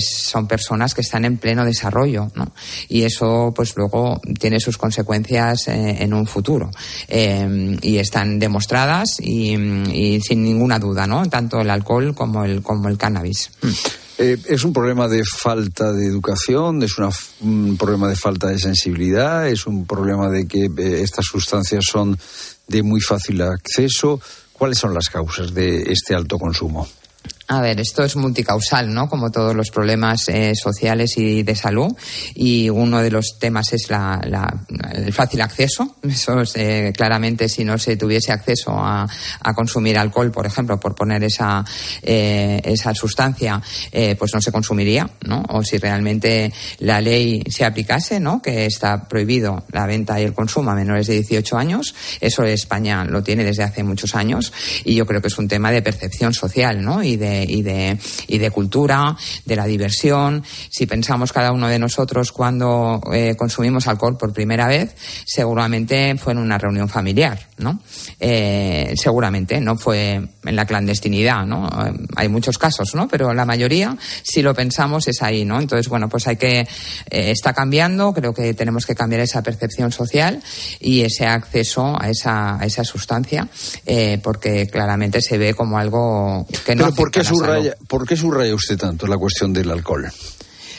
son 0.00 0.46
personas 0.46 0.94
que 0.94 1.00
están 1.00 1.24
en 1.24 1.38
pleno 1.38 1.64
desarrollo. 1.64 2.30
Y 2.88 3.02
eso, 3.02 3.52
pues 3.54 3.74
luego 3.76 4.20
tiene 4.38 4.60
sus 4.60 4.76
consecuencias 4.76 5.68
eh, 5.68 5.96
en 6.00 6.14
un 6.14 6.26
futuro. 6.26 6.70
Eh, 7.08 7.76
y 7.82 7.98
están 7.98 8.38
demostradas 8.38 9.20
y, 9.20 10.20
sin 10.20 10.42
ninguna 10.42 10.78
duda, 10.78 11.06
¿no? 11.06 11.26
Tanto 11.26 11.60
el 11.60 11.70
alcohol 11.70 12.14
como 12.14 12.44
el, 12.44 12.62
como 12.62 12.88
el 12.88 12.98
cannabis. 12.98 13.50
Mm. 13.62 13.68
Eh, 14.20 14.36
es 14.46 14.64
un 14.64 14.72
problema 14.72 15.06
de 15.06 15.22
falta 15.24 15.92
de 15.92 16.04
educación, 16.06 16.82
es 16.82 16.96
un 17.40 17.76
problema 17.78 18.08
de 18.08 18.16
falta 18.16 18.48
de 18.48 18.58
sensibilidad, 18.58 19.48
es 19.48 19.64
un 19.64 19.86
problema 19.86 20.28
de 20.28 20.48
que 20.48 20.68
estas 21.00 21.24
sustancias 21.24 21.84
son 21.88 22.18
de 22.66 22.82
muy 22.82 23.00
fácil 23.00 23.40
acceso. 23.42 24.20
¿Cuáles 24.52 24.78
son 24.78 24.92
las 24.92 25.08
causas 25.08 25.54
de 25.54 25.82
este 25.82 26.16
alto 26.16 26.36
consumo? 26.36 26.88
A 27.50 27.62
ver, 27.62 27.80
esto 27.80 28.04
es 28.04 28.14
multicausal, 28.14 28.92
¿no? 28.92 29.08
Como 29.08 29.30
todos 29.30 29.56
los 29.56 29.70
problemas 29.70 30.28
eh, 30.28 30.52
sociales 30.54 31.16
y 31.16 31.42
de 31.42 31.54
salud. 31.54 31.96
Y 32.34 32.68
uno 32.68 33.00
de 33.00 33.10
los 33.10 33.38
temas 33.38 33.72
es 33.72 33.88
la, 33.88 34.20
el 34.92 35.10
fácil 35.14 35.40
acceso. 35.40 35.96
Eso 36.02 36.42
es, 36.42 36.54
eh, 36.56 36.92
claramente, 36.94 37.48
si 37.48 37.64
no 37.64 37.78
se 37.78 37.96
tuviese 37.96 38.32
acceso 38.32 38.72
a, 38.72 39.08
consumir 39.54 39.96
alcohol, 39.96 40.30
por 40.30 40.44
ejemplo, 40.44 40.78
por 40.78 40.94
poner 40.94 41.24
esa, 41.24 41.64
eh, 42.02 42.60
esa 42.62 42.94
sustancia, 42.94 43.60
pues 44.18 44.34
no 44.34 44.40
se 44.42 44.52
consumiría, 44.52 45.08
¿no? 45.26 45.42
O 45.48 45.64
si 45.64 45.78
realmente 45.78 46.52
la 46.80 47.00
ley 47.00 47.42
se 47.48 47.64
aplicase, 47.64 48.20
¿no? 48.20 48.42
Que 48.42 48.66
está 48.66 49.08
prohibido 49.08 49.64
la 49.72 49.86
venta 49.86 50.20
y 50.20 50.24
el 50.24 50.34
consumo 50.34 50.70
a 50.70 50.74
menores 50.74 51.06
de 51.06 51.14
18 51.14 51.56
años. 51.56 51.94
Eso 52.20 52.44
España 52.44 53.04
lo 53.04 53.22
tiene 53.22 53.42
desde 53.42 53.64
hace 53.64 53.82
muchos 53.82 54.14
años. 54.14 54.52
Y 54.84 54.94
yo 54.94 55.06
creo 55.06 55.22
que 55.22 55.28
es 55.28 55.38
un 55.38 55.48
tema 55.48 55.72
de 55.72 55.82
percepción 55.82 56.34
social, 56.34 56.82
¿no? 56.84 57.02
Y 57.02 57.16
de 57.16 57.37
y, 57.46 57.62
de, 57.62 57.98
y 58.26 58.38
de 58.38 58.50
cultura, 58.50 59.16
de 59.44 59.56
la 59.56 59.66
diversión. 59.66 60.42
Si 60.70 60.86
pensamos 60.86 61.32
cada 61.32 61.52
uno 61.52 61.68
de 61.68 61.78
nosotros 61.78 62.32
cuando 62.32 63.00
eh, 63.12 63.34
consumimos 63.36 63.86
alcohol 63.86 64.16
por 64.16 64.32
primera 64.32 64.66
vez, 64.66 64.94
seguramente 65.26 66.16
fue 66.16 66.32
en 66.32 66.38
una 66.38 66.58
reunión 66.58 66.88
familiar, 66.88 67.48
¿no? 67.58 67.80
Eh, 68.20 68.94
seguramente, 68.96 69.60
no 69.60 69.76
fue 69.76 70.14
en 70.44 70.56
la 70.56 70.66
clandestinidad, 70.66 71.46
¿no? 71.46 71.68
Hay 72.16 72.28
muchos 72.28 72.58
casos, 72.58 72.94
¿no? 72.94 73.08
Pero 73.08 73.32
la 73.34 73.44
mayoría, 73.44 73.96
si 74.22 74.42
lo 74.42 74.54
pensamos, 74.54 75.08
es 75.08 75.22
ahí, 75.22 75.44
¿no? 75.44 75.60
Entonces, 75.60 75.88
bueno, 75.88 76.08
pues 76.08 76.26
hay 76.26 76.36
que, 76.36 76.60
eh, 76.60 76.66
está 77.10 77.52
cambiando, 77.52 78.12
creo 78.12 78.34
que 78.34 78.54
tenemos 78.54 78.86
que 78.86 78.94
cambiar 78.94 79.22
esa 79.22 79.42
percepción 79.42 79.92
social 79.92 80.42
y 80.80 81.02
ese 81.02 81.26
acceso 81.26 81.96
a 82.00 82.08
esa, 82.08 82.60
a 82.60 82.64
esa 82.66 82.84
sustancia, 82.84 83.48
porque 84.22 84.66
claramente 84.66 85.20
se 85.20 85.38
ve 85.38 85.54
como 85.54 85.78
algo 85.78 86.46
que 86.64 86.74
no 86.74 86.94
¿Por 86.94 87.10
qué 87.10 87.22
subraya 88.16 88.54
usted 88.54 88.76
tanto 88.76 89.06
la 89.06 89.16
cuestión 89.16 89.52
del 89.52 89.70
alcohol? 89.70 90.10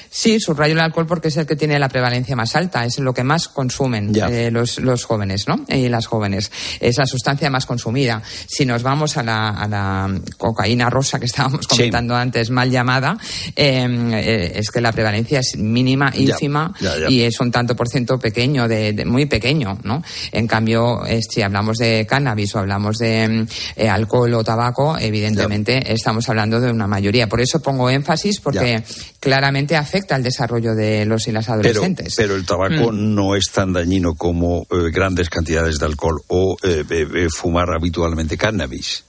Sí, 0.10 0.40
subrayo 0.40 0.74
el 0.74 0.80
alcohol 0.80 1.06
porque 1.06 1.28
es 1.28 1.38
el 1.38 1.46
que 1.46 1.56
tiene 1.56 1.78
la 1.78 1.88
prevalencia 1.88 2.36
más 2.36 2.56
alta, 2.56 2.84
es 2.86 3.00
lo 3.00 3.14
que 3.14 3.24
más 3.24 3.48
consumen 3.48 4.12
eh, 4.16 4.50
los, 4.52 4.80
los, 4.80 5.04
jóvenes, 5.04 5.48
¿no? 5.48 5.66
Y 5.68 5.88
las 5.88 6.08
jóvenes. 6.08 6.52
Es 6.80 6.98
la 6.98 7.06
sustancia 7.06 7.50
más 7.50 7.66
consumida. 7.66 8.22
Si 8.48 8.66
nos 8.66 8.82
vamos 8.82 9.18
a 9.18 9.24
la, 9.24 9.50
a 9.50 9.68
la 9.68 10.20
cocaína 10.38 10.90
rosa 10.90 11.20
que 11.20 11.26
estábamos 11.26 11.68
comentando 11.68 12.16
antes, 12.16 12.50
mal 12.50 12.72
llamada, 12.72 13.18
em, 13.56 14.14
eh, 14.14 14.54
es 14.56 14.72
que 14.72 14.82
la 14.82 14.92
prevalencia 14.92 15.40
es 15.40 15.58
mínima, 15.58 16.12
ínfima, 16.16 16.74
y 17.08 17.22
es 17.22 17.40
un 17.40 17.52
tanto 17.52 17.76
por 17.76 17.88
ciento 17.88 18.18
pequeño, 18.18 18.68
de, 18.68 19.06
muy 19.06 19.28
pequeño, 19.28 19.78
¿no? 19.84 20.02
En 20.32 20.48
cambio, 20.48 21.02
si 21.30 21.42
hablamos 21.42 21.78
de 21.78 22.06
cannabis 22.08 22.56
o 22.56 22.60
hablamos 22.60 22.98
de 22.98 23.46
eh, 23.76 23.90
alcohol 23.90 24.34
o 24.34 24.44
tabaco, 24.44 24.98
evidentemente 24.98 25.94
estamos 25.94 26.28
hablando 26.30 26.60
de 26.60 26.72
una 26.72 26.88
mayoría. 26.88 27.28
Por 27.28 27.42
eso 27.42 27.62
pongo 27.62 27.90
énfasis 27.90 28.40
porque 28.40 28.84
claramente 29.20 29.76
afecta 29.76 30.16
al 30.16 30.24
desarrollo 30.24 30.74
de 30.74 31.06
los 31.06 31.28
y 31.28 31.32
las 31.32 31.50
adolescentes. 31.50 32.14
Pero, 32.16 32.36
el 32.36 32.46
tabaco 32.46 32.92
mm. 32.92 33.16
no 33.16 33.36
es 33.36 33.52
tan 33.52 33.74
dañino 33.74 34.16
como 34.16 34.66
eh, 34.70 34.92
grandes 34.92 35.30
cantidades 35.30 35.80
de 35.80 35.86
alcohol 35.86 36.22
o 36.28 36.58
eh, 36.64 37.28
fumar 37.36 37.70
habitualmente 37.72 38.38
cannabis. 38.38 39.04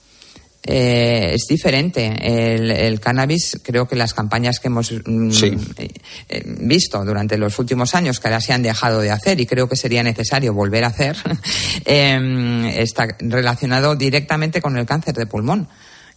Eh, 0.63 1.31
es 1.33 1.47
diferente. 1.47 2.13
El, 2.21 2.99
cannabis, 2.99 3.59
creo 3.63 3.87
que 3.87 3.95
las 3.95 4.13
campañas 4.13 4.59
que 4.59 4.67
hemos 4.67 4.91
mm, 4.91 5.31
visto 6.59 7.03
durante 7.03 7.37
los 7.37 7.57
últimos 7.57 7.95
años, 7.95 8.19
que 8.19 8.27
ahora 8.27 8.41
se 8.41 8.53
han 8.53 8.61
dejado 8.61 8.99
de 8.99 9.09
hacer 9.09 9.39
y 9.39 9.47
creo 9.47 9.67
que 9.67 9.75
sería 9.75 10.03
necesario 10.03 10.53
volver 10.53 10.83
a 10.83 10.87
hacer, 10.87 11.17
está 11.85 13.07
relacionado 13.19 13.95
directamente 13.95 14.61
con 14.61 14.77
el 14.77 14.85
cáncer 14.85 15.15
de 15.15 15.25
pulmón 15.25 15.67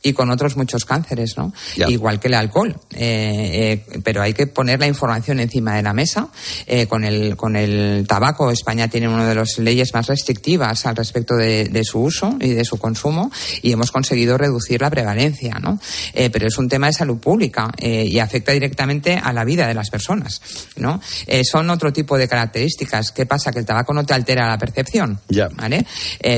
y 0.04 0.12
con 0.12 0.30
otros 0.30 0.56
muchos 0.56 0.84
cánceres, 0.84 1.36
¿no? 1.38 1.52
Igual 1.88 2.20
que 2.20 2.28
el 2.28 2.34
alcohol. 2.34 2.76
Eh, 2.92 3.80
eh, 3.90 4.00
pero 4.04 4.20
hay 4.20 4.34
que 4.34 4.46
poner 4.46 4.78
la 4.78 4.86
información 4.86 5.40
encima 5.40 5.76
de 5.76 5.82
la 5.82 5.94
mesa. 5.94 6.28
Eh, 6.66 6.86
con, 6.86 7.04
el, 7.04 7.36
con 7.36 7.56
el 7.56 8.04
tabaco, 8.06 8.50
España 8.50 8.86
tiene 8.88 9.08
una 9.08 9.26
de 9.26 9.34
las 9.34 9.58
leyes 9.58 9.94
más 9.94 10.06
restrictivas 10.06 10.84
al 10.84 10.94
respecto 10.94 11.36
de, 11.36 11.64
de 11.64 11.84
su 11.84 12.00
uso 12.00 12.36
y 12.38 12.50
de 12.50 12.66
su 12.66 12.76
consumo 12.76 13.32
y 13.62 13.72
hemos 13.72 13.90
conseguido 13.90 14.36
reducir 14.36 14.82
la 14.82 14.90
prevalencia, 14.90 15.54
¿no? 15.54 15.80
pero 16.12 16.46
es 16.48 16.58
un 16.58 16.68
tema 16.68 16.88
de 16.88 16.92
salud 16.92 17.18
pública 17.18 17.70
y 17.80 18.18
afecta 18.18 18.52
directamente 18.52 19.18
a 19.22 19.32
la 19.32 19.44
vida 19.44 19.66
de 19.66 19.74
las 19.74 19.88
personas, 19.88 20.42
¿no? 20.76 21.00
son 21.44 21.70
otro 21.70 21.92
tipo 21.92 22.18
de 22.18 22.28
características. 22.28 23.12
¿Qué 23.12 23.24
pasa? 23.24 23.52
Que 23.52 23.60
el 23.60 23.64
tabaco 23.64 23.94
no 23.94 24.04
te 24.04 24.12
altera 24.12 24.48
la 24.48 24.58
percepción, 24.58 25.20
ya. 25.28 25.48
¿vale? 25.48 25.86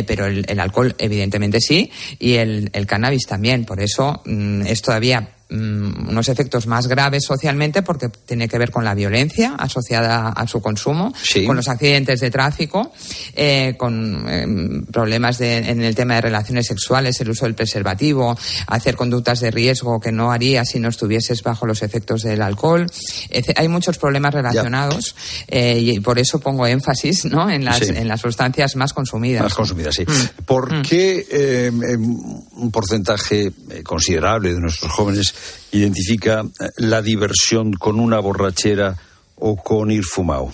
pero 0.06 0.26
el, 0.26 0.44
el, 0.48 0.60
alcohol, 0.60 0.94
evidentemente 0.98 1.60
sí, 1.60 1.90
y 2.18 2.34
el, 2.34 2.70
el 2.72 2.86
cannabis 2.86 3.26
también. 3.26 3.55
Por 3.64 3.80
eso 3.80 4.22
mm, 4.24 4.66
es 4.66 4.82
todavía 4.82 5.35
Mm, 5.48 6.08
unos 6.08 6.28
efectos 6.28 6.66
más 6.66 6.88
graves 6.88 7.24
socialmente 7.24 7.82
porque 7.82 8.08
tiene 8.08 8.48
que 8.48 8.58
ver 8.58 8.72
con 8.72 8.84
la 8.84 8.94
violencia 8.94 9.54
asociada 9.56 10.30
a 10.30 10.46
su 10.48 10.60
consumo, 10.60 11.12
con 11.46 11.54
los 11.54 11.68
accidentes 11.68 12.18
de 12.18 12.32
tráfico, 12.32 12.90
eh, 13.32 13.76
con 13.78 14.28
em, 14.28 14.84
problemas 14.86 15.40
en 15.40 15.82
el 15.82 15.94
tema 15.94 16.16
de 16.16 16.22
relaciones 16.22 16.66
sexuales, 16.66 17.20
el 17.20 17.30
uso 17.30 17.44
del 17.44 17.54
preservativo, 17.54 18.36
hacer 18.66 18.96
conductas 18.96 19.38
de 19.38 19.52
riesgo 19.52 20.00
que 20.00 20.10
no 20.10 20.32
haría 20.32 20.64
si 20.64 20.80
no 20.80 20.88
estuvieses 20.88 21.44
bajo 21.44 21.64
los 21.64 21.84
efectos 21.84 22.22
del 22.22 22.42
alcohol. 22.42 22.84
hay 23.54 23.68
muchos 23.68 23.98
problemas 23.98 24.34
relacionados 24.34 25.14
eh, 25.46 25.78
y 25.78 26.00
por 26.00 26.18
eso 26.18 26.40
pongo 26.40 26.66
énfasis 26.66 27.24
¿no? 27.26 27.48
en, 27.48 27.64
las, 27.64 27.82
en 27.82 28.08
las 28.08 28.20
sustancias 28.20 28.74
más 28.74 28.92
consumidas. 28.92 29.44
Más 29.44 29.54
consumidas, 29.54 29.94
sí. 29.94 30.04
Mm. 30.04 30.44
¿Por 30.44 30.74
mm. 30.74 30.82
qué 30.82 31.26
em, 31.30 31.82
em, 31.84 32.02
un 32.02 32.70
porcentaje 32.72 33.52
eh, 33.70 33.82
considerable 33.84 34.52
de 34.52 34.60
nuestros 34.60 34.90
jóvenes 34.90 35.35
identifica 35.72 36.40
eh, 36.40 36.70
la 36.78 37.02
diversión 37.02 37.72
con 37.72 38.00
una 38.00 38.18
borrachera 38.18 38.96
o 39.36 39.56
con 39.56 39.90
ir 39.90 40.04
fumado. 40.04 40.52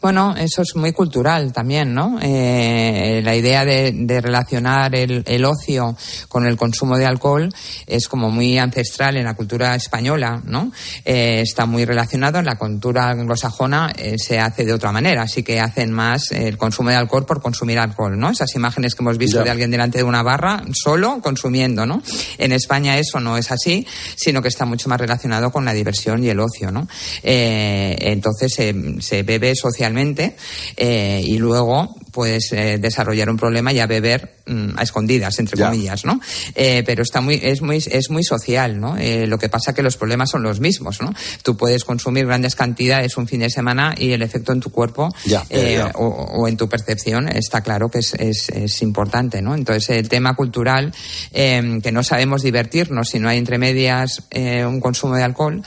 Bueno, 0.00 0.36
eso 0.36 0.62
es 0.62 0.76
muy 0.76 0.92
cultural 0.92 1.52
también, 1.52 1.92
¿no? 1.92 2.20
Eh, 2.22 3.20
la 3.24 3.34
idea 3.34 3.64
de, 3.64 4.20
relacionar 4.20 4.94
el, 4.94 5.44
ocio 5.44 5.96
con 6.28 6.46
el 6.46 6.56
consumo 6.56 6.96
de 6.96 7.04
alcohol 7.04 7.52
es 7.84 8.06
como 8.06 8.30
muy 8.30 8.58
ancestral 8.58 9.16
en 9.16 9.24
la 9.24 9.34
cultura 9.34 9.74
española, 9.74 10.40
¿no? 10.44 10.70
Eh, 11.04 11.40
está 11.42 11.66
muy 11.66 11.84
relacionado. 11.84 12.38
En 12.38 12.44
la 12.44 12.56
cultura 12.56 13.10
anglosajona 13.10 13.92
eh, 13.96 14.14
se 14.18 14.38
hace 14.38 14.64
de 14.64 14.72
otra 14.72 14.92
manera, 14.92 15.22
así 15.22 15.42
que 15.42 15.58
hacen 15.58 15.90
más 15.90 16.30
el 16.30 16.56
consumo 16.56 16.90
de 16.90 16.96
alcohol 16.96 17.26
por 17.26 17.42
consumir 17.42 17.80
alcohol, 17.80 18.16
¿no? 18.16 18.30
Esas 18.30 18.54
imágenes 18.54 18.94
que 18.94 19.02
hemos 19.02 19.18
visto 19.18 19.42
de 19.42 19.50
alguien 19.50 19.72
delante 19.72 19.98
de 19.98 20.04
una 20.04 20.22
barra 20.22 20.62
solo 20.74 21.20
consumiendo, 21.20 21.86
¿no? 21.86 22.00
En 22.38 22.52
España 22.52 22.98
eso 22.98 23.18
no 23.18 23.36
es 23.36 23.50
así, 23.50 23.84
sino 24.14 24.42
que 24.42 24.48
está 24.48 24.64
mucho 24.64 24.88
más 24.88 25.00
relacionado 25.00 25.50
con 25.50 25.64
la 25.64 25.72
diversión 25.72 26.22
y 26.22 26.28
el 26.28 26.38
ocio, 26.38 26.70
¿no? 26.70 26.86
entonces 27.22 28.52
se 28.52 29.22
bebe 29.22 29.54
socialmente 29.54 29.87
eh, 30.76 31.22
y 31.24 31.38
luego 31.38 31.96
puedes 32.12 32.52
eh, 32.52 32.78
desarrollar 32.78 33.30
un 33.30 33.36
problema 33.36 33.72
y 33.72 33.80
a 33.80 33.86
beber 33.86 34.36
mm, 34.46 34.70
a 34.76 34.82
escondidas, 34.82 35.38
entre 35.38 35.62
comillas, 35.62 36.04
¿no? 36.04 36.20
Eh, 36.54 36.82
pero 36.86 37.02
está 37.02 37.20
muy, 37.20 37.40
es 37.42 37.62
muy, 37.62 37.76
es 37.76 38.10
muy 38.10 38.24
social, 38.24 38.80
¿no? 38.80 38.96
lo 38.98 39.38
que 39.38 39.48
pasa 39.48 39.74
que 39.74 39.82
los 39.82 39.96
problemas 39.96 40.30
son 40.30 40.42
los 40.42 40.60
mismos, 40.60 41.00
¿no? 41.00 41.12
Tú 41.42 41.56
puedes 41.56 41.84
consumir 41.84 42.26
grandes 42.26 42.54
cantidades 42.54 43.16
un 43.16 43.26
fin 43.26 43.40
de 43.40 43.50
semana 43.50 43.94
y 43.96 44.12
el 44.12 44.22
efecto 44.22 44.52
en 44.52 44.60
tu 44.60 44.70
cuerpo 44.70 45.08
O, 45.94 46.46
en 46.48 46.56
tu 46.56 46.68
percepción 46.68 47.28
está 47.28 47.60
claro 47.60 47.88
que 47.90 47.98
es, 47.98 48.14
es, 48.14 48.82
importante, 48.82 49.42
¿no? 49.42 49.54
Entonces 49.54 49.90
el 49.90 50.08
tema 50.08 50.34
cultural, 50.34 50.92
em, 51.32 51.80
que 51.80 51.92
no 51.92 52.02
sabemos 52.02 52.42
divertirnos 52.42 53.08
si 53.08 53.18
no 53.18 53.28
hay 53.28 53.38
entre 53.38 53.58
medias 53.58 54.22
un 54.34 54.80
consumo 54.80 55.16
de 55.16 55.22
alcohol, 55.22 55.62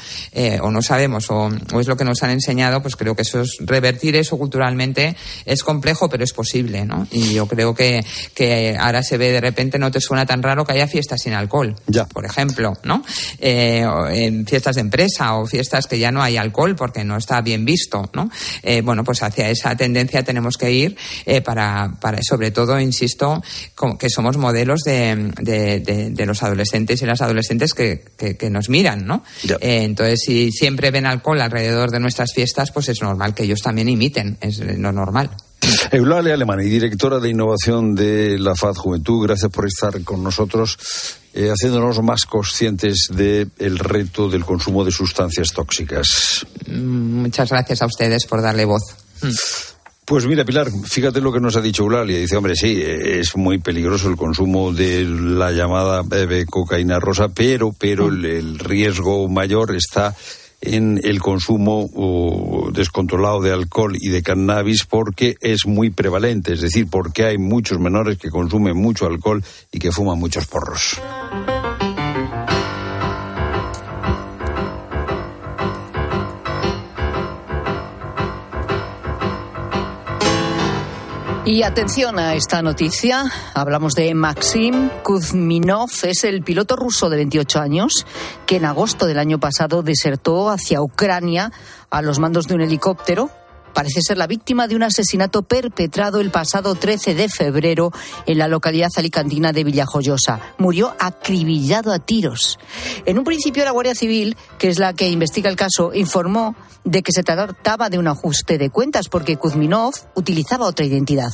o 0.62 0.72
no 0.72 0.82
sabemos, 0.82 1.30
o, 1.30 1.50
o 1.74 1.80
es 1.80 1.88
lo 1.88 1.98
que 1.98 2.04
nos 2.04 2.24
han 2.24 2.32
enseñado, 2.32 2.82
pues 2.82 2.96
creo 2.96 3.16
que 3.16 3.24
eso 3.24 3.42
es 3.42 3.58
revertir 3.60 4.16
eso 4.16 4.38
culturalmente 4.38 5.16
es 5.46 5.64
complejo, 5.64 6.10
pero 6.10 6.24
es 6.24 6.34
posible, 6.42 6.86
¿no? 6.86 7.08
Y 7.12 7.36
yo 7.36 7.46
creo 7.46 7.76
que, 7.76 8.04
que 8.34 8.76
ahora 8.80 9.04
se 9.04 9.18
ve 9.18 9.32
de 9.32 9.40
repente, 9.40 9.78
no 9.78 9.92
te 9.92 10.02
suena 10.02 10.26
tan 10.26 10.42
raro 10.42 10.66
que 10.66 10.74
haya 10.74 10.88
fiestas 10.88 11.22
sin 11.22 11.34
alcohol, 11.34 11.76
ya. 11.86 12.06
por 12.06 12.26
ejemplo, 12.26 12.74
¿no? 12.84 13.04
Eh, 13.38 13.86
en 14.12 14.48
fiestas 14.48 14.76
de 14.76 14.82
empresa 14.82 15.36
o 15.36 15.46
fiestas 15.46 15.86
que 15.86 16.00
ya 16.00 16.12
no 16.12 16.24
hay 16.24 16.38
alcohol 16.38 16.76
porque 16.76 17.04
no 17.04 17.16
está 17.18 17.42
bien 17.42 17.64
visto, 17.64 18.10
¿no? 18.16 18.32
Eh, 18.64 18.82
bueno, 18.82 19.04
pues 19.04 19.22
hacia 19.22 19.52
esa 19.52 19.76
tendencia 19.76 20.24
tenemos 20.24 20.58
que 20.58 20.72
ir 20.72 20.98
eh, 21.28 21.42
para, 21.42 21.96
para, 22.02 22.24
sobre 22.24 22.50
todo, 22.50 22.80
insisto, 22.80 23.44
que 24.00 24.10
somos 24.10 24.38
modelos 24.38 24.82
de, 24.82 25.32
de, 25.38 26.26
los 26.26 26.42
adolescentes 26.42 27.04
y 27.04 27.06
las 27.06 27.22
adolescentes 27.22 27.76
que, 27.76 28.04
que, 28.18 28.50
nos 28.50 28.70
miran, 28.70 29.06
¿no? 29.06 29.24
entonces, 29.60 30.22
si 30.26 30.52
siempre 30.52 30.90
ven 30.90 31.06
alcohol 31.06 31.40
alrededor 31.42 31.92
de 31.92 32.00
nuestras 32.00 32.34
fiestas, 32.34 32.72
pues 32.72 32.90
es 32.90 33.02
normal 33.02 33.36
que 33.36 33.44
ellos 33.44 33.62
también 33.62 33.90
imiten, 33.90 34.38
es 34.42 34.58
lo 34.60 34.92
normal. 34.92 35.30
Eulalia 35.92 36.34
Alemán 36.34 36.62
y 36.62 36.70
directora 36.70 37.20
de 37.20 37.30
innovación 37.30 37.96
de 37.96 38.40
la 38.40 38.56
FAD 38.56 38.76
Juventud, 38.76 39.26
gracias 39.26 39.52
por 39.52 39.68
estar 39.68 40.02
con 40.04 40.24
nosotros, 40.24 40.78
eh, 41.34 41.50
haciéndonos 41.50 42.02
más 42.02 42.26
conscientes 42.26 43.10
del 43.12 43.80
reto 43.80 44.30
del 44.30 44.46
consumo 44.46 44.84
de 44.84 44.92
sustancias 44.92 45.52
tóxicas. 45.54 46.46
Mm, 46.68 47.22
muchas 47.22 47.50
gracias 47.50 47.82
a 47.82 47.86
ustedes 47.86 48.26
por 48.26 48.42
darle 48.42 48.66
voz. 48.66 48.84
Mm. 49.22 49.30
Pues 50.06 50.26
mira, 50.26 50.44
Pilar, 50.44 50.70
fíjate 50.86 51.22
lo 51.22 51.32
que 51.32 51.40
nos 51.40 51.56
ha 51.56 51.62
dicho 51.62 51.84
Eulalia. 51.84 52.20
Dice, 52.20 52.36
hombre, 52.36 52.56
sí, 52.56 52.82
es 52.84 53.38
muy 53.38 53.60
peligroso 53.60 54.10
el 54.10 54.18
consumo 54.18 54.74
de 54.74 55.06
la 55.06 55.52
llamada 55.52 56.02
bebé 56.04 56.46
cocaína 56.46 57.00
rosa, 57.00 57.30
pero, 57.30 57.72
pero 57.72 58.08
mm. 58.08 58.26
el 58.26 58.60
riesgo 58.60 59.30
mayor 59.30 59.76
está 59.76 60.16
en 60.62 61.00
el 61.04 61.20
consumo 61.20 62.70
descontrolado 62.72 63.42
de 63.42 63.52
alcohol 63.52 63.96
y 64.00 64.10
de 64.10 64.24
cannabis 64.24 64.86
porque 64.86 65.38
es 65.42 65.66
muy 65.66 65.90
prevalente, 65.90 66.54
es 66.54 66.62
decir, 66.62 66.88
porque 66.90 67.26
hay 67.26 67.38
muchos 67.38 67.80
menores 67.80 68.18
que 68.18 68.30
consumen 68.30 68.78
mucho 68.78 69.08
alcohol 69.08 69.44
y 69.72 69.80
que 69.80 69.92
fuman 69.92 70.20
muchos 70.20 70.46
porros. 70.46 71.00
Y 81.44 81.64
atención 81.64 82.20
a 82.20 82.36
esta 82.36 82.62
noticia. 82.62 83.24
Hablamos 83.56 83.96
de 83.96 84.14
Maxim 84.14 84.90
Kuzminov. 85.04 85.90
Es 86.04 86.24
el 86.24 86.44
piloto 86.44 86.76
ruso 86.76 87.10
de 87.10 87.18
28 87.18 87.60
años 87.60 88.06
que 88.46 88.58
en 88.58 88.66
agosto 88.66 89.08
del 89.08 89.18
año 89.18 89.40
pasado 89.40 89.82
desertó 89.82 90.52
hacia 90.52 90.84
Ucrania 90.84 91.52
a 91.90 92.04
los 92.04 92.20
mandos 92.20 92.48
de 92.48 92.54
un 92.54 92.62
helicóptero 92.62 93.32
parece 93.74 94.02
ser 94.02 94.18
la 94.18 94.28
víctima 94.28 94.68
de 94.68 94.76
un 94.76 94.84
asesinato 94.84 95.44
perpetrado 95.44 96.20
el 96.20 96.32
pasado 96.32 96.76
13 96.76 97.16
de 97.16 97.30
febrero 97.30 97.92
en 98.26 98.38
la 98.38 98.48
localidad 98.48 98.90
alicantina 98.96 99.54
de 99.54 99.64
Villajoyosa. 99.64 100.40
Murió 100.58 100.96
acribillado 101.00 101.92
a 101.94 102.00
tiros. 102.00 102.60
En 103.06 103.18
un 103.18 103.24
principio 103.24 103.66
la 103.66 103.72
Guardia 103.72 103.96
Civil, 103.96 104.36
que 104.58 104.70
es 104.70 104.80
la 104.80 104.94
que 104.94 105.10
investiga 105.10 105.50
el 105.50 105.56
caso, 105.56 105.94
informó 105.94 106.56
de 106.84 107.04
que 107.04 107.12
se 107.12 107.24
trataba 107.24 107.90
de 107.90 108.00
un 108.00 108.08
ajuste 108.08 108.58
de 108.58 108.70
cuentas 108.70 109.08
porque 109.10 109.38
Kuzminov 109.38 109.94
utilizaba 110.16 110.66
otra 110.66 110.86
identidad. 110.86 111.32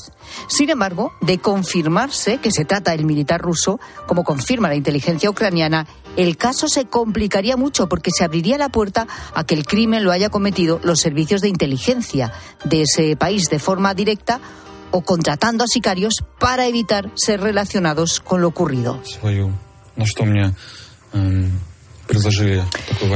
Sin 0.48 0.70
embargo, 0.70 1.14
de 1.22 1.38
confirmarse 1.40 2.38
que 2.38 2.52
se 2.52 2.66
trata 2.66 2.92
del 2.92 3.06
militar 3.06 3.42
ruso, 3.42 3.80
como 4.08 4.24
confirma 4.24 4.68
la 4.68 4.76
inteligencia 4.76 5.30
ucraniana, 5.30 5.88
el 6.18 6.36
caso 6.36 6.68
se 6.68 6.86
complicaría 6.86 7.56
mucho 7.56 7.88
porque 7.88 8.12
se 8.12 8.26
abriría 8.26 8.58
la 8.58 8.70
puerta 8.70 9.08
a 9.34 9.46
que 9.46 9.56
el 9.56 9.66
crimen 9.66 10.04
lo 10.04 10.12
haya 10.12 10.30
cometido 10.30 10.82
los 10.84 11.00
servicios 11.00 11.42
de 11.42 11.48
inteligencia 11.48 12.34
de 12.66 12.82
ese 12.82 13.16
país 13.16 13.50
de 13.50 13.60
forma 13.60 13.94
directa 13.94 14.42
o 14.92 15.02
contratando 15.02 15.64
a 15.64 15.68
sicarios 15.68 16.16
para 16.40 16.68
evitar 16.68 17.12
ser 17.16 17.42
relacionados 17.42 18.20
con 18.20 18.42
lo 18.42 18.48
ocurrido. 18.48 19.02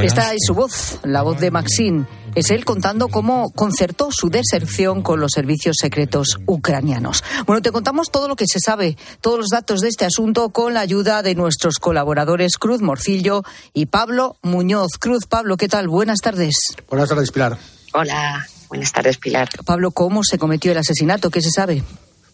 Esta 0.02 0.32
es 0.32 0.40
su 0.46 0.54
voz, 0.54 1.00
la 1.02 1.22
voz 1.22 1.40
de 1.40 1.50
Maxine. 1.50 2.06
Es 2.34 2.50
él 2.50 2.64
contando 2.64 3.08
cómo 3.08 3.50
concertó 3.52 4.08
su 4.10 4.30
deserción 4.30 5.02
con 5.02 5.20
los 5.20 5.32
servicios 5.32 5.76
secretos 5.78 6.38
ucranianos. 6.46 7.22
Bueno, 7.46 7.60
te 7.60 7.72
contamos 7.72 8.10
todo 8.10 8.26
lo 8.26 8.36
que 8.36 8.46
se 8.46 8.58
sabe, 8.58 8.96
todos 9.20 9.38
los 9.38 9.48
datos 9.48 9.80
de 9.82 9.88
este 9.88 10.06
asunto 10.06 10.48
con 10.48 10.72
la 10.72 10.80
ayuda 10.80 11.22
de 11.22 11.34
nuestros 11.34 11.78
colaboradores 11.78 12.56
Cruz 12.56 12.80
Morcillo 12.80 13.42
y 13.74 13.86
Pablo 13.86 14.36
Muñoz. 14.42 14.92
Cruz, 14.98 15.26
Pablo, 15.26 15.58
¿qué 15.58 15.68
tal? 15.68 15.88
Buenas 15.88 16.20
tardes. 16.20 16.54
Buenas 16.88 17.10
tardes, 17.10 17.30
Pilar. 17.30 17.58
Hola, 17.92 18.46
buenas 18.68 18.92
tardes, 18.92 19.18
Pilar. 19.18 19.50
Pablo, 19.66 19.90
¿cómo 19.90 20.24
se 20.24 20.38
cometió 20.38 20.72
el 20.72 20.78
asesinato? 20.78 21.28
¿Qué 21.28 21.42
se 21.42 21.50
sabe? 21.50 21.82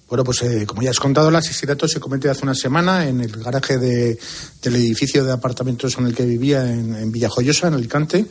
Bueno, 0.08 0.24
pues 0.24 0.40
eh, 0.42 0.64
como 0.66 0.80
ya 0.80 0.90
has 0.90 0.98
contado, 0.98 1.28
el 1.28 1.36
asesinato 1.36 1.86
se 1.86 2.00
cometió 2.00 2.30
hace 2.30 2.42
una 2.42 2.54
semana 2.54 3.06
en 3.06 3.20
el 3.20 3.30
garaje 3.42 3.76
de, 3.76 4.18
del 4.62 4.76
edificio 4.76 5.22
de 5.22 5.32
apartamentos 5.32 5.98
en 5.98 6.06
el 6.06 6.14
que 6.14 6.24
vivía 6.24 6.64
en, 6.72 6.94
en 6.94 7.12
Villajoyosa, 7.12 7.68
en 7.68 7.74
Alicante. 7.74 8.24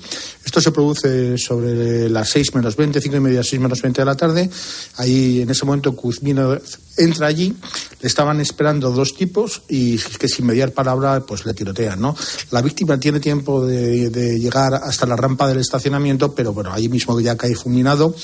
Esto 0.44 0.60
se 0.60 0.72
produce 0.72 1.38
sobre 1.38 2.10
las 2.10 2.30
6 2.30 2.56
menos 2.56 2.76
20, 2.76 3.00
5 3.00 3.18
y 3.18 3.20
media, 3.20 3.44
6 3.44 3.62
menos 3.62 3.82
20 3.82 4.02
de 4.02 4.06
la 4.06 4.16
tarde. 4.16 4.50
Ahí, 4.96 5.42
en 5.42 5.50
ese 5.52 5.66
momento, 5.66 5.96
Kuzmino 5.96 6.58
entra 6.98 7.28
allí, 7.28 7.56
le 8.02 8.08
estaban 8.08 8.42
esperando 8.42 8.90
dos 8.90 9.14
tipos 9.14 9.62
y 9.70 9.98
que 9.98 10.28
sin 10.28 10.48
mediar 10.48 10.72
palabra, 10.72 11.20
pues 11.20 11.46
le 11.46 11.54
tirotean, 11.54 12.02
¿no? 12.02 12.16
La 12.50 12.64
víctima 12.64 13.00
tiene 13.00 13.20
tiempo 13.20 13.64
de, 13.64 14.10
de 14.10 14.40
llegar 14.40 14.74
hasta 14.74 15.06
la 15.06 15.16
rampa 15.16 15.48
del 15.48 15.60
estacionamiento, 15.60 16.34
pero 16.34 16.54
bueno, 16.54 16.74
allí 16.74 16.90
mismo 16.90 17.20
ya 17.20 17.38
cae 17.38 17.54
fulminado. 17.54 18.16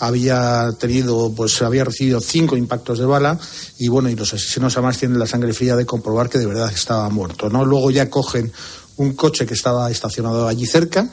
Había 0.00 0.72
tenido, 0.78 1.32
pues 1.34 1.62
había 1.62 1.84
recibido 1.84 2.20
cinco 2.20 2.56
impactos 2.56 2.97
de 2.98 3.06
bala 3.06 3.38
y 3.78 3.88
bueno, 3.88 4.08
y 4.08 4.16
los 4.16 4.32
asesinos 4.34 4.76
además 4.76 4.98
tienen 4.98 5.18
la 5.18 5.26
sangre 5.26 5.52
fría 5.52 5.76
de 5.76 5.86
comprobar 5.86 6.28
que 6.28 6.38
de 6.38 6.46
verdad 6.46 6.70
estaba 6.72 7.08
muerto, 7.08 7.48
¿no? 7.48 7.64
Luego 7.64 7.90
ya 7.90 8.10
cogen 8.10 8.52
un 8.96 9.14
coche 9.14 9.46
que 9.46 9.54
estaba 9.54 9.90
estacionado 9.90 10.46
allí 10.48 10.66
cerca, 10.66 11.08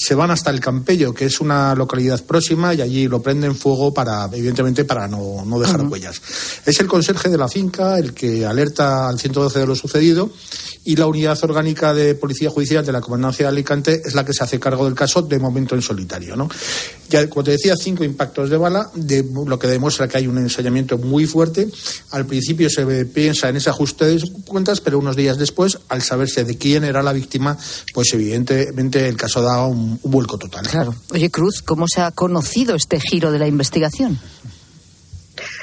se 0.00 0.14
van 0.14 0.30
hasta 0.30 0.50
el 0.50 0.60
Campello, 0.60 1.12
que 1.12 1.24
es 1.24 1.40
una 1.40 1.74
localidad 1.74 2.24
próxima, 2.24 2.72
y 2.72 2.80
allí 2.80 3.08
lo 3.08 3.20
prenden 3.20 3.56
fuego 3.56 3.92
para, 3.92 4.26
evidentemente, 4.32 4.84
para 4.84 5.08
no, 5.08 5.44
no 5.44 5.58
dejar 5.58 5.82
huellas. 5.82 6.22
Es 6.64 6.78
el 6.78 6.86
conserje 6.86 7.28
de 7.28 7.36
la 7.36 7.48
finca 7.48 7.98
el 7.98 8.14
que 8.14 8.46
alerta 8.46 9.08
al 9.08 9.18
112 9.18 9.58
de 9.58 9.66
lo 9.66 9.74
sucedido 9.74 10.30
y 10.84 10.96
la 10.96 11.06
unidad 11.06 11.38
orgánica 11.42 11.92
de 11.92 12.14
policía 12.14 12.48
judicial 12.48 12.86
de 12.86 12.92
la 12.92 13.00
comandancia 13.00 13.44
de 13.44 13.48
Alicante 13.48 14.00
es 14.04 14.14
la 14.14 14.24
que 14.24 14.32
se 14.32 14.44
hace 14.44 14.60
cargo 14.60 14.84
del 14.84 14.94
caso 14.94 15.22
de 15.22 15.38
momento 15.38 15.74
en 15.74 15.82
solitario, 15.82 16.36
¿no? 16.36 16.48
Ya, 17.10 17.28
como 17.28 17.44
te 17.44 17.52
decía, 17.52 17.74
cinco 17.76 18.04
impactos 18.04 18.50
de 18.50 18.56
bala, 18.56 18.90
de, 18.94 19.24
lo 19.46 19.58
que 19.58 19.66
demuestra 19.66 20.08
que 20.08 20.18
hay 20.18 20.26
un 20.26 20.38
ensayamiento 20.38 20.96
muy 20.96 21.26
fuerte. 21.26 21.68
Al 22.10 22.26
principio 22.26 22.70
se 22.70 23.04
piensa 23.06 23.48
en 23.48 23.56
ese 23.56 23.70
ajuste 23.70 24.04
de 24.04 24.30
cuentas, 24.46 24.80
pero 24.80 24.98
unos 24.98 25.16
días 25.16 25.38
después, 25.38 25.78
al 25.88 26.02
saberse 26.02 26.44
de 26.44 26.56
quién 26.56 26.84
era 26.84 27.02
la 27.02 27.12
víctima, 27.12 27.58
pues 27.92 28.12
evidentemente 28.14 29.08
el 29.08 29.16
caso 29.16 29.42
da 29.42 29.66
un, 29.66 29.87
un 30.02 30.10
vuelco 30.10 30.38
total. 30.38 30.66
Claro. 30.66 30.94
Oye, 31.12 31.30
Cruz, 31.30 31.62
¿cómo 31.62 31.86
se 31.88 32.00
ha 32.00 32.10
conocido 32.10 32.74
este 32.74 33.00
giro 33.00 33.32
de 33.32 33.38
la 33.38 33.46
investigación? 33.46 34.18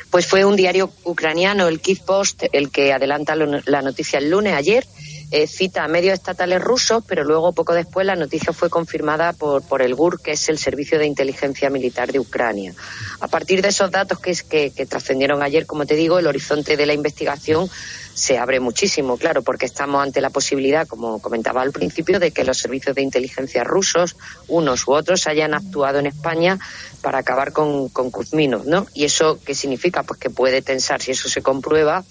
Pues 0.10 0.28
fue 0.28 0.46
un 0.46 0.56
diario 0.56 0.92
ucraniano, 1.04 1.68
el 1.68 1.82
Kiev 1.82 2.00
Post, 2.06 2.44
el 2.54 2.70
que 2.70 2.94
adelanta 2.94 3.36
la 3.36 3.82
noticia 3.82 4.20
el 4.20 4.30
lunes, 4.30 4.54
ayer, 4.54 4.86
eh, 5.32 5.48
cita 5.48 5.84
a 5.84 5.88
medios 5.88 6.14
estatales 6.14 6.62
rusos, 6.62 7.04
pero 7.06 7.24
luego, 7.24 7.52
poco 7.52 7.74
después, 7.74 8.06
la 8.06 8.16
noticia 8.16 8.54
fue 8.54 8.70
confirmada 8.70 9.34
por, 9.34 9.64
por 9.64 9.82
el 9.82 9.96
GUR, 9.96 10.22
que 10.22 10.32
es 10.32 10.48
el 10.50 10.58
Servicio 10.58 11.00
de 11.00 11.08
Inteligencia 11.08 11.70
Militar 11.70 12.12
de 12.12 12.20
Ucrania. 12.20 12.74
A 13.20 13.28
partir 13.28 13.62
de 13.62 13.70
esos 13.70 13.92
datos 13.92 14.20
que, 14.20 14.34
que, 14.48 14.72
que 14.72 14.86
trascendieron 14.86 15.44
ayer, 15.44 15.66
como 15.66 15.86
te 15.86 15.96
digo, 15.96 16.20
el 16.20 16.28
horizonte 16.28 16.78
de 16.78 16.86
la 16.86 16.94
investigación 16.94 17.70
se 18.16 18.38
abre 18.38 18.62
muchísimo, 18.62 19.18
claro, 19.18 19.44
porque 19.44 19.66
estamos 19.66 20.02
ante 20.02 20.22
la 20.22 20.30
posibilidad, 20.30 20.88
como 20.88 21.22
comentaba 21.22 21.62
al 21.62 21.74
principio, 21.74 22.18
de 22.18 22.32
que 22.32 22.46
los 22.46 22.58
servicios 22.58 22.96
de 22.96 23.02
inteligencia 23.02 23.64
rusos, 23.66 24.16
unos 24.48 24.88
u 24.88 24.94
otros, 24.94 25.28
hayan 25.28 25.54
actuado 25.54 26.00
en 26.00 26.08
España 26.08 26.58
para 27.02 27.20
acabar 27.20 27.52
con, 27.52 27.90
con 27.90 28.10
Kuzminov, 28.12 28.66
¿no? 28.66 28.88
¿Y 28.94 29.04
eso 29.04 29.38
qué 29.46 29.54
significa? 29.54 30.04
Pues 30.04 30.18
que 30.20 30.30
puede 30.30 30.62
tensar, 30.62 31.02
si 31.02 31.12
eso 31.12 31.28
se 31.28 31.42
comprueba, 31.42 32.06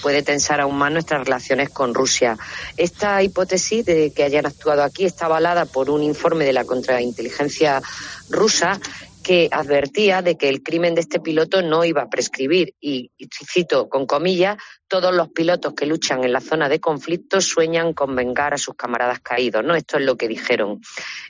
puede 0.00 0.22
tensar 0.22 0.60
aún 0.62 0.76
más 0.76 0.90
nuestras 0.90 1.24
relaciones 1.24 1.68
con 1.68 1.92
Rusia. 1.92 2.38
Esta 2.78 3.22
hipótesis 3.22 3.84
de 3.84 4.10
que 4.10 4.24
hayan 4.24 4.46
actuado 4.46 4.82
aquí 4.82 5.04
está 5.04 5.26
avalada 5.26 5.66
por 5.66 5.90
un 5.90 6.02
informe 6.02 6.46
de 6.46 6.54
la 6.54 6.64
contrainteligencia 6.64 7.82
rusa 8.30 8.80
que 9.22 9.48
advertía 9.50 10.22
de 10.22 10.36
que 10.36 10.48
el 10.48 10.62
crimen 10.62 10.94
de 10.94 11.00
este 11.02 11.20
piloto 11.20 11.62
no 11.62 11.84
iba 11.84 12.02
a 12.02 12.10
prescribir 12.10 12.74
y, 12.80 13.10
cito 13.50 13.88
con 13.88 14.06
comillas, 14.06 14.56
todos 14.88 15.14
los 15.14 15.28
pilotos 15.28 15.72
que 15.74 15.86
luchan 15.86 16.24
en 16.24 16.32
la 16.32 16.40
zona 16.40 16.68
de 16.68 16.80
conflicto 16.80 17.40
sueñan 17.40 17.94
con 17.94 18.14
vengar 18.14 18.52
a 18.52 18.58
sus 18.58 18.74
camaradas 18.74 19.20
caídos, 19.20 19.64
¿no? 19.64 19.74
Esto 19.74 19.96
es 19.96 20.04
lo 20.04 20.16
que 20.16 20.28
dijeron. 20.28 20.82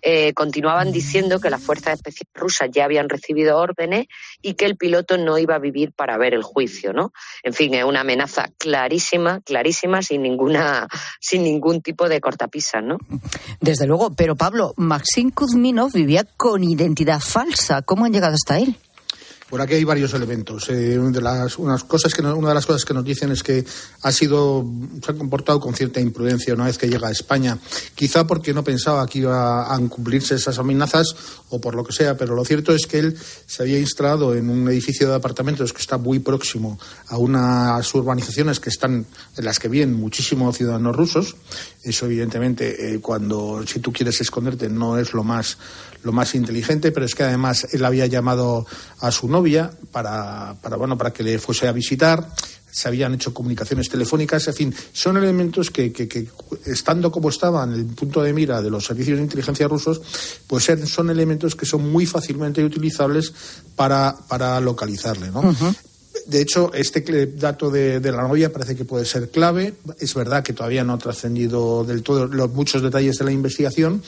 Eh, 0.03 0.32
continuaban 0.34 0.90
diciendo 0.90 1.38
que 1.38 1.51
las 1.51 1.62
fuerzas 1.62 1.95
especiales 1.95 2.32
rusas 2.34 2.70
ya 2.72 2.84
habían 2.84 3.09
recibido 3.09 3.59
órdenes 3.59 4.07
y 4.40 4.55
que 4.55 4.64
el 4.64 4.76
piloto 4.76 5.16
no 5.16 5.38
iba 5.38 5.55
a 5.55 5.61
vivir 5.61 5.93
para 5.93 6.18
ver 6.18 6.34
el 6.34 6.43
juicio, 6.43 6.93
¿no? 6.93 7.12
En 7.43 7.53
fin, 7.53 7.74
es 7.74 7.84
una 7.84 8.01
amenaza 8.01 8.51
clarísima, 8.59 9.40
clarísima, 9.43 10.03
sin 10.03 10.22
ninguna, 10.22 10.88
sin 11.20 11.45
ningún 11.45 11.82
tipo 11.82 12.09
de 12.09 12.20
cortapisas, 12.20 12.82
¿no? 12.82 12.97
Desde 13.61 13.86
luego, 13.86 14.12
pero 14.16 14.34
Pablo, 14.34 14.74
Maxim 14.76 15.30
Kuzminov 15.30 15.93
vivía 15.93 16.24
con 16.36 16.64
identidad 16.64 17.20
falsa. 17.20 17.82
¿Cómo 17.85 18.05
han 18.05 18.12
llegado 18.12 18.35
hasta 18.35 18.59
él? 18.59 18.76
Por 19.53 19.61
aquí 19.61 19.75
hay 19.75 19.85
varios 19.85 20.15
elementos. 20.15 20.71
Eh, 20.71 20.99
de 20.99 21.21
las, 21.21 21.59
unas 21.59 21.85
cosas 21.85 22.15
que 22.15 22.23
no, 22.23 22.35
una 22.35 22.49
de 22.49 22.55
las 22.55 22.65
cosas 22.65 22.87
que 22.87 22.95
nos 22.95 23.05
dicen 23.05 23.31
es 23.33 23.43
que 23.43 23.63
ha 24.01 24.11
sido, 24.11 24.65
se 25.05 25.13
ha 25.13 25.15
comportado 25.15 25.61
con 25.61 25.75
cierta 25.75 26.01
imprudencia 26.01 26.55
una 26.55 26.65
vez 26.65 26.79
que 26.79 26.89
llega 26.89 27.09
a 27.09 27.11
España. 27.11 27.59
Quizá 27.95 28.27
porque 28.27 28.55
no 28.55 28.65
pensaba 28.65 29.07
que 29.07 29.19
iba 29.19 29.75
a 29.75 29.79
cumplirse 29.91 30.37
esas 30.37 30.59
amenazas 30.59 31.15
o 31.51 31.61
por 31.61 31.75
lo 31.75 31.85
que 31.85 31.93
sea, 31.93 32.17
pero 32.17 32.35
lo 32.35 32.47
cierto 32.47 32.75
es 32.75 32.87
que 32.87 32.99
él 33.01 33.19
se 33.45 33.63
había 33.63 33.79
instalado 33.79 34.35
en 34.35 34.49
un 34.49 34.67
edificio 34.71 35.07
de 35.11 35.17
apartamentos 35.17 35.75
que 35.75 35.83
está 35.83 35.99
muy 35.99 36.21
próximo 36.21 36.79
a 37.09 37.19
unas 37.19 37.95
urbanizaciones 37.95 38.59
que 38.59 38.71
están 38.71 39.05
en 39.37 39.45
las 39.45 39.59
que 39.59 39.69
viven 39.69 39.93
muchísimos 39.93 40.57
ciudadanos 40.57 40.97
rusos. 40.97 41.37
Eso, 41.83 42.07
evidentemente, 42.07 42.95
eh, 42.95 43.01
cuando 43.01 43.67
si 43.67 43.81
tú 43.81 43.93
quieres 43.93 44.19
esconderte 44.23 44.71
no 44.71 44.97
es 44.97 45.13
lo 45.13 45.25
más 45.25 45.59
lo 46.03 46.13
más 46.13 46.35
inteligente, 46.35 46.93
pero 46.93 47.07
es 47.07 47.15
que 47.15 47.23
además 47.23 47.69
él 47.73 47.85
había 47.85 48.07
llamado 48.07 48.67
a 49.01 49.11
su 49.11 49.29
novia 49.43 49.70
para, 49.90 50.55
para, 50.62 50.76
bueno, 50.76 50.97
para 50.97 51.12
que 51.12 51.22
le 51.22 51.38
fuese 51.38 51.66
a 51.66 51.72
visitar 51.72 52.26
se 52.72 52.88
habían 52.88 53.12
hecho 53.12 53.34
comunicaciones 53.34 53.90
telefónicas, 53.90 54.49
en 54.49 54.55
fin, 54.55 54.74
son 54.95 55.18
elementos 55.18 55.70
que, 55.70 55.93
que, 55.93 56.26
estando 56.64 57.12
como 57.12 57.28
estaban 57.28 57.74
en 57.74 57.80
el 57.80 57.86
punto 57.86 58.22
de 58.22 58.32
mira 58.32 58.62
de 58.62 58.70
los 58.70 58.86
servicios 58.86 59.18
de 59.18 59.24
inteligencia 59.24 59.68
rusos, 59.68 60.01
pues 60.47 60.70
son 60.86 61.11
elementos 61.11 61.55
que 61.55 61.66
son 61.66 61.93
muy 61.93 62.07
fácilmente 62.07 62.64
utilizables 62.64 63.34
para, 63.76 64.16
para 64.26 64.59
localizarle, 64.59 65.30
¿no? 65.30 65.55
De 66.27 66.41
hecho, 66.41 66.73
este 66.75 67.27
dato 67.27 67.71
de, 67.71 68.01
la 68.01 68.23
novia 68.23 68.53
parece 68.53 68.77
que 68.77 68.85
puede 68.85 69.05
ser 69.05 69.31
clave. 69.31 69.75
Es 69.99 70.15
verdad 70.15 70.43
que 70.43 70.53
todavía 70.53 70.85
no 70.85 70.93
ha 70.93 70.99
trascendido 70.99 71.85
del 71.85 72.03
todo 72.03 72.27
los 72.27 72.53
muchos 72.53 72.83
detalles 72.83 73.19
de 73.19 73.25
la 73.25 73.33
investigación, 73.33 74.03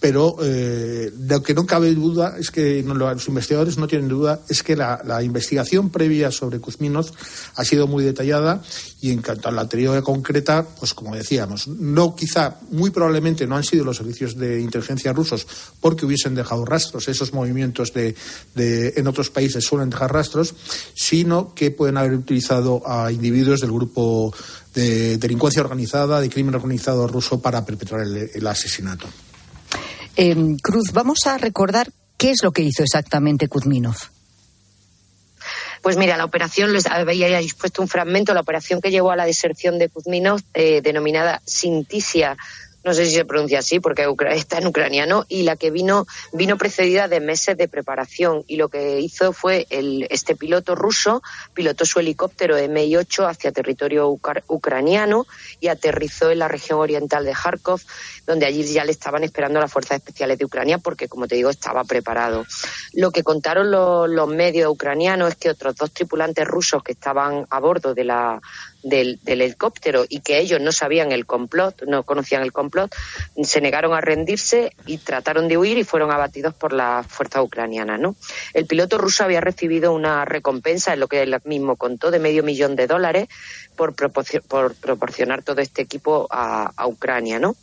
pero 0.00 0.36
eh, 0.42 1.12
lo 1.18 1.42
que 1.42 1.54
no 1.54 1.66
cabe 1.66 1.94
duda 1.94 2.36
es 2.38 2.50
que 2.50 2.82
los 2.82 3.28
investigadores 3.28 3.76
no 3.76 3.86
tienen 3.86 4.08
duda 4.08 4.40
es 4.48 4.62
que 4.62 4.74
la, 4.74 5.02
la, 5.04 5.22
investigación 5.22 5.90
previa 5.90 6.30
sobre 6.30 6.60
Kuzminov 6.60 7.06
ha 7.54 7.64
sido 7.64 7.86
muy 7.86 8.04
detallada 8.04 8.62
y 9.00 9.10
en 9.10 9.22
cuanto 9.22 9.48
a 9.48 9.52
la 9.52 9.68
teoría 9.68 10.02
concreta, 10.02 10.66
pues 10.78 10.92
como 10.94 11.14
decíamos, 11.14 11.68
no 11.68 12.14
quizá, 12.14 12.58
muy 12.70 12.90
probablemente 12.90 13.46
no 13.46 13.56
han 13.56 13.64
sido 13.64 13.84
los 13.84 13.96
servicios 13.96 14.36
de 14.36 14.60
inteligencia 14.60 15.12
rusos 15.12 15.46
porque 15.80 16.04
hubiesen 16.04 16.34
dejado 16.34 16.64
rastros, 16.64 17.08
esos 17.08 17.32
movimientos 17.32 17.92
de, 17.94 18.14
de 18.54 18.94
en 18.96 19.06
otros 19.06 19.30
países 19.30 19.64
suelen 19.64 19.90
dejar 19.90 20.12
rastros, 20.12 20.54
sino 20.94 21.54
que 21.54 21.70
pueden 21.70 21.96
haber 21.96 22.12
utilizado 22.12 22.82
a 22.86 23.10
individuos 23.10 23.60
del 23.60 23.72
grupo 23.72 24.34
de 24.74 25.18
delincuencia 25.18 25.62
organizada, 25.62 26.20
de 26.20 26.28
crimen 26.28 26.54
organizado 26.54 27.06
ruso 27.08 27.40
para 27.40 27.64
perpetrar 27.64 28.02
el, 28.02 28.46
asesinato. 28.46 29.06
Eh, 30.16 30.56
Cruz, 30.62 30.92
vamos 30.92 31.20
a 31.26 31.38
recordar 31.38 31.90
qué 32.16 32.30
es 32.30 32.42
lo 32.42 32.52
que 32.52 32.62
hizo 32.62 32.82
exactamente 32.82 33.48
Kuzminov. 33.48 33.96
Pues 35.82 35.96
mira, 35.96 36.16
la 36.16 36.24
operación, 36.24 36.72
les 36.72 36.86
había 36.86 37.38
dispuesto 37.38 37.80
un 37.80 37.88
fragmento, 37.88 38.34
la 38.34 38.40
operación 38.40 38.80
que 38.80 38.90
llevó 38.90 39.10
a 39.10 39.16
la 39.16 39.24
deserción 39.24 39.78
de 39.78 39.88
Kuzminov, 39.88 40.40
eh, 40.52 40.82
denominada 40.82 41.40
Sintisia 41.46 42.36
no 42.82 42.94
sé 42.94 43.06
si 43.06 43.12
se 43.12 43.24
pronuncia 43.24 43.58
así 43.58 43.80
porque 43.80 44.06
está 44.30 44.58
en 44.58 44.66
ucraniano, 44.66 45.24
y 45.28 45.42
la 45.42 45.56
que 45.56 45.70
vino, 45.70 46.06
vino 46.32 46.56
precedida 46.56 47.08
de 47.08 47.20
meses 47.20 47.56
de 47.56 47.68
preparación. 47.68 48.44
Y 48.46 48.56
lo 48.56 48.68
que 48.68 49.00
hizo 49.00 49.32
fue 49.32 49.66
el, 49.70 50.06
este 50.10 50.36
piloto 50.36 50.74
ruso 50.74 51.22
pilotó 51.54 51.84
su 51.84 52.00
helicóptero 52.00 52.56
Mi-8 52.56 53.28
hacia 53.28 53.52
territorio 53.52 54.08
ucr 54.08 54.44
ucraniano 54.48 55.26
y 55.60 55.68
aterrizó 55.68 56.30
en 56.30 56.38
la 56.38 56.48
región 56.48 56.78
oriental 56.78 57.24
de 57.24 57.32
Kharkov, 57.32 57.80
donde 58.26 58.46
allí 58.46 58.64
ya 58.64 58.84
le 58.84 58.92
estaban 58.92 59.24
esperando 59.24 59.60
las 59.60 59.72
fuerzas 59.72 59.98
especiales 59.98 60.38
de 60.38 60.44
Ucrania 60.44 60.78
porque, 60.78 61.08
como 61.08 61.26
te 61.26 61.34
digo, 61.34 61.50
estaba 61.50 61.84
preparado. 61.84 62.46
Lo 62.94 63.10
que 63.10 63.22
contaron 63.22 63.70
los, 63.70 64.08
los 64.08 64.28
medios 64.28 64.70
ucranianos 64.70 65.30
es 65.30 65.36
que 65.36 65.50
otros 65.50 65.76
dos 65.76 65.92
tripulantes 65.92 66.46
rusos 66.46 66.82
que 66.82 66.92
estaban 66.92 67.46
a 67.50 67.60
bordo 67.60 67.94
de 67.94 68.04
la 68.04 68.40
del, 68.82 69.18
helicóptero 69.26 70.04
y 70.08 70.20
que 70.20 70.38
ellos 70.38 70.60
no 70.60 70.72
sabían 70.72 71.12
el 71.12 71.26
complot, 71.26 71.82
no 71.86 72.02
conocían 72.02 72.42
el 72.42 72.52
complot, 72.52 72.94
se 73.42 73.60
negaron 73.60 73.94
a 73.94 74.00
rendirse 74.00 74.72
y 74.86 74.98
trataron 74.98 75.48
de 75.48 75.56
huir 75.56 75.78
y 75.78 75.84
fueron 75.84 76.10
abatidos 76.10 76.54
por 76.54 76.72
las 76.72 77.06
fuerzas 77.06 77.42
ucranianas. 77.42 78.00
¿no? 78.00 78.16
El 78.54 78.66
piloto 78.66 78.98
ruso 78.98 79.24
había 79.24 79.40
recibido 79.40 79.92
una 79.92 80.24
recompensa, 80.24 80.92
en 80.92 81.00
lo 81.00 81.08
que 81.08 81.22
él 81.22 81.36
mismo 81.44 81.76
contó, 81.76 82.10
de 82.10 82.18
medio 82.18 82.42
millón 82.42 82.76
de 82.76 82.86
dólares 82.86 83.28
por, 83.80 84.74
proporcionar 84.74 85.42
todo 85.42 85.62
este 85.62 85.80
equipo 85.80 86.26
a, 86.30 86.86
Ucrania, 86.86 87.38
¿no? 87.38 87.56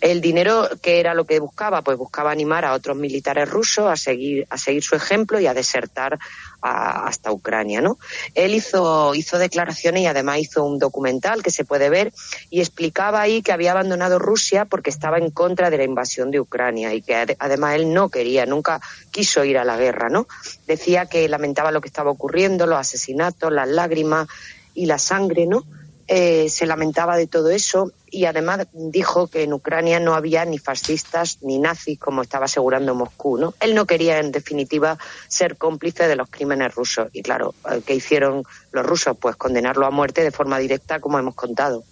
El 0.00 0.20
dinero 0.20 0.68
que 0.82 1.00
era 1.00 1.14
lo 1.14 1.24
que 1.24 1.40
buscaba, 1.40 1.82
pues 1.82 1.96
buscaba 1.96 2.30
animar 2.30 2.64
a 2.64 2.74
otros 2.74 2.96
militares 2.96 3.48
rusos 3.48 3.86
a 3.90 3.96
seguir 3.96 4.46
a 4.50 4.58
seguir 4.58 4.82
su 4.82 4.94
ejemplo 4.94 5.40
y 5.40 5.46
a 5.46 5.54
desertar 5.54 6.18
hasta 6.60 7.32
Ucrania, 7.32 7.80
¿no? 7.80 7.98
Él 8.34 8.54
hizo 8.54 9.14
hizo 9.14 9.38
declaraciones 9.38 10.02
y 10.02 10.06
además 10.06 10.38
hizo 10.38 10.64
un 10.64 10.78
documental 10.78 11.42
que 11.42 11.50
se 11.50 11.64
puede 11.64 11.90
ver 11.90 12.12
y 12.50 12.60
explicaba 12.60 13.20
ahí 13.20 13.42
que 13.42 13.52
había 13.52 13.72
abandonado 13.72 14.18
Rusia 14.18 14.64
porque 14.66 14.90
estaba 14.90 15.18
en 15.18 15.30
contra 15.30 15.70
de 15.70 15.78
la 15.78 15.84
invasión 15.84 16.30
de 16.30 16.40
Ucrania 16.40 16.92
y 16.94 17.02
que 17.02 17.36
además 17.38 17.76
él 17.76 17.92
no 17.92 18.08
quería, 18.08 18.46
nunca 18.46 18.80
quiso 19.10 19.44
ir 19.44 19.58
a 19.58 19.64
la 19.64 19.76
guerra, 19.76 20.08
¿no? 20.10 20.26
Decía 20.66 21.06
que 21.06 21.28
lamentaba 21.28 21.72
lo 21.72 21.80
que 21.80 21.88
estaba 21.88 22.10
ocurriendo, 22.10 22.66
los 22.66 22.78
asesinatos, 22.78 23.52
las 23.52 23.68
lágrimas 23.68 24.28
y 24.76 24.86
la 24.86 24.98
sangre, 24.98 25.46
¿no? 25.46 25.64
Eh, 26.08 26.48
se 26.50 26.66
lamentaba 26.66 27.16
de 27.16 27.26
todo 27.26 27.50
eso 27.50 27.90
y 28.08 28.26
además 28.26 28.68
dijo 28.72 29.26
que 29.26 29.42
en 29.42 29.52
Ucrania 29.52 29.98
no 29.98 30.14
había 30.14 30.44
ni 30.44 30.56
fascistas 30.56 31.38
ni 31.42 31.58
nazis, 31.58 31.98
como 31.98 32.22
estaba 32.22 32.44
asegurando 32.44 32.94
Moscú. 32.94 33.38
¿no? 33.38 33.54
Él 33.58 33.74
no 33.74 33.86
quería, 33.86 34.20
en 34.20 34.30
definitiva, 34.30 34.98
ser 35.26 35.56
cómplice 35.56 36.06
de 36.06 36.14
los 36.14 36.30
crímenes 36.30 36.72
rusos. 36.76 37.08
Y 37.12 37.22
claro, 37.22 37.56
eh, 37.68 37.82
¿qué 37.84 37.96
hicieron 37.96 38.44
los 38.70 38.86
rusos? 38.86 39.16
Pues 39.20 39.34
condenarlo 39.34 39.84
a 39.84 39.90
muerte 39.90 40.22
de 40.22 40.30
forma 40.30 40.58
directa, 40.58 41.00
como 41.00 41.18
hemos 41.18 41.34
contado. 41.34 41.82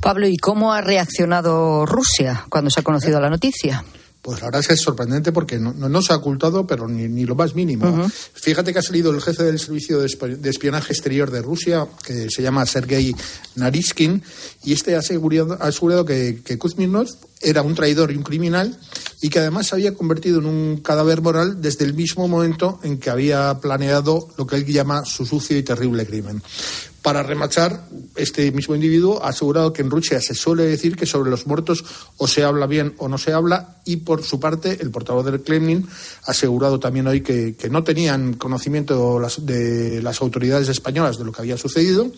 Pablo, 0.00 0.26
¿y 0.26 0.38
cómo 0.38 0.72
ha 0.72 0.80
reaccionado 0.80 1.84
Rusia 1.84 2.46
cuando 2.48 2.70
se 2.70 2.80
ha 2.80 2.84
conocido 2.84 3.20
la 3.20 3.28
noticia? 3.28 3.84
Pues 4.28 4.42
la 4.42 4.48
verdad 4.48 4.60
es 4.60 4.68
que 4.68 4.74
es 4.74 4.82
sorprendente 4.82 5.32
porque 5.32 5.58
no, 5.58 6.02
se 6.02 6.12
ha 6.12 6.16
ocultado, 6.16 6.66
pero 6.66 6.86
ni, 6.86 7.24
lo 7.24 7.34
más 7.34 7.54
mínimo. 7.54 8.06
Fíjate 8.34 8.74
que 8.74 8.78
ha 8.78 8.82
salido 8.82 9.10
el 9.10 9.22
jefe 9.22 9.42
del 9.42 9.58
Servicio 9.58 10.00
de 10.00 10.50
Espionaje 10.50 10.92
Exterior 10.92 11.30
de 11.30 11.40
Rusia, 11.40 11.86
que 12.04 12.28
se 12.28 12.42
llama 12.42 12.66
Sergei 12.66 13.16
Nariskin, 13.54 14.22
y 14.64 14.74
este 14.74 14.96
ha 14.96 14.98
asegurado, 14.98 15.56
ha 15.58 15.68
asegurado 15.68 16.04
que, 16.04 16.42
que 16.44 16.58
Kuzminov 16.58 17.08
era 17.40 17.62
un 17.62 17.74
traidor 17.74 18.10
y 18.12 18.16
un 18.16 18.22
criminal 18.22 18.78
y 19.22 19.30
que 19.30 19.38
además 19.38 19.68
se 19.68 19.76
había 19.76 19.94
convertido 19.94 20.40
en 20.40 20.44
un 20.44 20.76
cadáver 20.78 21.22
moral 21.22 21.62
desde 21.62 21.86
el 21.86 21.94
mismo 21.94 22.28
momento 22.28 22.80
en 22.82 22.98
que 22.98 23.08
había 23.08 23.58
planeado 23.62 24.28
lo 24.36 24.46
que 24.46 24.56
él 24.56 24.66
llama 24.66 25.06
su 25.06 25.24
sucio 25.24 25.56
y 25.56 25.62
terrible 25.62 26.04
crimen. 26.04 26.42
Para 27.08 27.22
remachar, 27.22 27.88
este 28.16 28.52
mismo 28.52 28.74
individuo 28.74 29.24
ha 29.24 29.30
asegurado 29.30 29.72
que 29.72 29.80
en 29.80 29.88
Rusia 29.88 30.20
se 30.20 30.34
suele 30.34 30.64
decir 30.64 30.94
que 30.94 31.06
sobre 31.06 31.30
los 31.30 31.46
muertos 31.46 31.82
o 32.18 32.28
se 32.28 32.44
habla 32.44 32.66
bien 32.66 32.96
o 32.98 33.08
no 33.08 33.16
se 33.16 33.32
habla 33.32 33.78
y 33.86 33.96
por 33.96 34.22
su 34.22 34.38
parte 34.38 34.76
el 34.78 34.90
portavoz 34.90 35.24
del 35.24 35.40
Kremlin 35.40 35.88
ha 36.26 36.32
asegurado 36.32 36.78
también 36.78 37.06
hoy 37.06 37.22
que, 37.22 37.56
no 37.70 37.82
tenían 37.82 38.34
conocimiento 38.34 39.22
de 39.38 40.02
las 40.02 40.20
autoridades 40.20 40.68
españolas 40.68 41.16
de 41.16 41.24
lo 41.24 41.32
que 41.32 41.40
había 41.40 41.56
sucedido 41.56 42.12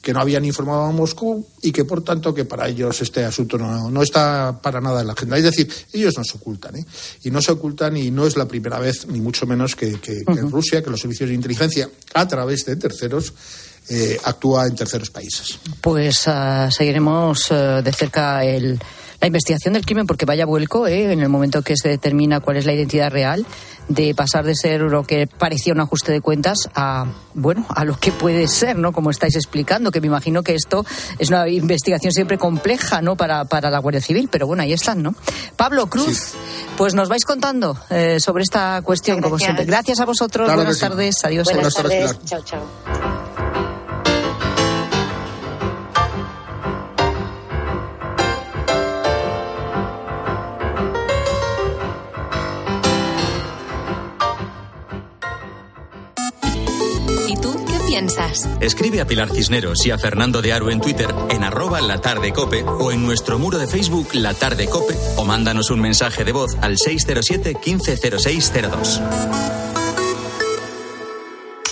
que 0.00 0.14
no 0.14 0.20
habían 0.20 0.44
informado 0.44 0.84
a 0.84 0.92
Moscú 0.92 1.46
y 1.60 1.72
que 1.72 1.84
por 1.84 2.02
tanto 2.02 2.32
que 2.32 2.44
para 2.44 2.68
ellos 2.68 3.02
este 3.02 3.24
asunto 3.24 3.58
no, 3.58 4.02
está 4.02 4.60
para 4.62 4.80
nada 4.80 5.02
en 5.02 5.06
la 5.06 5.12
agenda. 5.12 5.36
Es 5.36 5.44
decir, 5.44 5.70
ellos 5.92 6.16
no 6.16 6.24
se 6.24 6.38
ocultan 6.38 6.76
¿eh? 6.76 6.86
y 7.22 7.30
no 7.30 7.42
se 7.42 7.52
ocultan 7.52 7.96
y 7.96 8.10
no 8.10 8.26
es 8.26 8.36
la 8.36 8.48
primera 8.48 8.78
vez 8.78 9.06
ni 9.08 9.20
mucho 9.20 9.46
menos 9.46 9.76
que, 9.76 9.98
Rusia, 10.50 10.82
que 10.82 10.90
los 10.90 11.00
servicios 11.00 11.28
de 11.28 11.34
inteligencia 11.34 11.90
a 12.14 12.26
través 12.26 12.64
de 12.64 12.76
terceros 12.76 13.34
eh, 13.90 14.18
actúa 14.24 14.66
en 14.66 14.76
terceros 14.76 15.10
países. 15.10 15.58
Pues 15.80 16.26
uh, 16.26 16.70
seguiremos 16.70 17.50
uh, 17.50 17.82
de 17.82 17.92
cerca 17.92 18.44
el, 18.44 18.78
la 19.20 19.26
investigación 19.26 19.74
del 19.74 19.84
crimen 19.84 20.06
porque 20.06 20.24
vaya 20.24 20.46
vuelco 20.46 20.86
¿eh? 20.86 21.12
en 21.12 21.20
el 21.20 21.28
momento 21.28 21.62
que 21.62 21.74
se 21.76 21.88
determina 21.88 22.40
cuál 22.40 22.56
es 22.56 22.66
la 22.66 22.72
identidad 22.72 23.10
real 23.10 23.44
de 23.88 24.14
pasar 24.14 24.44
de 24.44 24.54
ser 24.54 24.80
lo 24.82 25.02
que 25.02 25.26
parecía 25.26 25.72
un 25.72 25.80
ajuste 25.80 26.12
de 26.12 26.20
cuentas 26.20 26.70
a 26.74 27.06
bueno 27.34 27.66
a 27.68 27.84
lo 27.84 27.98
que 27.98 28.12
puede 28.12 28.46
ser 28.48 28.78
no 28.78 28.92
como 28.92 29.10
estáis 29.10 29.34
explicando 29.34 29.90
que 29.90 30.00
me 30.00 30.06
imagino 30.06 30.42
que 30.42 30.54
esto 30.54 30.86
es 31.18 31.28
una 31.28 31.48
investigación 31.48 32.12
siempre 32.12 32.38
compleja 32.38 33.02
no 33.02 33.16
para, 33.16 33.44
para 33.44 33.70
la 33.70 33.78
Guardia 33.80 34.00
Civil 34.00 34.28
pero 34.30 34.46
bueno 34.46 34.62
ahí 34.62 34.72
están 34.72 35.02
no 35.02 35.14
Pablo 35.56 35.88
Cruz 35.88 36.34
pues 36.76 36.94
nos 36.94 37.08
vais 37.08 37.24
contando 37.24 37.76
eh, 37.90 38.20
sobre 38.20 38.44
esta 38.44 38.80
cuestión 38.82 39.20
como 39.20 39.38
siempre. 39.38 39.64
Gracias 39.64 40.00
a 40.00 40.06
vosotros 40.06 40.54
buenas 40.54 40.78
tardes 40.78 41.24
adiós 41.24 41.48
buenas 41.52 41.74
tardes 41.74 42.16
chao 42.24 42.42
chao 42.42 43.39
Escribe 58.60 59.00
a 59.00 59.06
Pilar 59.06 59.30
Cisneros 59.30 59.84
y 59.86 59.90
a 59.90 59.98
Fernando 59.98 60.42
de 60.42 60.52
Aro 60.52 60.70
en 60.70 60.80
Twitter 60.80 61.14
en 61.28 61.44
arroba 61.44 61.80
latardecope 61.80 62.64
o 62.64 62.92
en 62.92 63.02
nuestro 63.02 63.38
muro 63.38 63.58
de 63.58 63.66
Facebook 63.66 64.08
La 64.14 64.34
Tarde 64.34 64.66
Cope 64.68 64.96
o 65.16 65.24
mándanos 65.24 65.70
un 65.70 65.80
mensaje 65.80 66.24
de 66.24 66.32
voz 66.32 66.56
al 66.60 66.78
607 66.78 67.56
150602. 67.64 69.00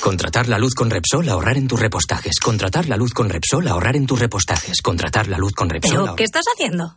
Contratar 0.00 0.48
la 0.48 0.58
luz 0.58 0.74
con 0.74 0.90
Repsol, 0.90 1.28
ahorrar 1.28 1.58
en 1.58 1.68
tus 1.68 1.78
repostajes. 1.78 2.38
Contratar 2.40 2.88
la 2.88 2.96
luz 2.96 3.12
con 3.12 3.28
Repsol, 3.28 3.68
ahorrar 3.68 3.96
en 3.96 4.06
tus 4.06 4.18
repostajes. 4.18 4.80
Contratar 4.80 5.28
la 5.28 5.38
luz 5.38 5.52
con 5.52 5.68
Repsol. 5.68 6.02
¿Pero 6.02 6.16
qué 6.16 6.24
estás 6.24 6.44
haciendo? 6.54 6.96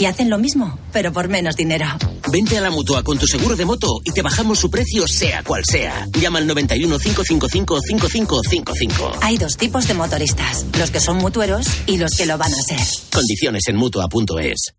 que 0.00 0.06
hacen 0.06 0.30
lo 0.30 0.38
mismo, 0.38 0.78
pero 0.94 1.12
por 1.12 1.28
menos 1.28 1.56
dinero. 1.56 1.84
Vente 2.32 2.56
a 2.56 2.62
la 2.62 2.70
mutua 2.70 3.02
con 3.02 3.18
tu 3.18 3.26
seguro 3.26 3.54
de 3.54 3.66
moto 3.66 4.00
y 4.02 4.12
te 4.12 4.22
bajamos 4.22 4.58
su 4.58 4.70
precio, 4.70 5.06
sea 5.06 5.42
cual 5.42 5.62
sea. 5.66 6.08
Llama 6.18 6.38
al 6.38 6.46
91 6.46 6.98
555 6.98 7.78
5555. 7.86 9.18
Hay 9.20 9.36
dos 9.36 9.58
tipos 9.58 9.86
de 9.86 9.92
motoristas: 9.92 10.64
los 10.78 10.90
que 10.90 11.00
son 11.00 11.18
mutueros 11.18 11.66
y 11.86 11.98
los 11.98 12.12
que 12.12 12.24
lo 12.24 12.38
van 12.38 12.50
a 12.50 12.62
ser. 12.62 12.80
Condiciones 13.12 13.64
en 13.68 13.76
mutua.es. 13.76 14.72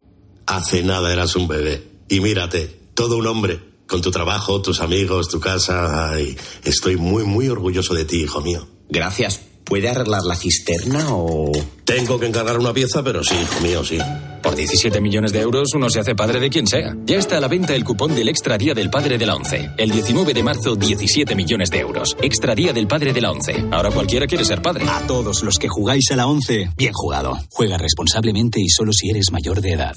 Hace 0.48 0.82
nada 0.82 1.14
eras 1.14 1.36
un 1.36 1.48
bebé. 1.48 1.84
Y 2.10 2.20
mírate, 2.20 2.66
todo 2.96 3.18
un 3.18 3.28
hombre. 3.28 3.60
Con 3.86 4.02
tu 4.02 4.10
trabajo, 4.10 4.64
tus 4.64 4.80
amigos, 4.80 5.30
tu 5.30 5.40
casa. 5.40 6.14
Ay, 6.14 6.36
estoy 6.64 6.96
muy, 6.96 7.26
muy 7.26 7.48
orgulloso 7.48 7.94
de 7.94 8.06
ti, 8.06 8.24
hijo 8.24 8.42
mío. 8.42 8.68
Gracias. 8.90 9.40
¿Puede 9.66 9.88
arreglar 9.88 10.24
la 10.24 10.36
cisterna 10.36 11.10
o...? 11.10 11.52
Tengo 11.86 12.20
que 12.20 12.26
encargar 12.26 12.58
una 12.58 12.74
pieza, 12.74 13.04
pero 13.04 13.24
sí, 13.24 13.36
hijo 13.36 13.60
mío, 13.62 13.86
sí. 13.86 14.00
Por 14.42 14.56
17 14.56 15.00
millones 15.02 15.32
de 15.32 15.42
euros 15.42 15.74
uno 15.76 15.90
se 15.90 16.00
hace 16.00 16.16
padre 16.16 16.40
de 16.40 16.50
quien 16.50 16.68
sea. 16.68 16.96
Ya 17.06 17.18
está 17.18 17.38
a 17.38 17.42
la 17.42 17.48
venta 17.48 17.76
el 17.76 17.84
cupón 17.84 18.16
del 18.16 18.28
Extra 18.30 18.58
Día 18.58 18.74
del 18.74 18.90
Padre 18.90 19.18
de 19.18 19.26
la 19.26 19.36
ONCE. 19.36 19.72
El 19.78 19.92
19 19.92 20.34
de 20.34 20.44
marzo, 20.44 20.76
17 20.76 21.36
millones 21.36 21.70
de 21.70 21.80
euros. 21.80 22.18
Extra 22.22 22.56
Día 22.56 22.74
del 22.74 22.88
Padre 22.88 23.14
de 23.14 23.22
la 23.22 23.32
ONCE. 23.32 23.66
Ahora 23.72 23.92
cualquiera 23.92 24.28
quiere 24.28 24.46
ser 24.46 24.62
padre. 24.62 24.86
A 24.88 25.06
todos 25.06 25.44
los 25.44 25.58
que 25.58 25.68
jugáis 25.68 26.10
a 26.12 26.16
la 26.16 26.28
ONCE, 26.28 26.70
bien 26.76 26.94
jugado. 26.94 27.38
Juega 27.52 27.78
responsablemente 27.78 28.60
y 28.60 28.70
solo 28.70 28.94
si 28.94 29.10
eres 29.10 29.32
mayor 29.32 29.62
de 29.62 29.74
edad. 29.74 29.96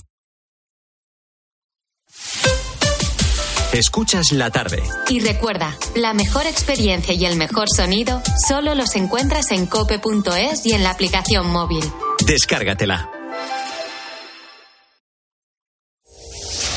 Escuchas 3.72 4.30
la 4.30 4.50
tarde. 4.50 4.82
Y 5.08 5.18
recuerda, 5.18 5.76
la 5.96 6.14
mejor 6.14 6.46
experiencia 6.46 7.12
y 7.12 7.24
el 7.24 7.36
mejor 7.36 7.66
sonido 7.68 8.22
solo 8.46 8.76
los 8.76 8.94
encuentras 8.94 9.50
en 9.50 9.66
cope.es 9.66 10.64
y 10.64 10.74
en 10.74 10.84
la 10.84 10.90
aplicación 10.90 11.50
móvil. 11.50 11.82
Descárgatela. 12.24 13.13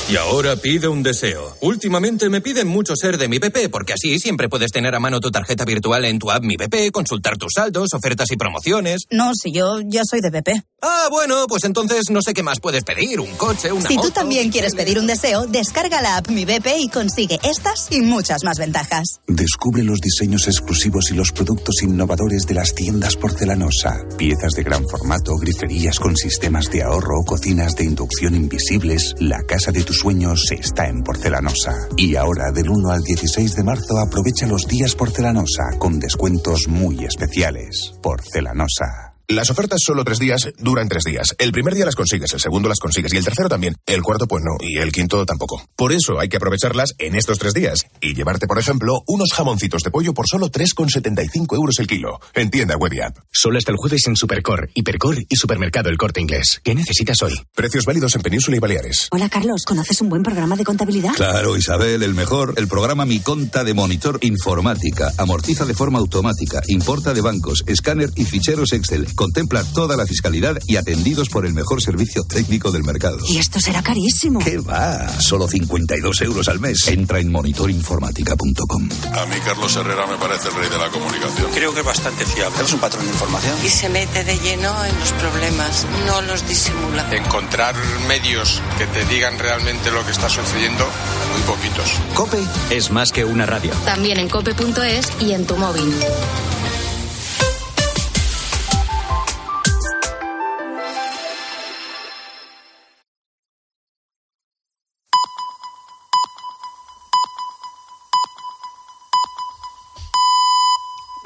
Y 0.10 0.16
ahora 0.16 0.56
pide 0.56 0.88
un 0.88 1.04
deseo. 1.04 1.58
Últimamente 1.60 2.30
me 2.30 2.40
piden 2.40 2.70
mucho 2.70 2.96
ser 2.96 3.18
de 3.18 3.28
mi 3.28 3.40
BP, 3.40 3.70
porque 3.70 3.92
así 3.92 4.20
siempre 4.20 4.48
puedes 4.48 4.72
tener 4.72 4.96
a 4.96 5.02
mano 5.02 5.20
tu 5.20 5.32
tarjeta 5.32 5.66
virtual 5.66 6.06
en 6.06 6.18
tu 6.18 6.32
app 6.32 6.44
Mi 6.44 6.56
BP, 6.56 6.94
consultar 6.94 7.36
tus 7.36 7.52
saldos, 7.56 7.90
ofertas 7.94 8.32
y 8.32 8.38
promociones. 8.38 9.02
No, 9.12 9.32
si 9.36 9.52
yo 9.52 9.82
ya 9.86 10.04
soy 10.10 10.22
de 10.22 10.30
BP. 10.30 10.64
Ah, 10.82 11.08
bueno, 11.12 11.46
pues 11.50 11.66
entonces 11.66 12.10
no 12.10 12.22
sé 12.22 12.34
qué 12.34 12.42
más 12.42 12.62
puedes 12.62 12.86
pedir, 12.86 13.20
un 13.20 13.36
coche, 13.36 13.74
una 13.74 13.90
Si 13.90 13.98
tú 13.98 14.12
también 14.12 14.50
quieres 14.50 14.76
pedir 14.76 14.98
un 14.98 15.08
deseo, 15.08 15.46
descarga 15.46 16.02
la 16.02 16.16
app 16.16 16.30
Mi 16.30 16.46
BP 16.46 16.68
y 16.80 16.88
consigue 16.88 17.40
estas 17.44 17.92
y 17.92 18.00
muchas 18.00 18.46
más 18.46 18.60
ventajas. 18.60 19.20
Descubre 19.28 19.84
los 19.84 20.00
diseños 20.00 20.48
exclusivos 20.48 21.12
y 21.12 21.16
los 21.16 21.34
productos 21.34 21.84
innovadores 21.84 22.44
de 22.44 22.54
las 22.54 22.74
tiendas 22.74 23.18
porcelanosa. 23.18 24.06
Piezas 24.18 24.54
de 24.54 24.64
gran 24.64 24.88
formato, 24.88 25.36
griferías 25.36 26.00
con 26.00 26.16
sistemas 26.16 26.72
de 26.72 26.84
ahorro, 26.84 27.24
cocinas 27.26 27.76
de 27.76 27.84
inducción 27.84 28.36
invisibles, 28.36 29.14
la 29.20 29.44
casa 29.44 29.74
de 29.74 29.84
tus 29.84 29.97
tus 29.98 30.02
sueños 30.02 30.52
está 30.52 30.88
en 30.88 31.02
Porcelanosa. 31.02 31.72
Y 31.96 32.16
ahora, 32.16 32.52
del 32.52 32.70
1 32.70 32.90
al 32.90 33.02
16 33.02 33.56
de 33.56 33.64
marzo, 33.64 33.98
aprovecha 33.98 34.48
los 34.48 34.68
días 34.68 34.96
Porcelanosa 34.96 35.78
con 35.80 36.00
descuentos 36.00 36.68
muy 36.68 37.04
especiales. 37.06 37.94
Porcelanosa. 38.02 39.17
Las 39.30 39.50
ofertas 39.50 39.82
solo 39.86 40.06
tres 40.06 40.20
días 40.20 40.48
duran 40.58 40.88
tres 40.88 41.04
días. 41.04 41.36
El 41.38 41.52
primer 41.52 41.76
día 41.76 41.84
las 41.84 41.98
consigues, 41.98 42.32
el 42.32 42.40
segundo 42.40 42.70
las 42.70 42.80
consigues 42.80 43.12
y 43.12 43.18
el 43.18 43.26
tercero 43.26 43.50
también. 43.50 43.76
El 43.86 44.02
cuarto 44.02 44.26
pues 44.26 44.42
no 44.42 44.56
y 44.62 44.78
el 44.78 44.94
quinto 44.94 45.26
tampoco. 45.26 45.62
Por 45.76 45.92
eso 45.92 46.18
hay 46.18 46.30
que 46.30 46.38
aprovecharlas 46.38 46.96
en 46.98 47.14
estos 47.14 47.38
tres 47.38 47.54
días 47.54 47.88
y 48.00 48.16
llevarte, 48.16 48.48
por 48.48 48.58
ejemplo, 48.58 49.04
unos 49.06 49.34
jamoncitos 49.34 49.84
de 49.84 49.92
pollo 49.92 50.14
por 50.14 50.30
solo 50.30 50.50
3,75 50.50 51.56
euros 51.58 51.78
el 51.80 51.88
kilo. 51.88 52.22
En 52.36 52.50
tienda 52.50 52.78
web 52.78 52.94
y 52.94 53.02
app. 53.02 53.18
Solo 53.30 53.58
hasta 53.58 53.72
el 53.72 53.78
jueves 53.78 54.08
en 54.08 54.16
Supercor, 54.16 54.70
Hipercor 54.74 55.18
y 55.28 55.36
Supermercado 55.36 55.90
El 55.90 55.98
Corte 55.98 56.22
Inglés. 56.22 56.62
¿Qué 56.64 56.74
necesitas 56.74 57.22
hoy? 57.22 57.34
Precios 57.54 57.84
válidos 57.84 58.16
en 58.16 58.22
Península 58.22 58.56
y 58.56 58.62
Baleares. 58.62 59.10
Hola 59.12 59.28
Carlos, 59.28 59.64
¿conoces 59.66 60.00
un 60.00 60.08
buen 60.08 60.24
programa 60.24 60.56
de 60.56 60.64
contabilidad? 60.64 61.12
Claro, 61.16 61.58
Isabel, 61.58 62.02
el 62.02 62.14
mejor. 62.14 62.54
El 62.56 62.70
programa 62.70 63.06
Mi 63.06 63.20
Conta 63.20 63.66
de 63.66 63.74
Monitor 63.74 64.20
Informática. 64.22 65.12
Amortiza 65.18 65.66
de 65.66 65.74
forma 65.74 66.00
automática, 66.00 66.62
importa 66.70 67.14
de 67.14 67.20
bancos, 67.20 67.66
escáner 67.68 68.10
y 68.16 68.24
ficheros 68.24 68.72
Excel. 68.72 69.06
Contempla 69.18 69.64
toda 69.64 69.98
la 69.98 70.06
fiscalidad 70.06 70.58
y 70.68 70.76
atendidos 70.76 71.30
por 71.30 71.48
el 71.48 71.56
mejor 71.56 71.82
servicio 71.82 72.24
técnico 72.24 72.72
del 72.72 72.84
mercado. 72.84 73.18
Y 73.28 73.40
esto 73.40 73.60
será 73.60 73.82
carísimo. 73.82 74.40
¿Qué 74.40 74.60
va? 74.60 75.10
Solo 75.20 75.48
52 75.48 76.22
euros 76.22 76.48
al 76.48 76.60
mes. 76.60 76.88
Entra 76.88 77.20
en 77.20 77.32
monitorinformática.com. 77.32 78.90
A 79.14 79.26
mí 79.26 79.36
Carlos 79.44 79.76
Herrera 79.76 80.06
me 80.06 80.18
parece 80.18 80.50
el 80.50 80.54
rey 80.54 80.70
de 80.70 80.78
la 80.78 80.90
comunicación. 80.90 81.52
Creo 81.52 81.74
que 81.74 81.80
es 81.80 81.86
bastante 81.86 82.26
fiable. 82.28 82.64
Es 82.64 82.72
un 82.72 82.80
patrón 82.80 83.06
de 83.06 83.12
información. 83.12 83.58
Y 83.66 83.70
se 83.70 83.90
mete 83.90 84.24
de 84.24 84.38
lleno 84.38 84.86
en 84.86 85.00
los 85.00 85.12
problemas, 85.14 85.88
no 86.06 86.22
los 86.22 86.48
disimula. 86.48 87.12
Encontrar 87.12 87.74
medios 88.08 88.62
que 88.78 88.86
te 88.86 89.04
digan 89.06 89.40
realmente 89.40 89.90
lo 89.90 90.06
que 90.06 90.12
está 90.12 90.30
sucediendo, 90.30 90.86
muy 91.34 91.42
poquitos. 91.42 91.90
Cope 92.14 92.38
es 92.70 92.92
más 92.92 93.12
que 93.12 93.26
una 93.26 93.48
radio. 93.48 93.72
También 93.84 94.20
en 94.20 94.30
cope.es 94.30 95.12
y 95.20 95.32
en 95.32 95.48
tu 95.48 95.58
móvil. 95.58 95.92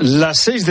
Las 0.03 0.39
seis 0.39 0.55
de 0.55 0.59